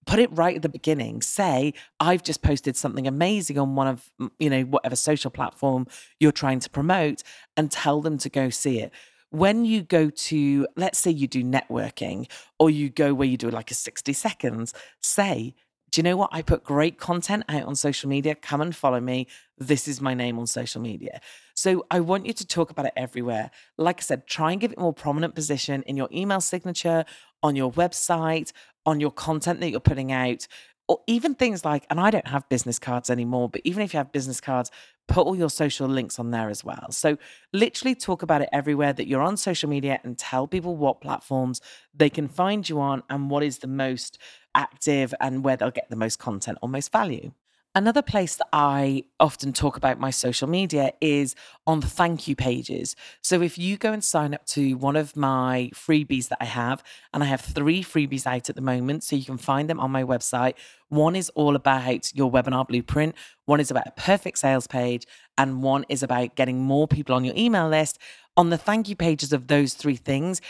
put 0.04 0.18
it 0.18 0.28
right 0.32 0.56
at 0.56 0.62
the 0.62 0.68
beginning 0.68 1.22
say 1.22 1.72
i've 2.00 2.22
just 2.22 2.42
posted 2.42 2.76
something 2.76 3.06
amazing 3.06 3.58
on 3.58 3.74
one 3.74 3.86
of 3.86 4.10
you 4.38 4.50
know 4.50 4.62
whatever 4.62 4.96
social 4.96 5.30
platform 5.30 5.86
you're 6.18 6.32
trying 6.32 6.58
to 6.58 6.68
promote 6.70 7.22
and 7.56 7.70
tell 7.70 8.00
them 8.00 8.18
to 8.18 8.28
go 8.28 8.50
see 8.50 8.80
it 8.80 8.92
when 9.32 9.64
you 9.64 9.82
go 9.82 10.10
to, 10.10 10.66
let's 10.76 10.98
say 10.98 11.10
you 11.10 11.26
do 11.26 11.42
networking 11.42 12.30
or 12.58 12.68
you 12.68 12.90
go 12.90 13.14
where 13.14 13.26
you 13.26 13.38
do 13.38 13.50
like 13.50 13.70
a 13.70 13.74
60 13.74 14.12
seconds, 14.12 14.74
say, 15.00 15.54
do 15.90 15.98
you 15.98 16.02
know 16.02 16.16
what? 16.18 16.30
I 16.32 16.42
put 16.42 16.64
great 16.64 16.98
content 16.98 17.44
out 17.48 17.64
on 17.64 17.74
social 17.74 18.10
media. 18.10 18.34
Come 18.34 18.60
and 18.60 18.76
follow 18.76 19.00
me. 19.00 19.26
This 19.56 19.88
is 19.88 20.00
my 20.00 20.12
name 20.12 20.38
on 20.38 20.46
social 20.46 20.82
media. 20.82 21.20
So 21.54 21.86
I 21.90 22.00
want 22.00 22.26
you 22.26 22.34
to 22.34 22.46
talk 22.46 22.70
about 22.70 22.86
it 22.86 22.92
everywhere. 22.94 23.50
Like 23.78 24.00
I 24.00 24.02
said, 24.02 24.26
try 24.26 24.52
and 24.52 24.60
give 24.60 24.72
it 24.72 24.78
more 24.78 24.92
prominent 24.92 25.34
position 25.34 25.82
in 25.84 25.96
your 25.96 26.08
email 26.12 26.40
signature, 26.40 27.04
on 27.42 27.56
your 27.56 27.72
website, 27.72 28.52
on 28.84 29.00
your 29.00 29.10
content 29.10 29.60
that 29.60 29.70
you're 29.70 29.80
putting 29.80 30.12
out 30.12 30.46
or 30.88 31.00
even 31.06 31.34
things 31.34 31.64
like, 31.64 31.86
and 31.88 32.00
I 32.00 32.10
don't 32.10 32.26
have 32.26 32.48
business 32.48 32.78
cards 32.78 33.08
anymore, 33.08 33.48
but 33.48 33.62
even 33.64 33.82
if 33.82 33.94
you 33.94 33.98
have 33.98 34.12
business 34.12 34.40
cards, 34.40 34.70
put 35.08 35.26
all 35.26 35.36
your 35.36 35.50
social 35.50 35.88
links 35.88 36.18
on 36.18 36.30
there 36.30 36.48
as 36.48 36.64
well. 36.64 36.86
So, 36.90 37.18
literally 37.52 37.94
talk 37.94 38.22
about 38.22 38.42
it 38.42 38.48
everywhere 38.52 38.92
that 38.92 39.06
you're 39.06 39.22
on 39.22 39.36
social 39.36 39.68
media 39.68 40.00
and 40.04 40.16
tell 40.18 40.46
people 40.46 40.76
what 40.76 41.00
platforms 41.00 41.60
they 41.94 42.10
can 42.10 42.28
find 42.28 42.68
you 42.68 42.80
on 42.80 43.02
and 43.10 43.30
what 43.30 43.42
is 43.42 43.58
the 43.58 43.66
most 43.66 44.18
active 44.54 45.14
and 45.20 45.44
where 45.44 45.56
they'll 45.56 45.70
get 45.70 45.90
the 45.90 45.96
most 45.96 46.18
content 46.18 46.58
or 46.62 46.68
most 46.68 46.92
value. 46.92 47.32
Another 47.74 48.02
place 48.02 48.36
that 48.36 48.48
I 48.52 49.04
often 49.18 49.54
talk 49.54 49.78
about 49.78 49.98
my 49.98 50.10
social 50.10 50.46
media 50.46 50.92
is 51.00 51.34
on 51.66 51.80
the 51.80 51.86
thank 51.86 52.28
you 52.28 52.36
pages. 52.36 52.94
So 53.22 53.40
if 53.40 53.56
you 53.56 53.78
go 53.78 53.94
and 53.94 54.04
sign 54.04 54.34
up 54.34 54.44
to 54.48 54.74
one 54.74 54.94
of 54.94 55.16
my 55.16 55.70
freebies 55.72 56.28
that 56.28 56.36
I 56.38 56.44
have, 56.44 56.82
and 57.14 57.22
I 57.22 57.26
have 57.26 57.40
three 57.40 57.82
freebies 57.82 58.26
out 58.26 58.50
at 58.50 58.56
the 58.56 58.60
moment, 58.60 59.04
so 59.04 59.16
you 59.16 59.24
can 59.24 59.38
find 59.38 59.70
them 59.70 59.80
on 59.80 59.90
my 59.90 60.04
website. 60.04 60.52
One 60.90 61.16
is 61.16 61.30
all 61.30 61.56
about 61.56 62.14
your 62.14 62.30
webinar 62.30 62.68
blueprint, 62.68 63.14
one 63.46 63.58
is 63.58 63.70
about 63.70 63.86
a 63.86 63.92
perfect 63.92 64.36
sales 64.36 64.66
page, 64.66 65.06
and 65.38 65.62
one 65.62 65.86
is 65.88 66.02
about 66.02 66.36
getting 66.36 66.60
more 66.60 66.86
people 66.86 67.14
on 67.14 67.24
your 67.24 67.34
email 67.38 67.68
list. 67.68 67.98
On 68.36 68.50
the 68.50 68.58
thank 68.58 68.90
you 68.90 68.96
pages 68.96 69.32
of 69.32 69.46
those 69.46 69.72
three 69.72 69.96
things, 69.96 70.42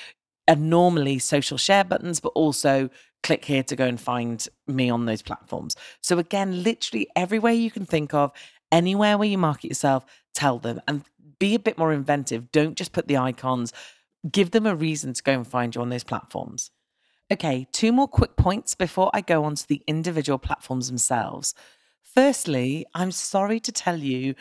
are 0.49 0.57
normally 0.57 1.21
social 1.21 1.57
share 1.57 1.85
buttons, 1.85 2.19
but 2.19 2.31
also 2.31 2.91
click 3.23 3.45
here 3.45 3.63
to 3.63 3.77
go 3.77 3.87
and 3.87 4.01
find 4.01 4.49
me 4.67 4.91
on 4.91 5.07
those 5.07 5.23
platforms. 5.23 5.77
So, 6.01 6.19
again, 6.19 6.63
literally 6.63 7.09
everywhere 7.15 7.53
you 7.53 7.71
can 7.71 7.87
think 7.87 8.15
of, 8.15 8.33
anywhere 8.71 9.17
where 9.19 9.29
you 9.29 9.39
market 9.39 9.69
yourself, 9.69 10.05
tell 10.35 10.59
them 10.59 10.81
and 10.89 11.05
be 11.39 11.55
a 11.55 11.59
bit 11.59 11.79
more 11.79 11.93
inventive. 11.93 12.53
Don't 12.53 12.77
just 12.77 12.93
put 12.93 13.09
the 13.09 13.17
icons, 13.17 13.73
give 14.31 14.51
them 14.53 14.67
a 14.67 14.75
reason 14.75 15.13
to 15.13 15.23
go 15.23 15.33
and 15.33 15.47
find 15.47 15.75
you 15.75 15.81
on 15.81 15.89
those 15.89 16.05
platforms. 16.05 16.71
Okay, 17.33 17.67
two 17.73 17.93
more 17.93 18.09
quick 18.09 18.37
points 18.37 18.75
before 18.75 19.11
I 19.15 19.23
go 19.23 19.45
on 19.45 19.55
to 19.55 19.67
the 19.67 19.83
individual 19.87 20.39
platforms 20.39 20.89
themselves. 20.89 21.55
Firstly, 22.03 22.87
I'm 22.95 23.11
sorry 23.11 23.59
to 23.61 23.73
tell 23.73 23.97
you, 23.97 24.35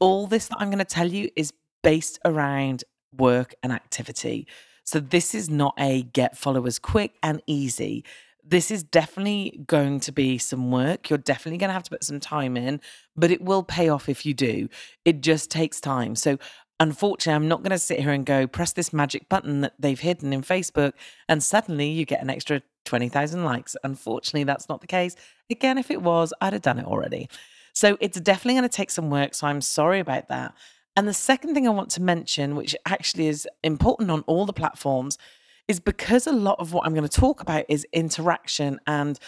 all 0.00 0.26
this 0.26 0.48
that 0.48 0.58
I'm 0.60 0.68
going 0.68 0.78
to 0.78 0.84
tell 0.84 1.06
you 1.10 1.30
is 1.34 1.52
based 1.82 2.18
around 2.24 2.84
work 3.16 3.54
and 3.62 3.72
activity. 3.72 4.46
So 4.84 5.00
this 5.00 5.34
is 5.34 5.50
not 5.50 5.74
a 5.78 6.02
get 6.02 6.36
followers 6.36 6.78
quick 6.78 7.14
and 7.22 7.42
easy. 7.46 8.04
This 8.46 8.70
is 8.70 8.82
definitely 8.82 9.62
going 9.66 10.00
to 10.00 10.12
be 10.12 10.36
some 10.36 10.70
work. 10.70 11.08
You're 11.08 11.18
definitely 11.18 11.58
going 11.58 11.70
to 11.70 11.74
have 11.74 11.84
to 11.84 11.90
put 11.90 12.04
some 12.04 12.20
time 12.20 12.56
in, 12.56 12.80
but 13.16 13.30
it 13.30 13.40
will 13.40 13.62
pay 13.62 13.88
off 13.88 14.08
if 14.08 14.26
you 14.26 14.34
do. 14.34 14.68
It 15.06 15.22
just 15.22 15.50
takes 15.50 15.80
time. 15.80 16.14
So 16.14 16.38
unfortunately, 16.78 17.36
I'm 17.36 17.48
not 17.48 17.62
going 17.62 17.70
to 17.70 17.78
sit 17.78 18.00
here 18.00 18.12
and 18.12 18.26
go 18.26 18.46
press 18.46 18.72
this 18.72 18.92
magic 18.92 19.30
button 19.30 19.62
that 19.62 19.72
they've 19.78 19.98
hidden 19.98 20.34
in 20.34 20.42
Facebook 20.42 20.92
and 21.28 21.42
suddenly 21.42 21.88
you 21.88 22.04
get 22.04 22.20
an 22.20 22.28
extra 22.28 22.60
20,000 22.84 23.44
likes. 23.44 23.76
Unfortunately, 23.82 24.44
that's 24.44 24.68
not 24.68 24.82
the 24.82 24.86
case. 24.86 25.16
Again, 25.48 25.78
if 25.78 25.90
it 25.90 26.02
was, 26.02 26.34
I'd 26.42 26.52
have 26.52 26.62
done 26.62 26.78
it 26.78 26.84
already. 26.84 27.30
So 27.72 27.96
it's 28.00 28.20
definitely 28.20 28.54
going 28.60 28.68
to 28.68 28.76
take 28.76 28.90
some 28.90 29.10
work. 29.10 29.34
So 29.34 29.46
I'm 29.46 29.60
sorry 29.60 30.00
about 30.00 30.28
that. 30.28 30.54
And 30.96 31.08
the 31.08 31.14
second 31.14 31.54
thing 31.54 31.66
I 31.66 31.70
want 31.70 31.90
to 31.90 32.02
mention, 32.02 32.54
which 32.54 32.76
actually 32.86 33.26
is 33.26 33.48
important 33.62 34.10
on 34.10 34.20
all 34.22 34.46
the 34.46 34.52
platforms, 34.52 35.18
is 35.66 35.80
because 35.80 36.26
a 36.26 36.32
lot 36.32 36.60
of 36.60 36.72
what 36.72 36.86
I'm 36.86 36.94
going 36.94 37.08
to 37.08 37.20
talk 37.20 37.40
about 37.40 37.64
is 37.68 37.86
interaction 37.92 38.78
and 38.86 39.18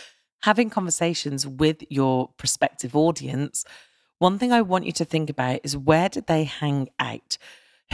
having 0.43 0.71
conversations 0.71 1.47
with 1.47 1.83
your 1.89 2.29
prospective 2.37 2.95
audience. 2.95 3.65
One 4.19 4.39
thing 4.39 4.53
I 4.53 4.63
want 4.63 4.87
you 4.87 4.93
to 4.93 5.05
think 5.05 5.29
about 5.29 5.61
is 5.65 5.77
where 5.77 6.09
did 6.09 6.27
they 6.27 6.45
hang 6.45 6.89
out? 6.99 7.39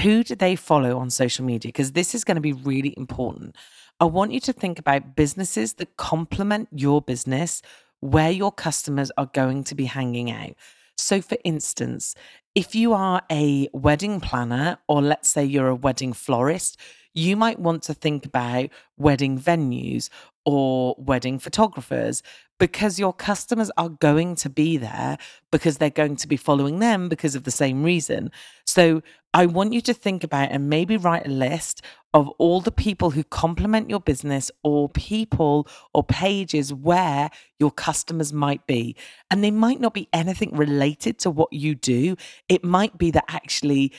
Who 0.01 0.25
do 0.25 0.35
they 0.35 0.57
follow 0.57 0.99
on 0.99 1.11
social 1.11 1.45
media? 1.45 1.69
Because 1.69 1.93
this 1.93 2.15
is 2.15 2.25
going 2.25 2.35
to 2.37 2.41
be 2.41 2.53
really 2.53 2.95
important. 2.97 3.57
I 4.01 4.05
want 4.05 4.33
you 4.33 4.41
to 4.41 4.53
think 4.53 4.79
about 4.79 5.15
businesses 5.15 5.75
that 5.75 5.97
complement 5.97 6.69
your 6.73 7.01
business, 7.01 7.63
where 8.01 8.31
your 8.31 8.51
customers 8.51 9.13
are 9.17 9.31
going 9.33 9.65
to 9.65 9.75
be 9.75 9.85
hanging 9.85 10.31
out. 10.31 10.55
So, 10.97 11.21
for 11.21 11.39
instance, 11.45 12.15
if 12.55 12.75
you 12.75 12.93
are 12.93 13.23
a 13.31 13.69
wedding 13.73 14.21
planner, 14.21 14.79
or 14.87 15.01
let's 15.01 15.29
say 15.29 15.45
you're 15.45 15.69
a 15.69 15.75
wedding 15.75 16.12
florist, 16.12 16.79
you 17.15 17.37
might 17.37 17.59
want 17.59 17.83
to 17.85 17.95
think 17.95 18.27
about 18.27 18.71
wedding 18.97 19.38
venues 19.38 20.09
or 20.45 20.95
wedding 20.99 21.38
photographers 21.38 22.23
because 22.59 22.99
your 22.99 23.12
customers 23.12 23.71
are 23.77 23.88
going 23.88 24.35
to 24.37 24.49
be 24.49 24.77
there 24.77 25.19
because 25.51 25.79
they're 25.79 25.91
going 25.91 26.17
to 26.17 26.29
be 26.29 26.37
following 26.37 26.79
them 26.79 27.09
because 27.09 27.35
of 27.35 27.45
the 27.45 27.51
same 27.51 27.83
reason. 27.83 28.31
So 28.67 29.03
I 29.35 29.47
want 29.47 29.73
you 29.73 29.81
to 29.83 29.95
think 29.95 30.25
about 30.25 30.53
and 30.53 30.69
maybe 30.69 30.97
write 30.97 31.27
a 31.27 31.31
list 31.31 31.83
of 32.14 32.29
all 32.38 32.61
the 32.61 32.72
people 32.72 33.11
who 33.11 33.25
complement 33.25 33.88
your 33.88 34.01
business 34.01 34.51
or 34.62 34.88
people 34.88 35.66
or 35.94 36.05
pages 36.05 36.72
where 36.72 37.31
your 37.59 37.70
customers 37.70 38.33
might 38.33 38.66
be. 38.66 38.96
And 39.31 39.42
they 39.42 39.51
might 39.51 39.81
not 39.81 39.94
be 39.94 40.09
anything 40.12 40.55
related 40.57 41.18
to 41.20 41.31
what 41.31 41.53
you 41.53 41.75
do. 41.75 42.16
It 42.48 42.64
might 42.64 42.98
be 42.98 43.11
that 43.12 43.25
actually 43.29 43.92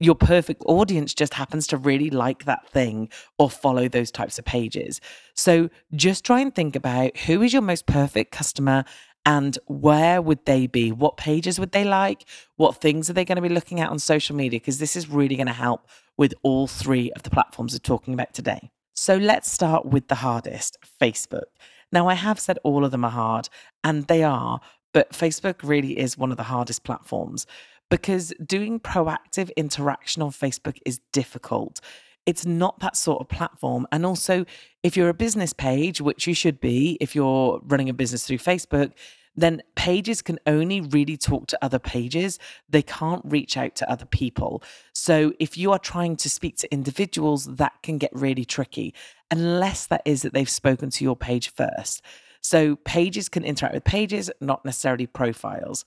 your 0.00 0.14
perfect 0.14 0.62
audience 0.66 1.12
just 1.12 1.34
happens 1.34 1.66
to 1.66 1.76
really 1.76 2.10
like 2.10 2.44
that 2.44 2.68
thing 2.68 3.08
or 3.38 3.50
follow 3.50 3.88
those 3.88 4.10
types 4.10 4.38
of 4.38 4.44
pages. 4.44 5.00
So 5.34 5.70
just 5.94 6.24
try 6.24 6.40
and 6.40 6.54
think 6.54 6.76
about 6.76 7.16
who 7.16 7.42
is 7.42 7.52
your 7.52 7.62
most 7.62 7.86
perfect 7.86 8.30
customer 8.30 8.84
and 9.28 9.58
where 9.66 10.22
would 10.22 10.46
they 10.46 10.66
be? 10.66 10.90
What 10.90 11.18
pages 11.18 11.60
would 11.60 11.72
they 11.72 11.84
like? 11.84 12.24
What 12.56 12.80
things 12.80 13.10
are 13.10 13.12
they 13.12 13.26
going 13.26 13.36
to 13.36 13.42
be 13.42 13.50
looking 13.50 13.78
at 13.78 13.90
on 13.90 13.98
social 13.98 14.34
media? 14.34 14.58
Because 14.58 14.78
this 14.78 14.96
is 14.96 15.10
really 15.10 15.36
going 15.36 15.48
to 15.48 15.52
help 15.52 15.86
with 16.16 16.32
all 16.42 16.66
three 16.66 17.12
of 17.12 17.24
the 17.24 17.30
platforms 17.30 17.74
we're 17.74 17.80
talking 17.80 18.14
about 18.14 18.32
today. 18.32 18.70
So 18.94 19.16
let's 19.16 19.52
start 19.52 19.84
with 19.84 20.08
the 20.08 20.14
hardest 20.14 20.78
Facebook. 20.98 21.44
Now, 21.92 22.08
I 22.08 22.14
have 22.14 22.40
said 22.40 22.58
all 22.64 22.86
of 22.86 22.90
them 22.90 23.04
are 23.04 23.10
hard, 23.10 23.50
and 23.84 24.06
they 24.06 24.22
are, 24.22 24.60
but 24.94 25.10
Facebook 25.10 25.56
really 25.62 25.98
is 25.98 26.16
one 26.16 26.30
of 26.30 26.38
the 26.38 26.44
hardest 26.44 26.82
platforms 26.82 27.46
because 27.90 28.32
doing 28.42 28.80
proactive 28.80 29.50
interaction 29.56 30.22
on 30.22 30.30
Facebook 30.30 30.78
is 30.86 31.00
difficult. 31.12 31.82
It's 32.28 32.44
not 32.44 32.80
that 32.80 32.94
sort 32.94 33.22
of 33.22 33.28
platform. 33.30 33.86
And 33.90 34.04
also, 34.04 34.44
if 34.82 34.98
you're 34.98 35.08
a 35.08 35.14
business 35.14 35.54
page, 35.54 36.02
which 36.02 36.26
you 36.26 36.34
should 36.34 36.60
be 36.60 36.98
if 37.00 37.14
you're 37.14 37.58
running 37.64 37.88
a 37.88 37.94
business 37.94 38.26
through 38.26 38.36
Facebook, 38.38 38.92
then 39.34 39.62
pages 39.76 40.20
can 40.20 40.38
only 40.46 40.82
really 40.82 41.16
talk 41.16 41.46
to 41.46 41.58
other 41.62 41.78
pages. 41.78 42.38
They 42.68 42.82
can't 42.82 43.22
reach 43.24 43.56
out 43.56 43.74
to 43.76 43.90
other 43.90 44.04
people. 44.04 44.62
So 44.92 45.32
if 45.38 45.56
you 45.56 45.72
are 45.72 45.78
trying 45.78 46.16
to 46.16 46.28
speak 46.28 46.58
to 46.58 46.70
individuals, 46.70 47.46
that 47.46 47.72
can 47.82 47.96
get 47.96 48.10
really 48.12 48.44
tricky, 48.44 48.92
unless 49.30 49.86
that 49.86 50.02
is 50.04 50.20
that 50.20 50.34
they've 50.34 50.50
spoken 50.50 50.90
to 50.90 51.04
your 51.04 51.16
page 51.16 51.50
first. 51.54 52.02
So 52.42 52.76
pages 52.76 53.30
can 53.30 53.42
interact 53.42 53.74
with 53.74 53.84
pages, 53.84 54.30
not 54.40 54.66
necessarily 54.66 55.06
profiles. 55.06 55.86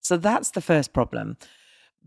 So 0.00 0.16
that's 0.16 0.52
the 0.52 0.62
first 0.62 0.94
problem. 0.94 1.36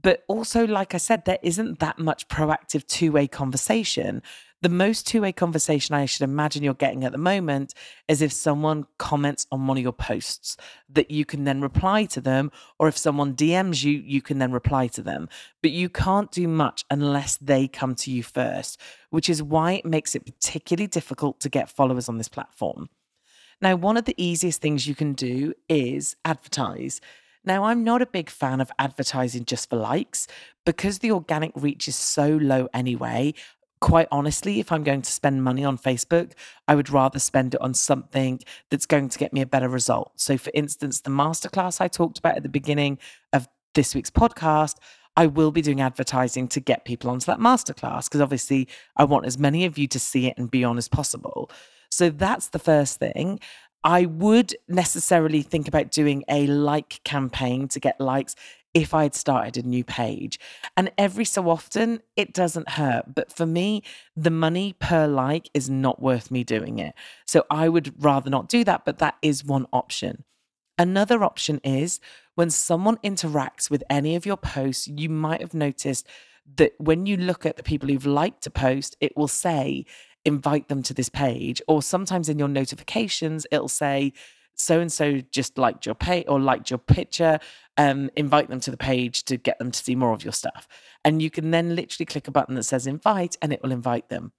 But 0.02 0.24
also, 0.28 0.68
like 0.68 0.94
I 0.94 0.98
said, 0.98 1.26
there 1.26 1.40
isn't 1.42 1.80
that 1.80 2.00
much 2.00 2.28
proactive 2.28 2.86
two 2.86 3.12
way 3.12 3.28
conversation. 3.28 4.22
The 4.62 4.70
most 4.70 5.06
two 5.06 5.22
way 5.22 5.32
conversation 5.32 5.94
I 5.94 6.06
should 6.06 6.24
imagine 6.24 6.64
you're 6.64 6.74
getting 6.74 7.04
at 7.04 7.12
the 7.12 7.18
moment 7.18 7.74
is 8.08 8.22
if 8.22 8.32
someone 8.32 8.88
comments 8.98 9.46
on 9.52 9.68
one 9.68 9.78
of 9.78 9.84
your 9.84 9.94
posts 9.94 10.58
that 10.90 11.12
you 11.12 11.24
can 11.26 11.44
then 11.44 11.62
reply 11.62 12.06
to 12.06 12.22
them, 12.22 12.52
or 12.80 12.88
if 12.88 12.98
someone 12.98 13.36
DMs 13.36 13.84
you, 13.84 13.94
you 13.94 14.22
can 14.22 14.40
then 14.40 14.52
reply 14.52 14.88
to 14.88 15.02
them. 15.02 15.30
But 15.62 15.72
you 15.72 15.90
can't 15.90 16.32
do 16.32 16.48
much 16.48 16.84
unless 16.90 17.38
they 17.38 17.68
come 17.68 17.96
to 17.96 18.12
you 18.12 18.24
first, 18.24 18.80
which 19.10 19.30
is 19.30 19.44
why 19.44 19.74
it 19.74 19.86
makes 19.86 20.16
it 20.16 20.26
particularly 20.26 20.88
difficult 20.88 21.40
to 21.42 21.50
get 21.50 21.70
followers 21.70 22.10
on 22.10 22.18
this 22.18 22.30
platform. 22.30 22.90
Now, 23.62 23.76
one 23.76 23.98
of 23.98 24.06
the 24.06 24.16
easiest 24.18 24.62
things 24.62 24.88
you 24.88 24.96
can 24.96 25.14
do 25.14 25.54
is 25.70 26.16
advertise. 26.26 27.02
Now, 27.46 27.66
I'm 27.66 27.84
not 27.84 28.02
a 28.02 28.08
big 28.08 28.30
fan 28.30 28.60
of 28.60 28.72
advertising 28.80 29.46
just 29.46 29.70
for 29.70 29.76
likes 29.76 30.28
because 30.66 31.00
the 31.00 31.12
organic 31.12 31.52
reach 31.56 31.88
is 31.88 31.96
so 31.96 32.28
low 32.28 32.68
anyway. 32.74 33.34
Quite 33.82 34.08
honestly, 34.12 34.60
if 34.60 34.72
I'm 34.72 34.84
going 34.84 35.04
to 35.04 35.12
spend 35.12 35.44
money 35.44 35.64
on 35.64 35.78
Facebook, 35.78 36.32
I 36.68 36.74
would 36.74 36.90
rather 36.90 37.20
spend 37.20 37.54
it 37.54 37.62
on 37.62 37.74
something 37.76 38.40
that's 38.72 38.88
going 38.88 39.10
to 39.10 39.20
get 39.20 39.32
me 39.32 39.42
a 39.42 39.46
better 39.46 39.70
result. 39.70 40.14
So, 40.16 40.38
for 40.38 40.52
instance, 40.56 41.02
the 41.02 41.12
masterclass 41.12 41.80
I 41.80 41.88
talked 41.88 42.18
about 42.18 42.38
at 42.38 42.44
the 42.44 42.50
beginning 42.50 42.98
of 43.32 43.48
this 43.76 43.94
week's 43.94 44.10
podcast, 44.10 44.78
I 45.16 45.28
will 45.28 45.52
be 45.52 45.62
doing 45.62 45.82
advertising 45.82 46.48
to 46.50 46.60
get 46.60 46.84
people 46.84 47.10
onto 47.10 47.26
that 47.28 47.40
masterclass 47.40 48.06
because 48.06 48.22
obviously 48.22 48.68
I 48.98 49.04
want 49.04 49.26
as 49.26 49.38
many 49.38 49.66
of 49.66 49.78
you 49.78 49.88
to 49.90 50.00
see 50.00 50.28
it 50.28 50.38
and 50.38 50.50
be 50.50 50.64
on 50.64 50.78
as 50.78 50.88
possible. 50.88 51.50
So 51.90 52.10
that's 52.10 52.50
the 52.50 52.60
first 52.60 53.00
thing. 53.00 53.40
I 53.86 54.08
would 54.08 54.56
necessarily 54.68 55.44
think 55.44 55.68
about 55.68 55.92
doing 55.92 56.24
a 56.28 56.48
like 56.48 57.02
campaign 57.04 57.68
to 57.68 57.80
get 57.80 58.02
likes 58.02 58.36
if 58.74 58.96
I'd 58.96 59.14
started 59.14 59.56
a 59.58 59.68
new 59.68 59.84
page. 59.84 60.40
And 60.76 60.92
every 60.98 61.24
so 61.24 61.48
often, 61.50 62.02
it 62.18 62.34
doesn't 62.34 62.72
hurt. 62.72 63.14
But 63.14 63.32
for 63.32 63.46
me, 63.46 63.84
the 64.16 64.32
money 64.32 64.74
per 64.80 65.08
like 65.08 65.52
is 65.54 65.70
not 65.70 66.02
worth 66.02 66.32
me 66.32 66.44
doing 66.44 66.80
it. 66.80 66.96
So 67.26 67.46
I 67.52 67.70
would 67.70 67.94
rather 68.04 68.30
not 68.30 68.50
do 68.50 68.64
that, 68.64 68.86
but 68.86 68.98
that 68.98 69.16
is 69.22 69.46
one 69.46 69.68
option. 69.72 70.24
Another 70.80 71.24
option 71.24 71.62
is 71.64 72.00
when 72.34 72.50
someone 72.50 72.98
interacts 72.98 73.70
with 73.70 73.84
any 73.90 74.16
of 74.16 74.26
your 74.26 74.36
posts, 74.36 74.88
you 74.88 75.10
might 75.10 75.42
have 75.42 75.54
noticed 75.54 76.08
that 76.58 76.74
when 76.80 77.06
you 77.06 77.18
look 77.18 77.46
at 77.46 77.56
the 77.56 77.64
people 77.64 77.90
who've 77.90 78.06
liked 78.06 78.46
a 78.48 78.52
post, 78.52 78.98
it 79.00 79.16
will 79.16 79.28
say 79.28 79.86
invite 80.26 80.68
them 80.68 80.84
to 80.84 80.94
this 80.94 81.10
page. 81.10 81.62
Or 81.68 81.82
sometimes 81.82 82.28
in 82.28 82.40
your 82.40 82.48
notifications, 82.48 83.46
it'll 83.52 83.68
say, 83.70 84.14
so 84.56 84.80
and 84.80 84.92
so 84.92 85.22
just 85.32 85.58
liked 85.58 85.86
your 85.86 85.96
page 85.96 86.26
or 86.28 86.40
liked 86.40 86.70
your 86.70 86.80
picture, 86.80 87.40
um, 87.78 88.10
invite 88.16 88.50
them 88.50 88.60
to 88.62 88.72
the 88.72 88.78
page 88.78 89.24
to 89.26 89.38
get 89.38 89.60
them 89.60 89.72
to 89.72 89.80
see 89.80 89.96
more 89.96 90.14
of 90.14 90.24
your 90.24 90.34
stuff. 90.34 90.68
And 91.04 91.22
you 91.22 91.30
can 91.30 91.52
then 91.52 91.76
literally 91.76 92.06
click 92.06 92.28
a 92.28 92.32
button 92.32 92.56
that 92.56 92.64
says 92.64 92.88
invite 92.88 93.38
and 93.42 93.54
it 93.54 93.62
will 93.62 93.72
invite 93.72 94.10
them. 94.10 94.32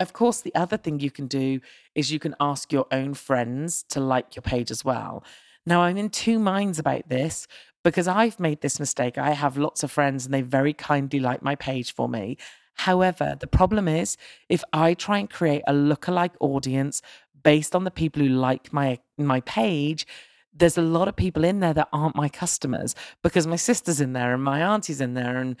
Of 0.00 0.12
course, 0.12 0.40
the 0.40 0.54
other 0.54 0.76
thing 0.76 1.00
you 1.00 1.10
can 1.10 1.26
do 1.26 1.60
is 1.94 2.12
you 2.12 2.18
can 2.18 2.36
ask 2.40 2.72
your 2.72 2.86
own 2.92 3.14
friends 3.14 3.82
to 3.90 4.00
like 4.00 4.36
your 4.36 4.42
page 4.42 4.70
as 4.70 4.84
well. 4.84 5.24
Now, 5.66 5.82
I'm 5.82 5.98
in 5.98 6.08
two 6.08 6.38
minds 6.38 6.78
about 6.78 7.08
this 7.08 7.46
because 7.84 8.08
I've 8.08 8.40
made 8.40 8.60
this 8.60 8.80
mistake. 8.80 9.18
I 9.18 9.32
have 9.32 9.58
lots 9.58 9.82
of 9.82 9.90
friends 9.90 10.24
and 10.24 10.32
they 10.32 10.42
very 10.42 10.72
kindly 10.72 11.20
like 11.20 11.42
my 11.42 11.56
page 11.56 11.94
for 11.94 12.08
me. 12.08 12.38
However, 12.78 13.36
the 13.38 13.46
problem 13.46 13.88
is 13.88 14.16
if 14.48 14.62
I 14.72 14.94
try 14.94 15.18
and 15.18 15.28
create 15.28 15.62
a 15.66 15.72
lookalike 15.72 16.34
audience 16.40 17.02
based 17.42 17.74
on 17.74 17.84
the 17.84 17.90
people 17.90 18.22
who 18.22 18.28
like 18.28 18.72
my 18.72 18.98
my 19.16 19.40
page, 19.42 20.06
there's 20.54 20.78
a 20.78 20.82
lot 20.82 21.08
of 21.08 21.16
people 21.16 21.44
in 21.44 21.60
there 21.60 21.74
that 21.74 21.88
aren't 21.92 22.16
my 22.16 22.28
customers 22.28 22.94
because 23.22 23.46
my 23.46 23.56
sister's 23.56 24.00
in 24.00 24.12
there 24.12 24.32
and 24.32 24.42
my 24.42 24.62
auntie's 24.62 25.00
in 25.00 25.14
there 25.14 25.38
and 25.38 25.56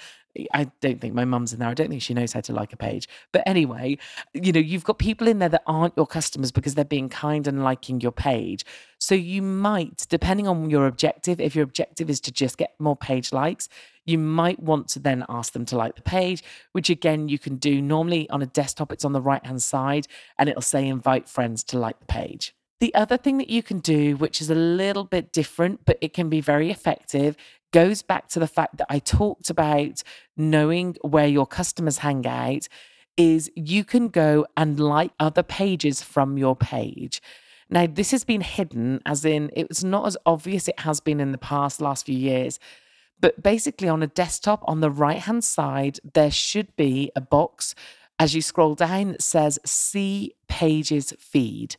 I 0.52 0.70
don't 0.80 1.00
think 1.00 1.14
my 1.14 1.24
mum's 1.24 1.52
in 1.52 1.58
there. 1.58 1.68
I 1.68 1.74
don't 1.74 1.88
think 1.88 2.02
she 2.02 2.14
knows 2.14 2.32
how 2.32 2.40
to 2.40 2.52
like 2.52 2.72
a 2.72 2.76
page. 2.76 3.08
But 3.32 3.42
anyway, 3.46 3.98
you 4.34 4.52
know, 4.52 4.60
you've 4.60 4.84
got 4.84 4.98
people 4.98 5.28
in 5.28 5.38
there 5.38 5.48
that 5.48 5.62
aren't 5.66 5.96
your 5.96 6.06
customers 6.06 6.52
because 6.52 6.74
they're 6.74 6.84
being 6.84 7.08
kind 7.08 7.46
and 7.46 7.64
liking 7.64 8.00
your 8.00 8.12
page. 8.12 8.64
So 8.98 9.14
you 9.14 9.42
might, 9.42 10.06
depending 10.08 10.46
on 10.46 10.70
your 10.70 10.86
objective, 10.86 11.40
if 11.40 11.54
your 11.54 11.64
objective 11.64 12.10
is 12.10 12.20
to 12.22 12.32
just 12.32 12.58
get 12.58 12.74
more 12.78 12.96
page 12.96 13.32
likes, 13.32 13.68
you 14.04 14.18
might 14.18 14.60
want 14.60 14.88
to 14.88 14.98
then 14.98 15.24
ask 15.28 15.52
them 15.52 15.66
to 15.66 15.76
like 15.76 15.96
the 15.96 16.02
page, 16.02 16.42
which 16.72 16.88
again 16.88 17.28
you 17.28 17.38
can 17.38 17.56
do. 17.56 17.82
Normally 17.82 18.28
on 18.30 18.42
a 18.42 18.46
desktop, 18.46 18.92
it's 18.92 19.04
on 19.04 19.12
the 19.12 19.20
right 19.20 19.44
hand 19.44 19.62
side 19.62 20.06
and 20.38 20.48
it'll 20.48 20.62
say 20.62 20.86
invite 20.86 21.28
friends 21.28 21.62
to 21.64 21.78
like 21.78 21.98
the 22.00 22.06
page. 22.06 22.54
The 22.80 22.94
other 22.94 23.16
thing 23.16 23.38
that 23.38 23.50
you 23.50 23.62
can 23.62 23.80
do, 23.80 24.16
which 24.16 24.40
is 24.40 24.50
a 24.50 24.54
little 24.54 25.02
bit 25.02 25.32
different, 25.32 25.84
but 25.84 25.98
it 26.00 26.12
can 26.12 26.28
be 26.28 26.40
very 26.40 26.70
effective, 26.70 27.36
goes 27.72 28.02
back 28.02 28.28
to 28.28 28.40
the 28.40 28.46
fact 28.46 28.78
that 28.78 28.86
I 28.88 28.98
talked 28.98 29.50
about 29.50 30.02
knowing 30.36 30.96
where 31.02 31.26
your 31.26 31.46
customers 31.46 31.98
hang 31.98 32.26
out 32.26 32.68
is 33.16 33.50
you 33.54 33.84
can 33.84 34.08
go 34.08 34.46
and 34.56 34.78
like 34.78 35.12
other 35.18 35.42
pages 35.42 36.02
from 36.02 36.38
your 36.38 36.56
page. 36.56 37.20
Now, 37.68 37.86
this 37.86 38.12
has 38.12 38.24
been 38.24 38.40
hidden, 38.40 39.00
as 39.04 39.24
in 39.24 39.50
it's 39.54 39.84
not 39.84 40.06
as 40.06 40.16
obvious 40.24 40.68
it 40.68 40.80
has 40.80 41.00
been 41.00 41.20
in 41.20 41.32
the 41.32 41.38
past 41.38 41.80
last 41.80 42.06
few 42.06 42.16
years. 42.16 42.58
But 43.20 43.42
basically, 43.42 43.88
on 43.88 44.02
a 44.02 44.06
desktop 44.06 44.62
on 44.66 44.80
the 44.80 44.90
right 44.90 45.18
hand 45.18 45.44
side, 45.44 45.98
there 46.14 46.30
should 46.30 46.74
be 46.76 47.10
a 47.14 47.20
box 47.20 47.74
as 48.18 48.34
you 48.34 48.40
scroll 48.40 48.74
down 48.74 49.12
that 49.12 49.22
says 49.22 49.58
See 49.66 50.34
Pages 50.48 51.12
Feed. 51.18 51.76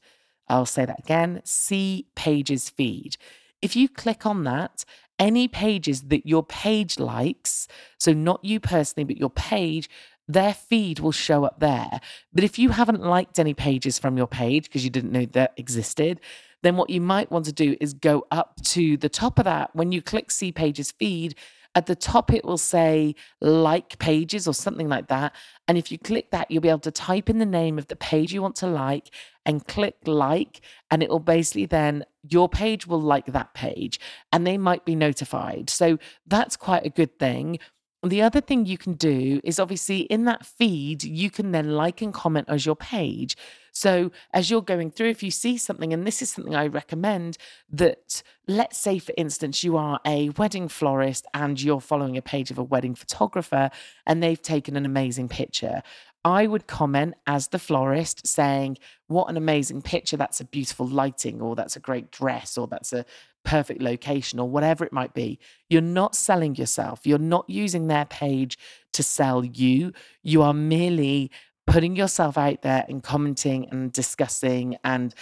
I'll 0.48 0.66
say 0.66 0.86
that 0.86 1.00
again 1.00 1.42
See 1.44 2.08
Pages 2.16 2.70
Feed. 2.70 3.18
If 3.62 3.76
you 3.76 3.90
click 3.90 4.26
on 4.26 4.44
that 4.44 4.86
any 5.20 5.48
pages 5.48 6.04
that 6.04 6.26
your 6.26 6.44
page 6.44 6.98
likes, 6.98 7.68
so 7.98 8.14
not 8.14 8.44
you 8.44 8.60
personally, 8.60 9.04
but 9.04 9.18
your 9.18 9.30
page, 9.30 9.90
their 10.28 10.54
feed 10.54 11.00
will 11.00 11.12
show 11.12 11.44
up 11.44 11.60
there. 11.60 12.00
But 12.34 12.44
if 12.44 12.58
you 12.58 12.70
haven't 12.70 13.02
liked 13.02 13.38
any 13.38 13.54
pages 13.54 14.00
from 14.00 14.18
your 14.18 14.28
page 14.28 14.66
because 14.66 14.84
you 14.84 14.90
didn't 14.90 15.12
know 15.12 15.26
that 15.26 15.54
existed, 15.58 16.22
then 16.62 16.78
what 16.78 16.90
you 16.90 17.02
might 17.02 17.32
want 17.32 17.46
to 17.46 17.54
do 17.54 17.76
is 17.82 17.94
go 17.94 18.26
up 18.32 18.62
to 18.64 18.98
the 18.98 19.10
top 19.10 19.40
of 19.40 19.46
that. 19.46 19.76
When 19.76 19.92
you 19.92 20.02
click 20.02 20.32
see 20.32 20.52
pages 20.52 20.92
feed, 20.92 21.36
at 21.76 21.86
the 21.86 21.96
top, 21.96 22.34
it 22.34 22.44
will 22.44 22.58
say 22.58 23.16
like 23.42 24.00
pages 24.00 24.48
or 24.48 24.54
something 24.54 24.90
like 24.90 25.08
that. 25.08 25.36
And 25.68 25.78
if 25.78 25.92
you 25.92 26.00
click 26.00 26.32
that, 26.32 26.50
you'll 26.50 26.62
be 26.62 26.70
able 26.70 26.80
to 26.80 26.92
type 26.92 27.30
in 27.30 27.38
the 27.38 27.46
name 27.46 27.78
of 27.78 27.88
the 27.88 27.96
page 27.96 28.34
you 28.34 28.42
want 28.42 28.56
to 28.58 28.68
like 28.68 29.12
and 29.50 29.66
click 29.66 29.96
like. 30.06 30.62
And 30.92 31.02
it 31.02 31.10
will 31.10 31.20
basically 31.20 31.66
then, 31.66 32.06
your 32.22 32.48
page 32.48 32.86
will 32.86 33.02
like 33.02 33.26
that 33.28 33.54
page 33.56 34.00
and 34.32 34.46
they 34.46 34.58
might 34.58 34.86
be 34.86 34.96
notified. 34.96 35.70
So 35.70 35.98
that's 36.28 36.56
quite 36.56 36.86
a 36.86 36.90
good 36.90 37.18
thing. 37.18 37.58
The 38.04 38.22
other 38.22 38.40
thing 38.40 38.66
you 38.66 38.78
can 38.78 38.94
do 38.94 39.42
is 39.44 39.60
obviously 39.60 40.02
in 40.02 40.24
that 40.26 40.46
feed, 40.46 41.04
you 41.04 41.30
can 41.30 41.52
then 41.52 41.72
like 41.72 42.02
and 42.02 42.14
comment 42.14 42.48
as 42.48 42.66
your 42.66 42.76
page. 42.76 43.36
So 43.74 44.12
as 44.34 44.50
you're 44.50 44.62
going 44.62 44.92
through, 44.92 45.10
if 45.10 45.24
you 45.24 45.32
see 45.32 45.58
something, 45.58 45.92
and 45.94 46.06
this 46.06 46.22
is 46.22 46.30
something 46.30 46.56
I 46.56 46.68
recommend 46.68 47.38
that, 47.72 48.24
let's 48.48 48.78
say, 48.78 49.00
for 49.00 49.14
instance, 49.18 49.64
you 49.64 49.76
are 49.78 50.00
a 50.06 50.30
wedding 50.32 50.70
florist 50.70 51.26
and 51.34 51.62
you're 51.62 51.82
following 51.82 52.16
a 52.18 52.22
page 52.22 52.52
of 52.52 52.58
a 52.58 52.64
wedding 52.64 52.96
photographer 52.96 53.70
and 54.06 54.24
they've 54.24 54.42
taken 54.42 54.78
an 54.78 54.86
amazing 54.86 55.28
picture. 55.28 55.82
I 56.26 56.48
would 56.48 56.68
comment 56.68 57.16
as 57.26 57.48
the 57.48 57.60
florist 57.60 58.28
saying, 58.28 58.78
What 59.08 59.30
an 59.30 59.38
amazing 59.38 59.82
picture. 59.82 60.18
That's 60.18 60.42
a 60.42 60.46
beautiful 60.46 60.88
lighting, 60.88 61.42
or 61.42 61.56
that's 61.56 61.76
a 61.76 61.80
great 61.80 62.12
dress, 62.12 62.58
or 62.58 62.68
that's 62.68 62.94
a 62.94 63.06
perfect 63.44 63.82
location 63.82 64.40
or 64.40 64.50
whatever 64.50 64.84
it 64.84 64.94
might 64.94 65.14
be. 65.14 65.40
You're 65.70 65.82
not 65.82 66.16
selling 66.16 66.56
yourself. 66.56 67.02
You're 67.06 67.18
not 67.18 67.50
using 67.50 67.88
their 67.88 68.06
page 68.06 68.58
to 68.94 69.04
sell 69.04 69.44
you. 69.44 69.94
You 70.24 70.42
are 70.42 70.54
merely 70.54 71.32
putting 71.66 71.96
yourself 71.96 72.38
out 72.38 72.62
there 72.62 72.86
and 72.90 73.02
commenting 73.04 73.68
and 73.70 73.92
discussing 73.92 74.78
and 74.84 75.14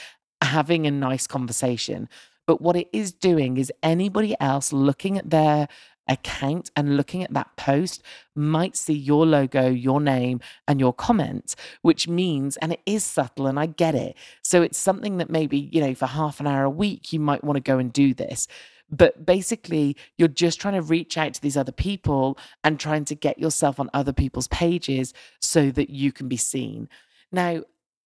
having 0.41 0.87
a 0.87 0.91
nice 0.91 1.27
conversation. 1.27 2.09
But 2.45 2.61
what 2.61 2.75
it 2.75 2.87
is 2.93 3.11
doing 3.11 3.57
is 3.57 3.71
anybody 3.83 4.35
else 4.39 4.71
looking 4.71 5.17
at 5.17 5.29
their 5.29 5.67
account 6.09 6.71
and 6.75 6.97
looking 6.97 7.23
at 7.23 7.33
that 7.33 7.55
post 7.57 8.01
might 8.35 8.75
see 8.75 8.93
your 8.93 9.25
logo, 9.25 9.69
your 9.69 9.99
name, 10.01 10.39
and 10.67 10.79
your 10.79 10.93
comments, 10.93 11.55
which 11.81 12.07
means, 12.07 12.57
and 12.57 12.73
it 12.73 12.81
is 12.85 13.03
subtle 13.03 13.47
and 13.47 13.59
I 13.59 13.65
get 13.65 13.95
it. 13.95 14.15
So 14.41 14.61
it's 14.61 14.77
something 14.77 15.17
that 15.17 15.29
maybe, 15.29 15.57
you 15.57 15.81
know, 15.81 15.95
for 15.95 16.07
half 16.07 16.39
an 16.39 16.47
hour 16.47 16.63
a 16.63 16.69
week, 16.69 17.11
you 17.13 17.19
might 17.19 17.43
want 17.43 17.57
to 17.57 17.61
go 17.61 17.77
and 17.77 17.91
do 17.91 18.13
this. 18.13 18.47
But 18.89 19.25
basically, 19.25 19.97
you're 20.17 20.29
just 20.29 20.61
trying 20.61 20.75
to 20.75 20.81
reach 20.81 21.17
out 21.17 21.33
to 21.33 21.41
these 21.41 21.57
other 21.57 21.71
people 21.71 22.37
and 22.63 22.79
trying 22.79 23.05
to 23.05 23.15
get 23.15 23.37
yourself 23.37 23.79
on 23.79 23.89
other 23.93 24.13
people's 24.13 24.47
pages 24.47 25.13
so 25.41 25.71
that 25.71 25.89
you 25.89 26.11
can 26.11 26.29
be 26.29 26.37
seen. 26.37 26.87
Now, 27.31 27.63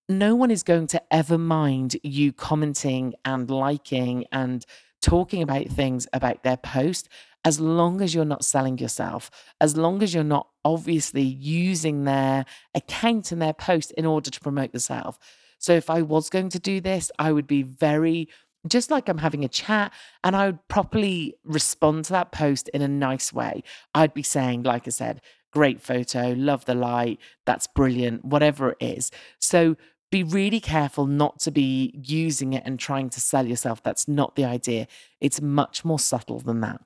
no 0.10 0.36
one 0.36 0.52
is 0.52 0.64
going 0.64 0.88
to 0.88 1.02
ever 1.12 1.38
mind 1.38 1.98
you 2.04 2.34
commenting 2.34 3.14
and 3.24 3.50
liking 3.50 4.26
and 4.32 4.66
talking 5.02 5.42
about 5.42 5.68
things 5.68 6.08
about 6.14 6.44
their 6.44 6.58
post 6.58 7.10
as 7.44 7.60
long 7.60 8.02
as 8.02 8.14
you're 8.14 8.26
not 8.26 8.46
selling 8.46 8.78
yourself, 8.78 9.32
as 9.60 9.76
long 9.76 10.04
as 10.04 10.14
you're 10.14 10.24
not 10.24 10.48
obviously 10.64 11.24
using 11.24 12.04
their 12.04 12.46
account 12.76 13.32
and 13.32 13.42
their 13.42 13.54
post 13.54 13.92
in 13.92 14.06
order 14.06 14.30
to 14.30 14.40
promote 14.40 14.74
yourself. 14.74 15.18
So 15.58 15.74
if 15.74 15.90
I 15.90 16.02
was 16.02 16.30
going 16.30 16.50
to 16.50 16.60
do 16.60 16.82
this, 16.82 17.12
I 17.18 17.32
would 17.32 17.48
be 17.48 17.64
very 17.64 18.30
just 18.68 18.92
like 18.92 19.10
I'm 19.10 19.18
having 19.18 19.44
a 19.44 19.50
chat, 19.50 19.92
and 20.24 20.36
I 20.36 20.46
would 20.48 20.68
properly 20.68 21.36
respond 21.44 22.06
to 22.06 22.14
that 22.14 22.32
post 22.32 22.70
in 22.70 22.82
a 22.82 22.88
nice 22.88 23.34
way. 23.34 23.64
I'd 23.96 24.14
be 24.14 24.24
saying, 24.24 24.64
like 24.64 24.88
I 24.88 24.92
said, 24.92 25.22
great 25.52 25.82
photo, 25.82 26.34
love 26.38 26.66
the 26.66 26.76
light, 26.76 27.20
that's 27.46 27.68
brilliant, 27.68 28.24
whatever 28.24 28.72
it 28.72 28.78
is. 28.80 29.12
So 29.40 29.78
be 30.12 30.24
really 30.24 30.60
careful 30.60 31.08
not 31.08 31.40
to 31.40 31.52
be 31.52 31.92
using 31.96 32.54
it 32.54 32.64
and 32.66 32.80
trying 32.80 33.10
to 33.10 33.22
sell 33.22 33.48
yourself. 33.48 33.82
That's 33.82 34.08
not 34.08 34.36
the 34.36 34.46
idea. 34.46 34.88
It's 35.20 35.42
much 35.42 35.84
more 35.84 36.00
subtle 36.00 36.40
than 36.40 36.62
that. 36.62 36.82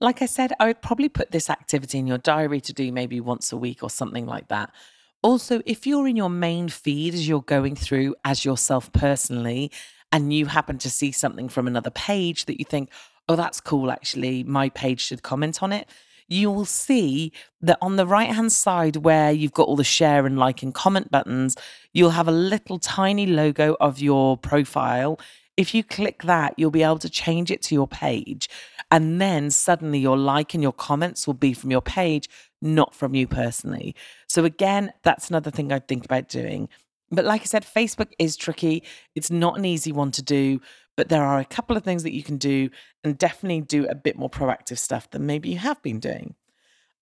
Like 0.00 0.20
I 0.20 0.26
said, 0.26 0.52
I 0.60 0.66
would 0.66 0.82
probably 0.82 1.08
put 1.08 1.30
this 1.30 1.48
activity 1.48 1.98
in 1.98 2.06
your 2.06 2.18
diary 2.18 2.60
to 2.62 2.72
do 2.72 2.92
maybe 2.92 3.20
once 3.20 3.52
a 3.52 3.56
week 3.56 3.82
or 3.82 3.90
something 3.90 4.26
like 4.26 4.48
that. 4.48 4.70
Also, 5.22 5.62
if 5.64 5.86
you're 5.86 6.06
in 6.06 6.16
your 6.16 6.30
main 6.30 6.68
feed 6.68 7.14
as 7.14 7.26
you're 7.26 7.40
going 7.40 7.74
through 7.74 8.14
as 8.24 8.44
yourself 8.44 8.92
personally, 8.92 9.72
and 10.12 10.32
you 10.32 10.46
happen 10.46 10.78
to 10.78 10.90
see 10.90 11.12
something 11.12 11.48
from 11.48 11.66
another 11.66 11.90
page 11.90 12.44
that 12.44 12.58
you 12.58 12.64
think, 12.64 12.90
oh, 13.28 13.36
that's 13.36 13.60
cool, 13.60 13.90
actually, 13.90 14.44
my 14.44 14.68
page 14.68 15.00
should 15.00 15.22
comment 15.22 15.62
on 15.62 15.72
it, 15.72 15.88
you 16.28 16.50
will 16.50 16.64
see 16.64 17.32
that 17.60 17.78
on 17.80 17.96
the 17.96 18.06
right 18.06 18.30
hand 18.30 18.52
side, 18.52 18.96
where 18.96 19.32
you've 19.32 19.52
got 19.52 19.68
all 19.68 19.76
the 19.76 19.84
share 19.84 20.26
and 20.26 20.38
like 20.38 20.62
and 20.62 20.74
comment 20.74 21.10
buttons, 21.10 21.56
you'll 21.92 22.10
have 22.10 22.28
a 22.28 22.32
little 22.32 22.78
tiny 22.78 23.26
logo 23.26 23.76
of 23.80 24.00
your 24.00 24.36
profile. 24.36 25.18
If 25.56 25.74
you 25.74 25.82
click 25.82 26.22
that, 26.24 26.54
you'll 26.56 26.70
be 26.70 26.82
able 26.82 26.98
to 26.98 27.08
change 27.08 27.50
it 27.50 27.62
to 27.62 27.74
your 27.74 27.88
page. 27.88 28.48
And 28.90 29.20
then 29.20 29.50
suddenly 29.50 29.98
your 29.98 30.16
like 30.16 30.54
and 30.54 30.62
your 30.62 30.72
comments 30.72 31.26
will 31.26 31.34
be 31.34 31.54
from 31.54 31.70
your 31.70 31.80
page, 31.80 32.28
not 32.60 32.94
from 32.94 33.14
you 33.14 33.26
personally. 33.26 33.94
So, 34.28 34.44
again, 34.44 34.92
that's 35.02 35.30
another 35.30 35.50
thing 35.50 35.72
I'd 35.72 35.88
think 35.88 36.04
about 36.04 36.28
doing. 36.28 36.68
But 37.10 37.24
like 37.24 37.42
I 37.42 37.44
said, 37.44 37.64
Facebook 37.64 38.12
is 38.18 38.36
tricky. 38.36 38.82
It's 39.14 39.30
not 39.30 39.58
an 39.58 39.64
easy 39.64 39.92
one 39.92 40.10
to 40.12 40.22
do, 40.22 40.60
but 40.96 41.08
there 41.08 41.24
are 41.24 41.38
a 41.38 41.44
couple 41.44 41.76
of 41.76 41.84
things 41.84 42.02
that 42.02 42.14
you 42.14 42.22
can 42.22 42.36
do 42.36 42.68
and 43.04 43.16
definitely 43.16 43.60
do 43.60 43.86
a 43.86 43.94
bit 43.94 44.16
more 44.16 44.30
proactive 44.30 44.78
stuff 44.78 45.10
than 45.10 45.26
maybe 45.26 45.48
you 45.50 45.58
have 45.58 45.80
been 45.82 46.00
doing. 46.00 46.34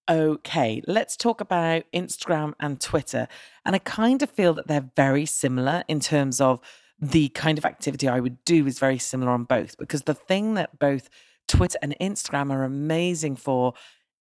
Okay, 0.09 0.83
let's 0.87 1.17
talk 1.17 1.41
about 1.41 1.85
Instagram 1.95 2.53
and 2.61 2.79
Twitter. 2.79 3.27
And 3.65 3.75
I 3.75 3.79
kind 3.79 4.23
of 4.23 4.31
feel 4.31 4.53
that 4.55 4.67
they're 4.67 4.91
very 4.95 5.25
similar 5.25 5.83
in 5.89 6.01
terms 6.01 6.41
of 6.43 6.61
the 7.01 7.29
kind 7.31 7.59
of 7.59 7.65
activity 7.65 8.09
I 8.09 8.21
would 8.21 8.45
do 8.45 8.67
is 8.67 8.79
very 8.79 8.99
similar 8.99 9.33
on 9.33 9.45
both 9.45 9.77
because 9.77 10.03
the 10.03 10.15
thing 10.15 10.55
that 10.55 10.79
both 10.79 11.09
Twitter 11.49 11.79
and 11.83 11.95
Instagram 12.01 12.51
are 12.51 12.65
amazing 12.65 13.37
for 13.37 13.75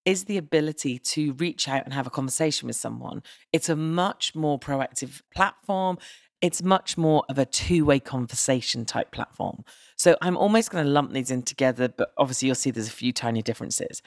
is 0.04 0.24
the 0.24 0.36
ability 0.36 0.98
to 0.98 1.32
reach 1.34 1.68
out 1.68 1.84
and 1.84 1.94
have 1.94 2.06
a 2.06 2.10
conversation 2.10 2.66
with 2.66 2.76
someone. 2.76 3.22
It's 3.52 3.68
a 3.68 3.76
much 3.76 4.34
more 4.34 4.58
proactive 4.58 5.22
platform. 5.34 5.98
It's 6.42 6.62
much 6.62 6.98
more 6.98 7.24
of 7.30 7.38
a 7.38 7.46
two 7.46 7.86
way 7.86 8.00
conversation 8.00 8.84
type 8.84 9.12
platform. 9.12 9.64
So 9.96 10.16
I'm 10.20 10.36
almost 10.36 10.70
going 10.70 10.84
to 10.84 10.90
lump 10.90 11.12
these 11.12 11.30
in 11.30 11.42
together, 11.42 11.88
but 11.88 12.12
obviously 12.18 12.46
you'll 12.46 12.54
see 12.56 12.70
there's 12.70 12.88
a 12.88 12.92
few 12.92 13.12
tiny 13.12 13.40
differences. 13.40 14.02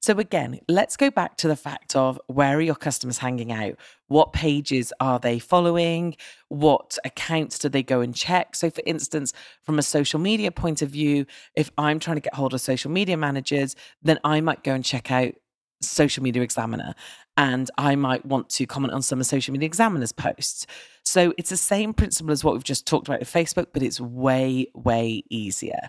So, 0.00 0.18
again, 0.18 0.60
let's 0.68 0.96
go 0.96 1.10
back 1.10 1.36
to 1.38 1.48
the 1.48 1.56
fact 1.56 1.96
of 1.96 2.20
where 2.28 2.56
are 2.56 2.60
your 2.60 2.76
customers 2.76 3.18
hanging 3.18 3.50
out? 3.50 3.74
What 4.06 4.32
pages 4.32 4.92
are 5.00 5.18
they 5.18 5.40
following? 5.40 6.16
What 6.48 6.98
accounts 7.04 7.58
do 7.58 7.68
they 7.68 7.82
go 7.82 8.00
and 8.00 8.14
check? 8.14 8.54
So, 8.54 8.70
for 8.70 8.82
instance, 8.86 9.32
from 9.62 9.76
a 9.78 9.82
social 9.82 10.20
media 10.20 10.52
point 10.52 10.82
of 10.82 10.90
view, 10.90 11.26
if 11.56 11.72
I'm 11.76 11.98
trying 11.98 12.16
to 12.16 12.20
get 12.20 12.34
hold 12.34 12.54
of 12.54 12.60
social 12.60 12.92
media 12.92 13.16
managers, 13.16 13.74
then 14.00 14.20
I 14.22 14.40
might 14.40 14.62
go 14.62 14.72
and 14.72 14.84
check 14.84 15.10
out 15.10 15.34
Social 15.80 16.22
Media 16.22 16.42
Examiner 16.42 16.94
and 17.36 17.70
I 17.78 17.94
might 17.94 18.24
want 18.26 18.48
to 18.50 18.66
comment 18.66 18.92
on 18.92 19.02
some 19.02 19.20
of 19.20 19.26
Social 19.26 19.52
Media 19.52 19.66
Examiner's 19.66 20.12
posts. 20.12 20.66
So, 21.04 21.34
it's 21.36 21.50
the 21.50 21.56
same 21.56 21.92
principle 21.92 22.30
as 22.30 22.44
what 22.44 22.54
we've 22.54 22.62
just 22.62 22.86
talked 22.86 23.08
about 23.08 23.18
with 23.18 23.32
Facebook, 23.32 23.66
but 23.72 23.82
it's 23.82 24.00
way, 24.00 24.68
way 24.74 25.24
easier. 25.28 25.88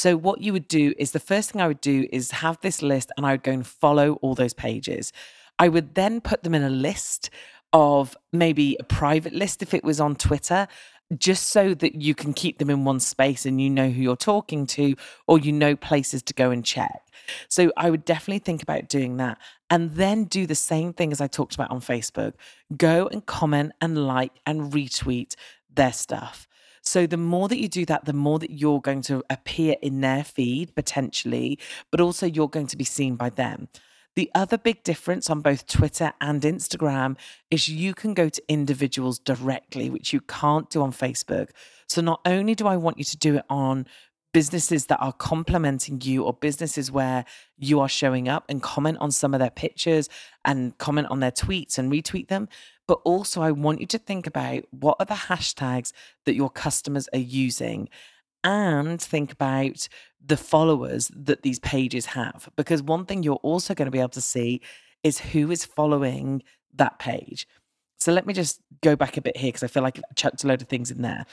So, 0.00 0.16
what 0.16 0.40
you 0.40 0.54
would 0.54 0.66
do 0.66 0.94
is 0.96 1.10
the 1.10 1.20
first 1.20 1.50
thing 1.50 1.60
I 1.60 1.68
would 1.68 1.82
do 1.82 2.08
is 2.10 2.30
have 2.30 2.58
this 2.62 2.80
list 2.80 3.12
and 3.18 3.26
I 3.26 3.32
would 3.32 3.42
go 3.42 3.52
and 3.52 3.66
follow 3.66 4.14
all 4.22 4.34
those 4.34 4.54
pages. 4.54 5.12
I 5.58 5.68
would 5.68 5.94
then 5.94 6.22
put 6.22 6.42
them 6.42 6.54
in 6.54 6.62
a 6.62 6.70
list 6.70 7.28
of 7.74 8.16
maybe 8.32 8.78
a 8.80 8.84
private 8.84 9.34
list 9.34 9.60
if 9.60 9.74
it 9.74 9.84
was 9.84 10.00
on 10.00 10.16
Twitter, 10.16 10.68
just 11.18 11.50
so 11.50 11.74
that 11.74 11.96
you 11.96 12.14
can 12.14 12.32
keep 12.32 12.56
them 12.56 12.70
in 12.70 12.86
one 12.86 12.98
space 12.98 13.44
and 13.44 13.60
you 13.60 13.68
know 13.68 13.90
who 13.90 14.00
you're 14.00 14.16
talking 14.16 14.66
to 14.68 14.94
or 15.26 15.38
you 15.38 15.52
know 15.52 15.76
places 15.76 16.22
to 16.22 16.32
go 16.32 16.50
and 16.50 16.64
check. 16.64 17.02
So 17.50 17.70
I 17.76 17.90
would 17.90 18.06
definitely 18.06 18.38
think 18.38 18.62
about 18.62 18.88
doing 18.88 19.18
that 19.18 19.36
and 19.68 19.90
then 19.96 20.24
do 20.24 20.46
the 20.46 20.54
same 20.54 20.94
thing 20.94 21.12
as 21.12 21.20
I 21.20 21.26
talked 21.26 21.56
about 21.56 21.70
on 21.70 21.82
Facebook. 21.82 22.32
Go 22.74 23.06
and 23.08 23.26
comment 23.26 23.72
and 23.82 24.06
like 24.06 24.32
and 24.46 24.72
retweet 24.72 25.34
their 25.74 25.92
stuff. 25.92 26.48
So 26.82 27.06
the 27.06 27.16
more 27.16 27.48
that 27.48 27.60
you 27.60 27.68
do 27.68 27.84
that, 27.86 28.04
the 28.04 28.12
more 28.12 28.38
that 28.38 28.50
you're 28.50 28.80
going 28.80 29.02
to 29.02 29.22
appear 29.30 29.76
in 29.82 30.00
their 30.00 30.24
feed 30.24 30.74
potentially, 30.74 31.58
but 31.90 32.00
also 32.00 32.26
you're 32.26 32.48
going 32.48 32.66
to 32.68 32.76
be 32.76 32.84
seen 32.84 33.16
by 33.16 33.30
them. 33.30 33.68
The 34.16 34.30
other 34.34 34.58
big 34.58 34.82
difference 34.82 35.30
on 35.30 35.40
both 35.40 35.66
Twitter 35.66 36.12
and 36.20 36.42
Instagram 36.42 37.16
is 37.50 37.68
you 37.68 37.94
can 37.94 38.12
go 38.12 38.28
to 38.28 38.42
individuals 38.48 39.18
directly, 39.18 39.88
which 39.88 40.12
you 40.12 40.20
can't 40.20 40.68
do 40.68 40.82
on 40.82 40.92
Facebook. 40.92 41.50
So 41.86 42.00
not 42.00 42.20
only 42.24 42.54
do 42.54 42.66
I 42.66 42.76
want 42.76 42.98
you 42.98 43.04
to 43.04 43.16
do 43.16 43.36
it 43.36 43.44
on 43.48 43.86
businesses 44.32 44.86
that 44.86 44.98
are 45.00 45.12
complimenting 45.12 46.00
you 46.02 46.24
or 46.24 46.32
businesses 46.32 46.90
where 46.90 47.24
you 47.58 47.80
are 47.80 47.88
showing 47.88 48.28
up 48.28 48.44
and 48.48 48.62
comment 48.62 48.98
on 49.00 49.10
some 49.10 49.34
of 49.34 49.40
their 49.40 49.50
pictures 49.50 50.08
and 50.44 50.76
comment 50.78 51.08
on 51.10 51.20
their 51.20 51.32
tweets 51.32 51.78
and 51.78 51.90
retweet 51.90 52.28
them, 52.28 52.48
but 52.90 53.02
also, 53.04 53.40
I 53.40 53.52
want 53.52 53.78
you 53.78 53.86
to 53.86 53.98
think 53.98 54.26
about 54.26 54.64
what 54.72 54.96
are 54.98 55.06
the 55.06 55.14
hashtags 55.14 55.92
that 56.24 56.34
your 56.34 56.50
customers 56.50 57.08
are 57.12 57.20
using 57.20 57.88
and 58.42 59.00
think 59.00 59.30
about 59.30 59.88
the 60.20 60.36
followers 60.36 61.08
that 61.14 61.42
these 61.42 61.60
pages 61.60 62.06
have. 62.06 62.48
Because 62.56 62.82
one 62.82 63.06
thing 63.06 63.22
you're 63.22 63.36
also 63.44 63.76
going 63.76 63.86
to 63.86 63.92
be 63.92 64.00
able 64.00 64.08
to 64.08 64.20
see 64.20 64.60
is 65.04 65.20
who 65.20 65.52
is 65.52 65.64
following 65.64 66.42
that 66.74 66.98
page. 66.98 67.46
So 68.00 68.12
let 68.12 68.26
me 68.26 68.34
just 68.34 68.60
go 68.82 68.96
back 68.96 69.16
a 69.16 69.22
bit 69.22 69.36
here 69.36 69.50
because 69.50 69.62
I 69.62 69.68
feel 69.68 69.84
like 69.84 69.96
I've 69.96 70.16
chucked 70.16 70.42
a 70.42 70.48
load 70.48 70.60
of 70.60 70.66
things 70.66 70.90
in 70.90 71.00
there. 71.00 71.26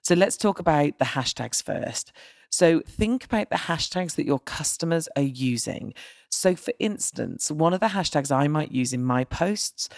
So 0.00 0.14
let's 0.14 0.38
talk 0.38 0.60
about 0.60 0.98
the 0.98 1.04
hashtags 1.04 1.62
first. 1.62 2.12
So 2.48 2.80
think 2.80 3.26
about 3.26 3.50
the 3.50 3.56
hashtags 3.56 4.14
that 4.14 4.24
your 4.24 4.40
customers 4.40 5.10
are 5.14 5.20
using. 5.20 5.92
So, 6.30 6.56
for 6.56 6.72
instance, 6.78 7.50
one 7.50 7.74
of 7.74 7.80
the 7.80 7.88
hashtags 7.88 8.34
I 8.34 8.48
might 8.48 8.72
use 8.72 8.94
in 8.94 9.04
my 9.04 9.24
posts 9.24 9.90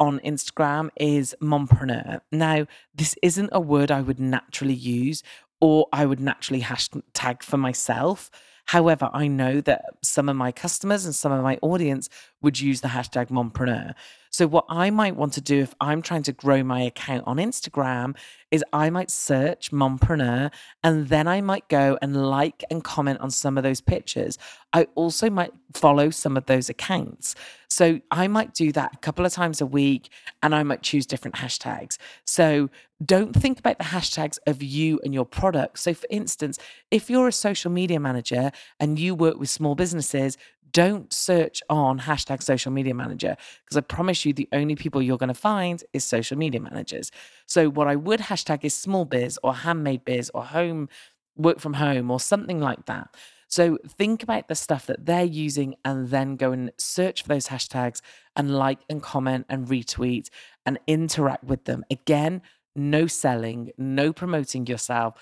on 0.00 0.20
Instagram 0.20 0.90
is 0.96 1.34
mompreneur. 1.42 2.20
Now, 2.30 2.66
this 2.94 3.16
isn't 3.22 3.50
a 3.52 3.60
word 3.60 3.90
I 3.90 4.00
would 4.00 4.20
naturally 4.20 4.74
use 4.74 5.22
or 5.60 5.88
I 5.92 6.06
would 6.06 6.20
naturally 6.20 6.62
hashtag 6.62 7.42
for 7.42 7.56
myself. 7.56 8.30
However, 8.66 9.08
I 9.12 9.28
know 9.28 9.60
that 9.62 9.84
some 10.02 10.28
of 10.28 10.36
my 10.36 10.52
customers 10.52 11.04
and 11.04 11.14
some 11.14 11.32
of 11.32 11.42
my 11.42 11.58
audience 11.62 12.08
would 12.42 12.60
use 12.60 12.80
the 12.80 12.88
hashtag 12.88 13.28
mompreneur. 13.28 13.94
So, 14.30 14.46
what 14.46 14.64
I 14.68 14.90
might 14.90 15.16
want 15.16 15.32
to 15.34 15.40
do 15.40 15.60
if 15.60 15.74
I'm 15.80 16.02
trying 16.02 16.22
to 16.24 16.32
grow 16.32 16.62
my 16.62 16.82
account 16.82 17.24
on 17.26 17.36
Instagram 17.36 18.16
is 18.50 18.64
I 18.72 18.90
might 18.90 19.10
search 19.10 19.70
mompreneur 19.70 20.50
and 20.82 21.08
then 21.08 21.26
I 21.26 21.40
might 21.40 21.68
go 21.68 21.98
and 22.00 22.28
like 22.30 22.64
and 22.70 22.82
comment 22.82 23.20
on 23.20 23.30
some 23.30 23.56
of 23.58 23.64
those 23.64 23.80
pictures. 23.80 24.38
I 24.72 24.86
also 24.94 25.28
might 25.30 25.52
follow 25.74 26.10
some 26.10 26.36
of 26.36 26.46
those 26.46 26.68
accounts. 26.68 27.34
So, 27.68 28.00
I 28.10 28.28
might 28.28 28.54
do 28.54 28.72
that 28.72 28.94
a 28.94 28.98
couple 28.98 29.26
of 29.26 29.32
times 29.32 29.60
a 29.60 29.66
week 29.66 30.10
and 30.42 30.54
I 30.54 30.62
might 30.62 30.82
choose 30.82 31.06
different 31.06 31.36
hashtags. 31.36 31.98
So, 32.24 32.70
don't 33.04 33.34
think 33.34 33.60
about 33.60 33.78
the 33.78 33.84
hashtags 33.84 34.38
of 34.46 34.60
you 34.62 34.98
and 35.04 35.14
your 35.14 35.24
product. 35.24 35.78
So, 35.78 35.94
for 35.94 36.06
instance, 36.10 36.58
if 36.90 37.08
you're 37.08 37.28
a 37.28 37.32
social 37.32 37.70
media 37.70 38.00
manager 38.00 38.50
and 38.80 38.98
you 38.98 39.14
work 39.14 39.38
with 39.38 39.50
small 39.50 39.76
businesses, 39.76 40.36
don't 40.72 41.12
search 41.12 41.62
on 41.68 42.00
hashtag 42.00 42.42
social 42.42 42.72
media 42.72 42.94
manager 42.94 43.36
because 43.64 43.76
I 43.76 43.80
promise 43.80 44.24
you 44.24 44.32
the 44.32 44.48
only 44.52 44.74
people 44.74 45.02
you're 45.02 45.18
going 45.18 45.28
to 45.28 45.34
find 45.34 45.82
is 45.92 46.04
social 46.04 46.36
media 46.36 46.60
managers. 46.60 47.10
So 47.46 47.68
what 47.68 47.88
I 47.88 47.96
would 47.96 48.20
hashtag 48.20 48.64
is 48.64 48.74
small 48.74 49.04
biz 49.04 49.38
or 49.42 49.54
handmade 49.54 50.04
biz 50.04 50.30
or 50.34 50.44
home 50.44 50.88
work 51.36 51.60
from 51.60 51.74
home 51.74 52.10
or 52.10 52.20
something 52.20 52.60
like 52.60 52.86
that. 52.86 53.14
So 53.48 53.78
think 53.86 54.22
about 54.22 54.48
the 54.48 54.54
stuff 54.54 54.86
that 54.86 55.06
they're 55.06 55.24
using 55.24 55.76
and 55.84 56.08
then 56.08 56.36
go 56.36 56.52
and 56.52 56.70
search 56.76 57.22
for 57.22 57.28
those 57.28 57.48
hashtags 57.48 58.02
and 58.36 58.54
like 58.54 58.80
and 58.90 59.02
comment 59.02 59.46
and 59.48 59.66
retweet 59.66 60.28
and 60.66 60.78
interact 60.86 61.44
with 61.44 61.64
them. 61.64 61.84
Again, 61.90 62.42
no 62.76 63.06
selling, 63.06 63.72
no 63.78 64.12
promoting 64.12 64.66
yourself. 64.66 65.14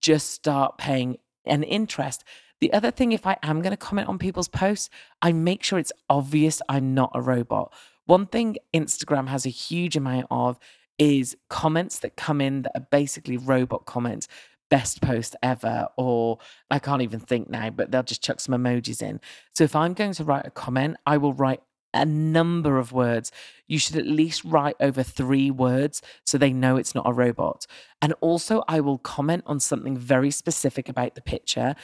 Just 0.00 0.30
start 0.30 0.76
paying 0.76 1.16
an 1.46 1.62
interest 1.62 2.22
the 2.60 2.72
other 2.72 2.90
thing, 2.90 3.12
if 3.12 3.26
I 3.26 3.36
am 3.42 3.62
going 3.62 3.72
to 3.72 3.76
comment 3.76 4.08
on 4.08 4.18
people's 4.18 4.48
posts, 4.48 4.90
I 5.22 5.32
make 5.32 5.62
sure 5.62 5.78
it's 5.78 5.92
obvious 6.08 6.60
I'm 6.68 6.94
not 6.94 7.10
a 7.14 7.20
robot. 7.20 7.72
One 8.06 8.26
thing 8.26 8.56
Instagram 8.74 9.28
has 9.28 9.46
a 9.46 9.50
huge 9.50 9.96
amount 9.96 10.26
of 10.30 10.58
is 10.98 11.36
comments 11.48 11.98
that 12.00 12.16
come 12.16 12.40
in 12.40 12.62
that 12.62 12.72
are 12.74 12.86
basically 12.90 13.36
robot 13.36 13.86
comments 13.86 14.28
best 14.70 15.00
post 15.02 15.34
ever, 15.42 15.88
or 15.96 16.38
I 16.70 16.78
can't 16.78 17.02
even 17.02 17.20
think 17.20 17.50
now, 17.50 17.70
but 17.70 17.90
they'll 17.90 18.02
just 18.02 18.22
chuck 18.22 18.40
some 18.40 18.54
emojis 18.54 19.02
in. 19.02 19.20
So 19.54 19.64
if 19.64 19.74
I'm 19.74 19.94
going 19.94 20.12
to 20.14 20.24
write 20.24 20.46
a 20.46 20.50
comment, 20.50 20.96
I 21.06 21.16
will 21.16 21.32
write 21.32 21.60
a 21.92 22.06
number 22.06 22.78
of 22.78 22.92
words. 22.92 23.32
You 23.66 23.78
should 23.78 23.96
at 23.96 24.06
least 24.06 24.44
write 24.44 24.76
over 24.80 25.02
three 25.02 25.50
words 25.50 26.02
so 26.24 26.38
they 26.38 26.52
know 26.52 26.76
it's 26.76 26.94
not 26.94 27.08
a 27.08 27.12
robot. 27.12 27.66
And 28.00 28.14
also, 28.20 28.62
I 28.68 28.80
will 28.80 28.98
comment 28.98 29.42
on 29.46 29.60
something 29.60 29.96
very 29.96 30.30
specific 30.30 30.88
about 30.88 31.14
the 31.14 31.20
picture 31.20 31.74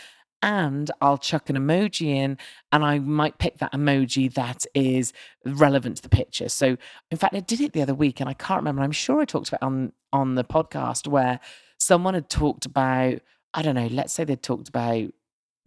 and 0.47 0.93
I'll 1.01 1.19
chuck 1.19 1.51
an 1.51 1.57
emoji 1.57 2.07
in 2.07 2.39
and 2.71 2.85
I 2.85 3.01
might 3.01 3.39
pick 3.39 3.59
that 3.59 3.73
emoji 3.73 4.33
that 4.35 4.65
is 4.75 5.13
relevant 5.45 5.97
to 5.97 6.03
the 6.03 6.09
picture. 6.09 6.49
So 6.49 6.77
in 7.11 7.19
fact 7.19 7.35
I 7.35 7.41
did 7.41 7.61
it 7.61 7.73
the 7.73 7.83
other 7.83 7.95
week 7.95 8.21
and 8.21 8.31
I 8.31 8.33
can't 8.33 8.61
remember. 8.61 8.83
I'm 8.83 8.93
sure 8.93 9.21
I 9.21 9.25
talked 9.25 9.49
about 9.49 9.63
on 9.63 9.93
on 10.13 10.37
the 10.37 10.45
podcast 10.45 11.09
where 11.09 11.41
someone 11.81 12.15
had 12.15 12.31
talked 12.31 12.65
about 12.65 13.21
I 13.55 13.63
don't 13.63 13.75
know, 13.75 13.89
let's 13.89 14.13
say 14.13 14.23
they 14.23 14.37
talked 14.37 14.69
about 14.69 15.11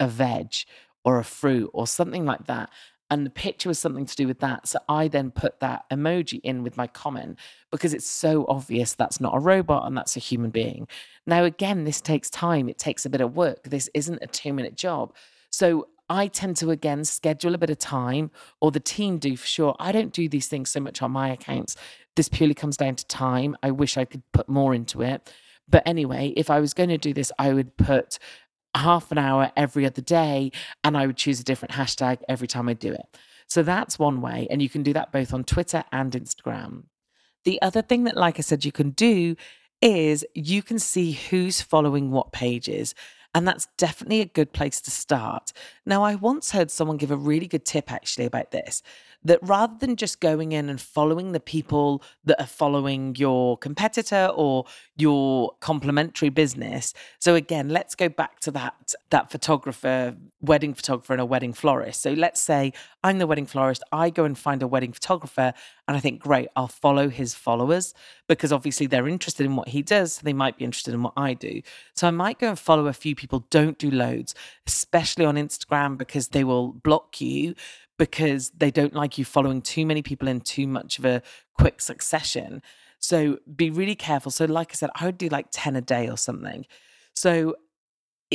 a 0.00 0.08
veg 0.08 0.54
or 1.04 1.18
a 1.18 1.24
fruit 1.24 1.70
or 1.74 1.86
something 1.86 2.24
like 2.24 2.46
that 2.46 2.70
and 3.10 3.26
the 3.26 3.30
picture 3.30 3.68
was 3.68 3.78
something 3.78 4.06
to 4.06 4.16
do 4.16 4.26
with 4.26 4.38
that. 4.38 4.68
So 4.68 4.78
I 4.88 5.08
then 5.08 5.30
put 5.32 5.60
that 5.60 5.84
emoji 5.90 6.40
in 6.44 6.62
with 6.62 6.76
my 6.76 6.86
comment 6.86 7.38
because 7.72 7.92
it's 7.92 8.06
so 8.06 8.46
obvious 8.48 8.94
that's 8.94 9.20
not 9.20 9.36
a 9.36 9.40
robot 9.40 9.86
and 9.86 9.96
that's 9.96 10.16
a 10.16 10.20
human 10.20 10.50
being. 10.50 10.86
Now, 11.26 11.44
again, 11.44 11.84
this 11.84 12.00
takes 12.00 12.30
time, 12.30 12.68
it 12.68 12.78
takes 12.78 13.04
a 13.04 13.10
bit 13.10 13.20
of 13.20 13.34
work. 13.34 13.64
This 13.64 13.90
isn't 13.94 14.22
a 14.22 14.26
two 14.28 14.52
minute 14.52 14.76
job. 14.76 15.14
So 15.50 15.88
I 16.08 16.28
tend 16.28 16.56
to, 16.56 16.70
again, 16.70 17.04
schedule 17.04 17.54
a 17.54 17.58
bit 17.58 17.70
of 17.70 17.78
time, 17.78 18.32
or 18.60 18.72
the 18.72 18.80
team 18.80 19.18
do 19.18 19.36
for 19.36 19.46
sure. 19.46 19.76
I 19.78 19.92
don't 19.92 20.12
do 20.12 20.28
these 20.28 20.48
things 20.48 20.70
so 20.70 20.80
much 20.80 21.02
on 21.02 21.12
my 21.12 21.30
accounts. 21.30 21.76
This 22.16 22.28
purely 22.28 22.54
comes 22.54 22.76
down 22.76 22.96
to 22.96 23.06
time. 23.06 23.56
I 23.62 23.70
wish 23.70 23.96
I 23.96 24.04
could 24.04 24.22
put 24.32 24.48
more 24.48 24.74
into 24.74 25.02
it. 25.02 25.32
But 25.68 25.84
anyway, 25.86 26.32
if 26.36 26.50
I 26.50 26.58
was 26.58 26.74
going 26.74 26.88
to 26.88 26.98
do 26.98 27.14
this, 27.14 27.30
I 27.38 27.52
would 27.52 27.76
put 27.76 28.18
half 28.74 29.10
an 29.10 29.18
hour 29.18 29.52
every 29.56 29.86
other 29.86 30.02
day 30.02 30.52
and 30.84 30.96
I 30.96 31.06
would 31.06 31.16
choose 31.16 31.40
a 31.40 31.44
different 31.44 31.74
hashtag 31.74 32.20
every 32.28 32.48
time 32.48 32.68
I 32.68 32.74
do 32.74 32.92
it. 32.92 33.06
So 33.46 33.62
that's 33.62 33.98
one 33.98 34.20
way. 34.20 34.46
And 34.50 34.62
you 34.62 34.68
can 34.68 34.82
do 34.82 34.92
that 34.92 35.10
both 35.10 35.34
on 35.34 35.44
Twitter 35.44 35.84
and 35.90 36.12
Instagram. 36.12 36.84
The 37.44 37.60
other 37.62 37.82
thing 37.82 38.04
that, 38.04 38.16
like 38.16 38.38
I 38.38 38.42
said, 38.42 38.64
you 38.64 38.72
can 38.72 38.90
do 38.90 39.34
is 39.82 40.24
you 40.34 40.62
can 40.62 40.78
see 40.78 41.12
who's 41.12 41.60
following 41.60 42.10
what 42.10 42.32
pages. 42.32 42.94
And 43.34 43.46
that's 43.46 43.68
definitely 43.78 44.20
a 44.20 44.26
good 44.26 44.52
place 44.52 44.80
to 44.82 44.90
start. 44.90 45.52
Now, 45.86 46.02
I 46.02 46.16
once 46.16 46.50
heard 46.52 46.70
someone 46.70 46.96
give 46.96 47.10
a 47.10 47.16
really 47.16 47.46
good 47.46 47.64
tip 47.64 47.90
actually 47.90 48.26
about 48.26 48.50
this 48.50 48.82
that 49.24 49.38
rather 49.42 49.74
than 49.78 49.96
just 49.96 50.20
going 50.20 50.52
in 50.52 50.68
and 50.68 50.80
following 50.80 51.32
the 51.32 51.40
people 51.40 52.02
that 52.24 52.40
are 52.40 52.46
following 52.46 53.14
your 53.16 53.58
competitor 53.58 54.30
or 54.34 54.64
your 54.96 55.52
complementary 55.60 56.28
business. 56.28 56.94
So 57.18 57.34
again, 57.34 57.68
let's 57.68 57.94
go 57.94 58.08
back 58.08 58.40
to 58.40 58.50
that 58.52 58.94
that 59.10 59.30
photographer, 59.30 60.16
wedding 60.40 60.74
photographer 60.74 61.12
and 61.12 61.20
a 61.20 61.26
wedding 61.26 61.52
florist. 61.52 62.00
So 62.00 62.12
let's 62.12 62.40
say 62.40 62.72
I'm 63.02 63.18
the 63.18 63.26
wedding 63.26 63.46
florist, 63.46 63.82
I 63.92 64.10
go 64.10 64.24
and 64.24 64.38
find 64.38 64.62
a 64.62 64.66
wedding 64.66 64.92
photographer 64.92 65.52
and 65.86 65.96
I 65.96 66.00
think 66.00 66.20
great, 66.20 66.48
I'll 66.54 66.68
follow 66.68 67.08
his 67.08 67.34
followers 67.34 67.94
because 68.28 68.52
obviously 68.52 68.86
they're 68.86 69.08
interested 69.08 69.44
in 69.44 69.56
what 69.56 69.68
he 69.68 69.82
does, 69.82 70.14
so 70.14 70.20
they 70.22 70.32
might 70.32 70.56
be 70.56 70.64
interested 70.64 70.94
in 70.94 71.02
what 71.02 71.14
I 71.16 71.34
do. 71.34 71.62
So 71.94 72.06
I 72.06 72.12
might 72.12 72.38
go 72.38 72.48
and 72.48 72.58
follow 72.58 72.86
a 72.86 72.92
few 72.92 73.14
people, 73.14 73.44
don't 73.50 73.76
do 73.76 73.90
loads, 73.90 74.34
especially 74.66 75.24
on 75.24 75.34
Instagram 75.34 75.98
because 75.98 76.28
they 76.28 76.44
will 76.44 76.68
block 76.68 77.20
you 77.20 77.54
because 78.00 78.48
they 78.56 78.70
don't 78.70 78.94
like 78.94 79.18
you 79.18 79.26
following 79.26 79.60
too 79.60 79.84
many 79.84 80.00
people 80.00 80.26
in 80.26 80.40
too 80.40 80.66
much 80.66 80.98
of 80.98 81.04
a 81.04 81.20
quick 81.52 81.82
succession. 81.82 82.62
So 82.98 83.40
be 83.54 83.68
really 83.68 83.94
careful. 83.94 84.32
So, 84.32 84.46
like 84.46 84.72
I 84.72 84.74
said, 84.74 84.88
I 84.94 85.04
would 85.04 85.18
do 85.18 85.28
like 85.28 85.48
10 85.52 85.76
a 85.76 85.82
day 85.82 86.08
or 86.08 86.16
something. 86.16 86.64
So 87.12 87.56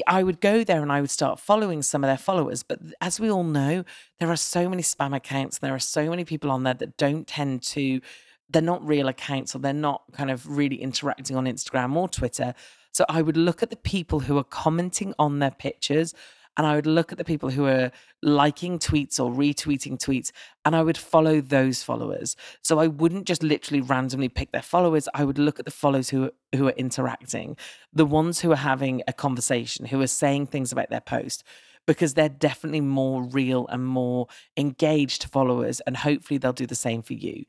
I 0.06 0.22
would 0.22 0.40
go 0.40 0.64
there 0.64 0.84
and 0.84 0.92
I 0.92 1.02
would 1.02 1.10
start 1.10 1.40
following 1.40 1.82
some 1.82 2.04
of 2.04 2.08
their 2.08 2.18
followers. 2.18 2.62
But 2.62 2.78
as 3.02 3.20
we 3.20 3.32
all 3.32 3.44
know, 3.44 3.84
there 4.20 4.30
are 4.30 4.36
so 4.36 4.70
many 4.70 4.84
spam 4.84 5.16
accounts. 5.16 5.58
And 5.58 5.68
There 5.68 5.76
are 5.76 5.80
so 5.80 6.12
many 6.12 6.26
people 6.26 6.52
on 6.52 6.62
there 6.62 6.76
that 6.76 6.96
don't 6.98 7.26
tend 7.26 7.64
to, 7.64 8.02
they're 8.48 8.62
not 8.62 8.88
real 8.88 9.08
accounts 9.08 9.56
or 9.56 9.60
they're 9.60 9.74
not 9.74 10.04
kind 10.14 10.30
of 10.30 10.48
really 10.48 10.80
interacting 10.80 11.36
on 11.36 11.46
Instagram 11.46 11.96
or 11.96 12.08
Twitter. 12.08 12.54
So 12.92 13.04
I 13.10 13.24
would 13.24 13.36
look 13.36 13.64
at 13.64 13.72
the 13.72 13.78
people 13.78 14.20
who 14.20 14.38
are 14.38 14.44
commenting 14.44 15.16
on 15.18 15.40
their 15.40 15.50
pictures 15.50 16.14
and 16.58 16.66
I 16.66 16.76
would 16.76 16.88
look 16.88 17.12
at 17.12 17.18
the 17.18 17.26
people 17.26 17.50
who 17.50 17.66
are 17.66 17.92
liking 18.22 18.80
tweets 18.80 19.20
or 19.20 19.32
retweeting 19.32 19.98
tweets 19.98 20.32
and 20.64 20.76
I 20.76 20.84
would 20.84 20.98
follow 20.98 21.42
those 21.42 21.84
followers. 21.84 22.36
So 22.62 22.80
I 22.80 22.88
wouldn't 22.88 23.26
just 23.26 23.44
literally 23.44 23.82
randomly 23.82 24.30
pick 24.30 24.52
their 24.52 24.62
followers. 24.62 25.10
I 25.14 25.26
would 25.26 25.38
look 25.38 25.60
at 25.60 25.66
the 25.66 25.72
followers 25.72 26.10
who 26.10 26.32
who 26.54 26.68
are 26.68 26.72
interacting, 26.78 27.58
the 27.92 28.06
ones 28.06 28.40
who 28.40 28.52
are 28.52 28.58
having 28.58 29.04
a 29.08 29.14
conversation, 29.14 29.86
who 29.86 30.02
are 30.02 30.08
saying 30.08 30.48
things 30.48 30.72
about 30.72 30.90
their 30.90 31.02
post 31.02 31.44
because 31.86 32.14
they're 32.14 32.30
definitely 32.30 32.82
more 32.82 33.24
real 33.24 33.68
and 33.68 33.86
more 33.86 34.28
engaged 34.58 35.26
followers 35.26 35.82
and 35.82 35.98
hopefully 35.98 36.38
they'll 36.38 36.54
do 36.54 36.66
the 36.66 36.76
same 36.76 37.02
for 37.02 37.14
you. 37.14 37.46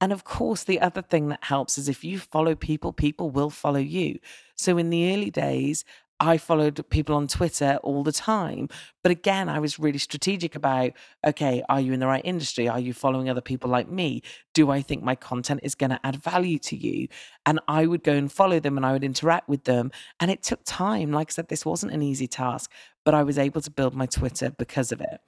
And 0.00 0.12
of 0.12 0.24
course, 0.24 0.64
the 0.64 0.80
other 0.80 1.02
thing 1.02 1.28
that 1.28 1.44
helps 1.44 1.76
is 1.76 1.88
if 1.88 2.04
you 2.04 2.18
follow 2.18 2.54
people, 2.54 2.92
people 2.92 3.30
will 3.30 3.50
follow 3.50 3.80
you. 3.80 4.18
So 4.56 4.78
in 4.78 4.90
the 4.90 5.12
early 5.12 5.30
days, 5.30 5.84
I 6.20 6.36
followed 6.36 6.86
people 6.90 7.16
on 7.16 7.26
Twitter 7.26 7.78
all 7.82 8.02
the 8.02 8.12
time. 8.12 8.68
But 9.02 9.10
again, 9.10 9.48
I 9.48 9.58
was 9.58 9.78
really 9.78 9.98
strategic 9.98 10.54
about 10.54 10.92
okay, 11.26 11.62
are 11.70 11.80
you 11.80 11.94
in 11.94 12.00
the 12.00 12.06
right 12.06 12.24
industry? 12.24 12.68
Are 12.68 12.78
you 12.78 12.92
following 12.92 13.30
other 13.30 13.40
people 13.40 13.70
like 13.70 13.88
me? 13.88 14.22
Do 14.52 14.70
I 14.70 14.82
think 14.82 15.02
my 15.02 15.14
content 15.14 15.60
is 15.62 15.74
going 15.74 15.90
to 15.90 16.00
add 16.04 16.16
value 16.16 16.58
to 16.58 16.76
you? 16.76 17.08
And 17.46 17.58
I 17.66 17.86
would 17.86 18.04
go 18.04 18.12
and 18.12 18.30
follow 18.30 18.60
them 18.60 18.76
and 18.76 18.84
I 18.84 18.92
would 18.92 19.04
interact 19.04 19.48
with 19.48 19.64
them. 19.64 19.90
And 20.20 20.30
it 20.30 20.42
took 20.42 20.60
time. 20.64 21.10
Like 21.10 21.30
I 21.30 21.32
said, 21.32 21.48
this 21.48 21.64
wasn't 21.64 21.92
an 21.92 22.02
easy 22.02 22.26
task, 22.26 22.70
but 23.04 23.14
I 23.14 23.22
was 23.22 23.38
able 23.38 23.62
to 23.62 23.70
build 23.70 23.94
my 23.94 24.06
Twitter 24.06 24.50
because 24.50 24.92
of 24.92 25.00
it. 25.00 25.20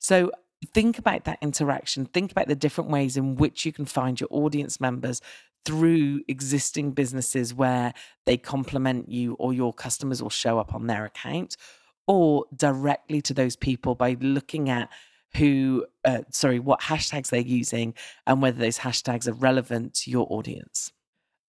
So 0.00 0.32
think 0.74 0.98
about 0.98 1.24
that 1.24 1.38
interaction. 1.40 2.06
Think 2.06 2.32
about 2.32 2.48
the 2.48 2.56
different 2.56 2.90
ways 2.90 3.16
in 3.16 3.36
which 3.36 3.64
you 3.64 3.72
can 3.72 3.84
find 3.84 4.20
your 4.20 4.28
audience 4.32 4.80
members 4.80 5.20
through 5.64 6.22
existing 6.28 6.92
businesses 6.92 7.54
where 7.54 7.92
they 8.26 8.36
complement 8.36 9.08
you 9.08 9.34
or 9.34 9.52
your 9.52 9.72
customers 9.72 10.22
will 10.22 10.30
show 10.30 10.58
up 10.58 10.74
on 10.74 10.86
their 10.86 11.04
account 11.04 11.56
or 12.06 12.44
directly 12.54 13.20
to 13.22 13.34
those 13.34 13.56
people 13.56 13.94
by 13.94 14.16
looking 14.20 14.68
at 14.68 14.88
who 15.36 15.86
uh, 16.04 16.20
sorry 16.30 16.58
what 16.58 16.80
hashtags 16.80 17.30
they're 17.30 17.40
using 17.40 17.94
and 18.26 18.42
whether 18.42 18.58
those 18.58 18.78
hashtags 18.78 19.26
are 19.26 19.32
relevant 19.32 19.94
to 19.94 20.10
your 20.10 20.26
audience. 20.30 20.92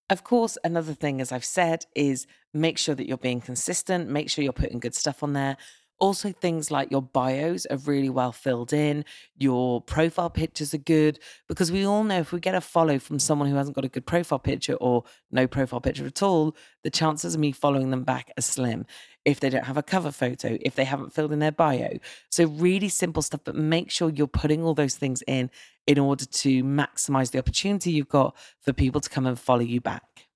Of 0.10 0.24
course 0.24 0.58
another 0.64 0.94
thing 0.94 1.22
as 1.22 1.32
i've 1.32 1.46
said 1.46 1.86
is 1.96 2.28
make 2.54 2.78
sure 2.78 2.94
that 2.94 3.08
you're 3.08 3.18
being 3.18 3.42
consistent 3.42 4.10
make 4.10 4.30
sure 4.30 4.44
you're 4.44 4.54
putting 4.54 4.80
good 4.80 4.94
stuff 4.94 5.24
on 5.24 5.34
there 5.34 5.58
also, 6.04 6.34
things 6.34 6.70
like 6.70 6.92
your 6.92 7.02
bios 7.02 7.66
are 7.68 7.78
really 7.78 8.10
well 8.10 8.34
filled 8.34 8.74
in, 8.74 9.06
your 9.38 9.80
profile 9.80 10.30
pictures 10.30 10.74
are 10.74 10.78
good, 10.80 11.18
because 11.48 11.72
we 11.72 11.86
all 11.86 12.04
know 12.04 12.20
if 12.20 12.34
we 12.34 12.42
get 12.42 12.54
a 12.54 12.60
follow 12.60 13.00
from 13.00 13.20
someone 13.20 13.50
who 13.50 13.56
hasn't 13.56 13.74
got 13.74 13.86
a 13.86 13.88
good 13.88 14.06
profile 14.06 14.38
picture 14.38 14.74
or 14.82 15.06
no 15.32 15.48
profile 15.48 15.80
picture 15.80 16.06
at 16.06 16.22
all, 16.22 16.58
the 16.84 16.90
chances 16.90 17.36
of 17.36 17.40
me 17.40 17.54
following 17.54 17.90
them 17.90 18.04
back 18.04 18.34
are 18.38 18.42
slim. 18.42 18.86
If 19.24 19.40
they 19.40 19.50
don't 19.50 19.64
have 19.64 19.78
a 19.78 19.82
cover 19.82 20.12
photo, 20.12 20.58
if 20.60 20.76
they 20.76 20.84
haven't 20.84 21.14
filled 21.14 21.32
in 21.32 21.40
their 21.40 21.54
bio. 21.54 21.98
So, 22.30 22.48
really 22.48 22.90
simple 22.90 23.22
stuff, 23.22 23.40
but 23.46 23.56
make 23.56 23.90
sure 23.90 24.10
you're 24.10 24.28
putting 24.28 24.62
all 24.62 24.74
those 24.74 24.96
things 24.96 25.24
in 25.26 25.50
in 25.88 25.98
order 25.98 26.26
to 26.26 26.66
maximize 26.66 27.32
the 27.32 27.40
opportunity 27.40 27.92
you've 27.92 28.10
got 28.10 28.36
for 28.60 28.74
people 28.74 29.00
to 29.00 29.10
come 29.10 29.26
and 29.26 29.40
follow 29.40 29.62
you 29.62 29.80
back. 29.80 30.28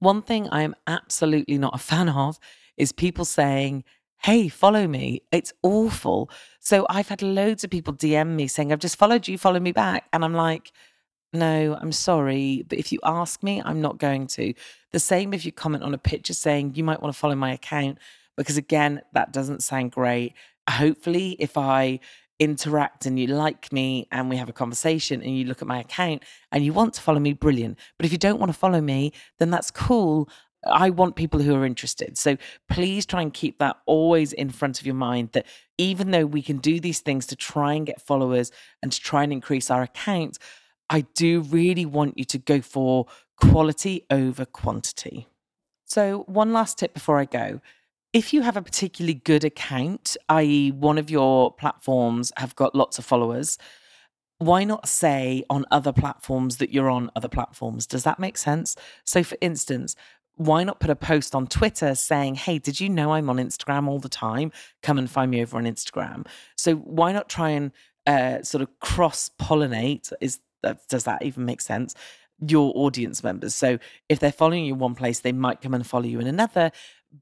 One 0.00 0.22
thing 0.22 0.48
I 0.48 0.62
am 0.62 0.74
absolutely 0.88 1.56
not 1.56 1.76
a 1.76 1.78
fan 1.78 2.08
of 2.08 2.40
is 2.76 2.90
people 2.90 3.24
saying, 3.24 3.84
hey, 4.24 4.48
follow 4.48 4.88
me. 4.88 5.20
It's 5.32 5.52
awful. 5.62 6.30
So 6.58 6.86
I've 6.88 7.08
had 7.08 7.20
loads 7.20 7.62
of 7.62 7.68
people 7.68 7.92
DM 7.92 8.28
me 8.28 8.46
saying, 8.46 8.72
I've 8.72 8.78
just 8.78 8.96
followed 8.96 9.28
you, 9.28 9.36
follow 9.36 9.60
me 9.60 9.70
back. 9.70 10.08
And 10.14 10.24
I'm 10.24 10.32
like, 10.32 10.72
no, 11.34 11.76
I'm 11.78 11.92
sorry. 11.92 12.64
But 12.66 12.78
if 12.78 12.90
you 12.90 13.00
ask 13.04 13.42
me, 13.42 13.60
I'm 13.62 13.82
not 13.82 13.98
going 13.98 14.26
to. 14.28 14.54
The 14.92 14.98
same 14.98 15.34
if 15.34 15.44
you 15.44 15.52
comment 15.52 15.84
on 15.84 15.92
a 15.92 15.98
picture 15.98 16.32
saying, 16.32 16.72
you 16.74 16.82
might 16.82 17.02
want 17.02 17.14
to 17.14 17.18
follow 17.20 17.34
my 17.34 17.52
account, 17.52 17.98
because 18.34 18.56
again, 18.56 19.02
that 19.12 19.30
doesn't 19.34 19.62
sound 19.62 19.92
great. 19.92 20.32
Hopefully, 20.70 21.36
if 21.38 21.58
I 21.58 22.00
interact 22.38 23.04
and 23.04 23.20
you 23.20 23.26
like 23.26 23.74
me 23.74 24.08
and 24.10 24.30
we 24.30 24.36
have 24.36 24.48
a 24.48 24.54
conversation 24.54 25.20
and 25.20 25.36
you 25.36 25.44
look 25.44 25.60
at 25.60 25.68
my 25.68 25.80
account 25.80 26.22
and 26.50 26.64
you 26.64 26.72
want 26.72 26.94
to 26.94 27.02
follow 27.02 27.20
me, 27.20 27.34
brilliant. 27.34 27.78
But 27.98 28.06
if 28.06 28.12
you 28.12 28.18
don't 28.18 28.40
want 28.40 28.50
to 28.50 28.58
follow 28.58 28.80
me, 28.80 29.12
then 29.38 29.50
that's 29.50 29.70
cool. 29.70 30.30
I 30.66 30.90
want 30.90 31.16
people 31.16 31.40
who 31.40 31.54
are 31.54 31.64
interested. 31.64 32.16
So 32.18 32.36
please 32.68 33.06
try 33.06 33.22
and 33.22 33.32
keep 33.32 33.58
that 33.58 33.76
always 33.86 34.32
in 34.32 34.50
front 34.50 34.80
of 34.80 34.86
your 34.86 34.94
mind 34.94 35.30
that 35.32 35.46
even 35.78 36.10
though 36.10 36.26
we 36.26 36.42
can 36.42 36.58
do 36.58 36.80
these 36.80 37.00
things 37.00 37.26
to 37.26 37.36
try 37.36 37.74
and 37.74 37.86
get 37.86 38.00
followers 38.00 38.50
and 38.82 38.92
to 38.92 39.00
try 39.00 39.22
and 39.22 39.32
increase 39.32 39.70
our 39.70 39.82
account, 39.82 40.38
I 40.90 41.02
do 41.14 41.40
really 41.40 41.86
want 41.86 42.18
you 42.18 42.24
to 42.24 42.38
go 42.38 42.60
for 42.60 43.06
quality 43.36 44.04
over 44.10 44.44
quantity. 44.44 45.26
So, 45.84 46.24
one 46.26 46.52
last 46.52 46.78
tip 46.78 46.94
before 46.94 47.18
I 47.18 47.24
go. 47.24 47.60
If 48.12 48.32
you 48.32 48.42
have 48.42 48.56
a 48.56 48.62
particularly 48.62 49.14
good 49.14 49.42
account, 49.42 50.16
i.e., 50.28 50.70
one 50.70 50.98
of 50.98 51.10
your 51.10 51.52
platforms 51.52 52.32
have 52.36 52.54
got 52.54 52.74
lots 52.74 52.98
of 52.98 53.04
followers, 53.04 53.58
why 54.38 54.64
not 54.64 54.88
say 54.88 55.44
on 55.50 55.64
other 55.70 55.92
platforms 55.92 56.58
that 56.58 56.72
you're 56.72 56.90
on 56.90 57.10
other 57.16 57.28
platforms? 57.28 57.86
Does 57.86 58.04
that 58.04 58.18
make 58.18 58.36
sense? 58.36 58.76
So, 59.04 59.22
for 59.24 59.36
instance, 59.40 59.96
why 60.36 60.64
not 60.64 60.80
put 60.80 60.90
a 60.90 60.96
post 60.96 61.34
on 61.34 61.46
Twitter 61.46 61.94
saying, 61.94 62.36
Hey, 62.36 62.58
did 62.58 62.80
you 62.80 62.88
know 62.88 63.12
I'm 63.12 63.30
on 63.30 63.36
Instagram 63.36 63.88
all 63.88 63.98
the 63.98 64.08
time? 64.08 64.52
Come 64.82 64.98
and 64.98 65.10
find 65.10 65.30
me 65.30 65.42
over 65.42 65.56
on 65.56 65.64
Instagram. 65.64 66.26
So 66.56 66.74
why 66.76 67.12
not 67.12 67.28
try 67.28 67.50
and 67.50 67.72
uh, 68.06 68.42
sort 68.42 68.62
of 68.62 68.68
cross 68.80 69.30
pollinate? 69.40 70.12
Is 70.20 70.40
does 70.88 71.04
that 71.04 71.22
even 71.22 71.44
make 71.44 71.60
sense? 71.60 71.94
Your 72.40 72.72
audience 72.74 73.22
members. 73.22 73.54
So 73.54 73.78
if 74.08 74.18
they're 74.18 74.32
following 74.32 74.64
you 74.64 74.74
one 74.74 74.94
place, 74.94 75.20
they 75.20 75.32
might 75.32 75.60
come 75.60 75.74
and 75.74 75.86
follow 75.86 76.06
you 76.06 76.20
in 76.20 76.26
another. 76.26 76.72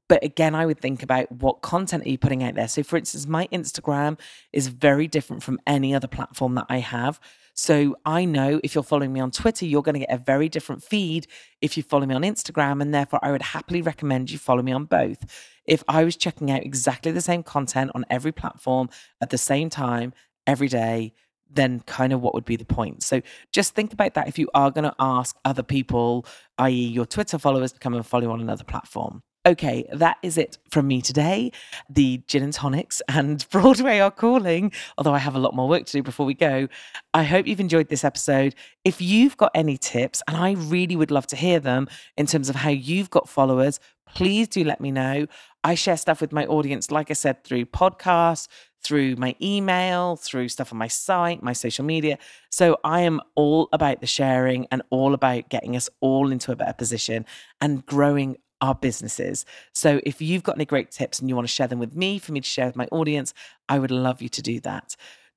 But 0.07 0.23
again, 0.23 0.55
I 0.55 0.65
would 0.65 0.79
think 0.79 1.03
about 1.03 1.31
what 1.31 1.61
content 1.61 2.05
are 2.05 2.09
you 2.09 2.17
putting 2.17 2.43
out 2.43 2.55
there. 2.55 2.67
So, 2.67 2.81
for 2.81 2.97
instance, 2.97 3.27
my 3.27 3.47
Instagram 3.51 4.19
is 4.51 4.67
very 4.67 5.07
different 5.07 5.43
from 5.43 5.59
any 5.67 5.93
other 5.93 6.07
platform 6.07 6.55
that 6.55 6.65
I 6.67 6.79
have. 6.79 7.19
So 7.53 7.95
I 8.05 8.25
know 8.25 8.59
if 8.63 8.73
you're 8.73 8.83
following 8.83 9.13
me 9.13 9.19
on 9.19 9.31
Twitter, 9.31 9.65
you're 9.65 9.83
going 9.83 9.93
to 9.93 9.99
get 9.99 10.11
a 10.11 10.17
very 10.17 10.49
different 10.49 10.83
feed 10.83 11.27
if 11.61 11.77
you 11.77 11.83
follow 11.83 12.05
me 12.05 12.15
on 12.15 12.23
Instagram. 12.23 12.81
And 12.81 12.93
therefore, 12.93 13.19
I 13.21 13.31
would 13.31 13.41
happily 13.41 13.81
recommend 13.81 14.31
you 14.31 14.37
follow 14.37 14.63
me 14.63 14.71
on 14.71 14.85
both. 14.85 15.23
If 15.65 15.83
I 15.87 16.03
was 16.03 16.15
checking 16.15 16.51
out 16.51 16.63
exactly 16.63 17.11
the 17.11 17.21
same 17.21 17.43
content 17.43 17.91
on 17.93 18.05
every 18.09 18.31
platform 18.31 18.89
at 19.21 19.29
the 19.29 19.37
same 19.37 19.69
time, 19.69 20.13
every 20.47 20.67
day, 20.67 21.13
then 21.49 21.81
kind 21.81 22.11
of 22.11 22.21
what 22.21 22.33
would 22.33 22.45
be 22.45 22.55
the 22.55 22.65
point? 22.65 23.03
So 23.03 23.21
just 23.51 23.75
think 23.75 23.93
about 23.93 24.15
that 24.15 24.27
if 24.27 24.39
you 24.39 24.49
are 24.53 24.71
going 24.71 24.85
to 24.85 24.95
ask 24.99 25.37
other 25.45 25.63
people, 25.63 26.25
i.e., 26.57 26.71
your 26.71 27.05
Twitter 27.05 27.37
followers, 27.37 27.71
to 27.73 27.79
come 27.79 27.93
and 27.93 28.05
follow 28.05 28.31
on 28.31 28.41
another 28.41 28.63
platform. 28.63 29.21
Okay, 29.45 29.85
that 29.91 30.17
is 30.23 30.37
it 30.37 30.57
from 30.69 30.87
me 30.87 31.01
today. 31.01 31.51
The 31.89 32.21
gin 32.27 32.43
and 32.43 32.53
tonics 32.53 33.01
and 33.09 33.45
Broadway 33.51 33.99
are 33.99 34.09
calling, 34.09 34.71
although 34.97 35.13
I 35.13 35.17
have 35.17 35.35
a 35.35 35.39
lot 35.39 35.53
more 35.53 35.67
work 35.67 35.85
to 35.85 35.91
do 35.91 36.01
before 36.01 36.25
we 36.25 36.33
go. 36.33 36.69
I 37.13 37.23
hope 37.23 37.45
you've 37.45 37.59
enjoyed 37.59 37.89
this 37.89 38.05
episode. 38.05 38.55
If 38.85 39.01
you've 39.01 39.35
got 39.35 39.51
any 39.53 39.77
tips, 39.77 40.23
and 40.29 40.37
I 40.37 40.53
really 40.53 40.95
would 40.95 41.11
love 41.11 41.27
to 41.27 41.35
hear 41.35 41.59
them 41.59 41.89
in 42.15 42.25
terms 42.25 42.47
of 42.47 42.55
how 42.55 42.69
you've 42.69 43.09
got 43.09 43.27
followers, 43.27 43.81
please 44.05 44.47
do 44.47 44.63
let 44.63 44.79
me 44.79 44.91
know. 44.91 45.27
I 45.61 45.75
share 45.75 45.97
stuff 45.97 46.21
with 46.21 46.31
my 46.31 46.45
audience, 46.45 46.89
like 46.89 47.11
I 47.11 47.13
said, 47.13 47.43
through 47.43 47.65
podcasts, 47.65 48.47
through 48.81 49.15
my 49.15 49.35
email, 49.41 50.17
through 50.17 50.49
stuff 50.49 50.71
on 50.71 50.77
my 50.77 50.87
site, 50.87 51.41
my 51.41 51.53
social 51.53 51.85
media. 51.85 52.17
So 52.49 52.77
I 52.83 53.01
am 53.01 53.21
all 53.35 53.69
about 53.71 54.01
the 54.01 54.07
sharing 54.07 54.67
and 54.71 54.81
all 54.89 55.13
about 55.13 55.49
getting 55.49 55.75
us 55.75 55.89
all 56.01 56.31
into 56.31 56.51
a 56.51 56.55
better 56.55 56.73
position 56.73 57.25
and 57.61 57.85
growing 57.85 58.37
our 58.63 58.73
businesses. 58.73 59.45
So 59.73 59.99
if 60.05 60.21
you've 60.21 60.41
got 60.41 60.55
any 60.55 60.63
great 60.63 60.89
tips 60.89 61.19
and 61.19 61.27
you 61.27 61.35
want 61.35 61.45
to 61.45 61.53
share 61.53 61.67
them 61.67 61.79
with 61.79 61.97
me 61.97 62.17
for 62.17 62.31
me 62.31 62.39
to 62.39 62.47
share 62.47 62.65
with 62.67 62.77
my 62.77 62.87
audience, 62.93 63.33
I 63.67 63.77
would 63.77 63.91
love 63.91 64.21
you 64.21 64.29
to 64.29 64.41
do 64.41 64.61
that. 64.61 64.95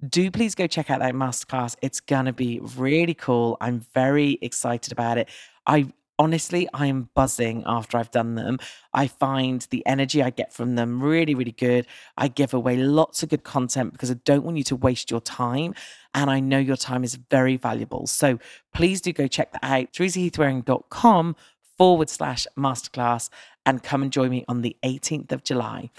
Do 0.08 0.30
please 0.30 0.54
go 0.54 0.68
check 0.68 0.90
out 0.90 1.00
that 1.00 1.12
masterclass. 1.12 1.74
It's 1.82 1.98
going 1.98 2.26
to 2.26 2.32
be 2.32 2.60
really 2.76 3.14
cool. 3.14 3.56
I'm 3.60 3.80
very 3.94 4.38
excited 4.42 4.92
about 4.92 5.18
it. 5.18 5.28
I 5.66 5.92
honestly, 6.20 6.68
I 6.72 6.86
am 6.86 7.08
buzzing 7.14 7.64
after 7.66 7.98
I've 7.98 8.12
done 8.12 8.36
them. 8.36 8.60
I 8.94 9.08
find 9.08 9.66
the 9.70 9.84
energy 9.86 10.22
I 10.22 10.30
get 10.30 10.52
from 10.52 10.76
them 10.76 11.02
really, 11.02 11.34
really 11.34 11.52
good. 11.52 11.88
I 12.16 12.28
give 12.28 12.54
away 12.54 12.76
lots 12.76 13.24
of 13.24 13.30
good 13.30 13.42
content 13.42 13.92
because 13.92 14.10
I 14.10 14.14
don't 14.24 14.44
want 14.44 14.56
you 14.56 14.64
to 14.64 14.76
waste 14.76 15.10
your 15.10 15.20
time. 15.20 15.74
And 16.14 16.30
I 16.30 16.38
know 16.38 16.58
your 16.58 16.76
time 16.76 17.02
is 17.02 17.16
very 17.16 17.56
valuable. 17.56 18.06
So 18.06 18.38
please 18.72 19.00
do 19.00 19.12
go 19.12 19.26
check 19.26 19.52
that 19.52 19.64
out. 19.64 19.92
TeresaHeathwareing.com 19.92 21.36
forward 21.76 22.10
slash 22.10 22.46
masterclass 22.56 23.28
and 23.64 23.82
come 23.82 24.02
and 24.02 24.12
join 24.12 24.30
me 24.30 24.44
on 24.48 24.62
the 24.62 24.76
18th 24.84 25.32
of 25.32 25.44
July. 25.44 25.90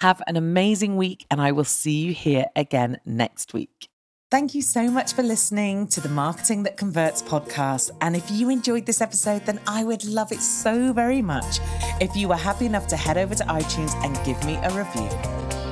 Have 0.00 0.22
an 0.26 0.36
amazing 0.36 0.96
week, 0.96 1.24
and 1.30 1.40
I 1.40 1.52
will 1.52 1.64
see 1.64 1.98
you 1.98 2.12
here 2.12 2.46
again 2.54 3.00
next 3.04 3.54
week. 3.54 3.88
Thank 4.30 4.54
you 4.54 4.60
so 4.60 4.90
much 4.90 5.14
for 5.14 5.22
listening 5.22 5.86
to 5.88 6.00
the 6.00 6.08
Marketing 6.08 6.64
That 6.64 6.76
Converts 6.76 7.22
podcast. 7.22 7.92
And 8.00 8.16
if 8.16 8.28
you 8.30 8.50
enjoyed 8.50 8.84
this 8.84 9.00
episode, 9.00 9.46
then 9.46 9.60
I 9.68 9.84
would 9.84 10.04
love 10.04 10.32
it 10.32 10.40
so 10.40 10.92
very 10.92 11.22
much 11.22 11.60
if 12.00 12.16
you 12.16 12.28
were 12.28 12.34
happy 12.34 12.66
enough 12.66 12.88
to 12.88 12.96
head 12.96 13.16
over 13.16 13.36
to 13.36 13.44
iTunes 13.44 13.94
and 14.04 14.14
give 14.26 14.44
me 14.44 14.56
a 14.56 14.70
review. 14.70 15.65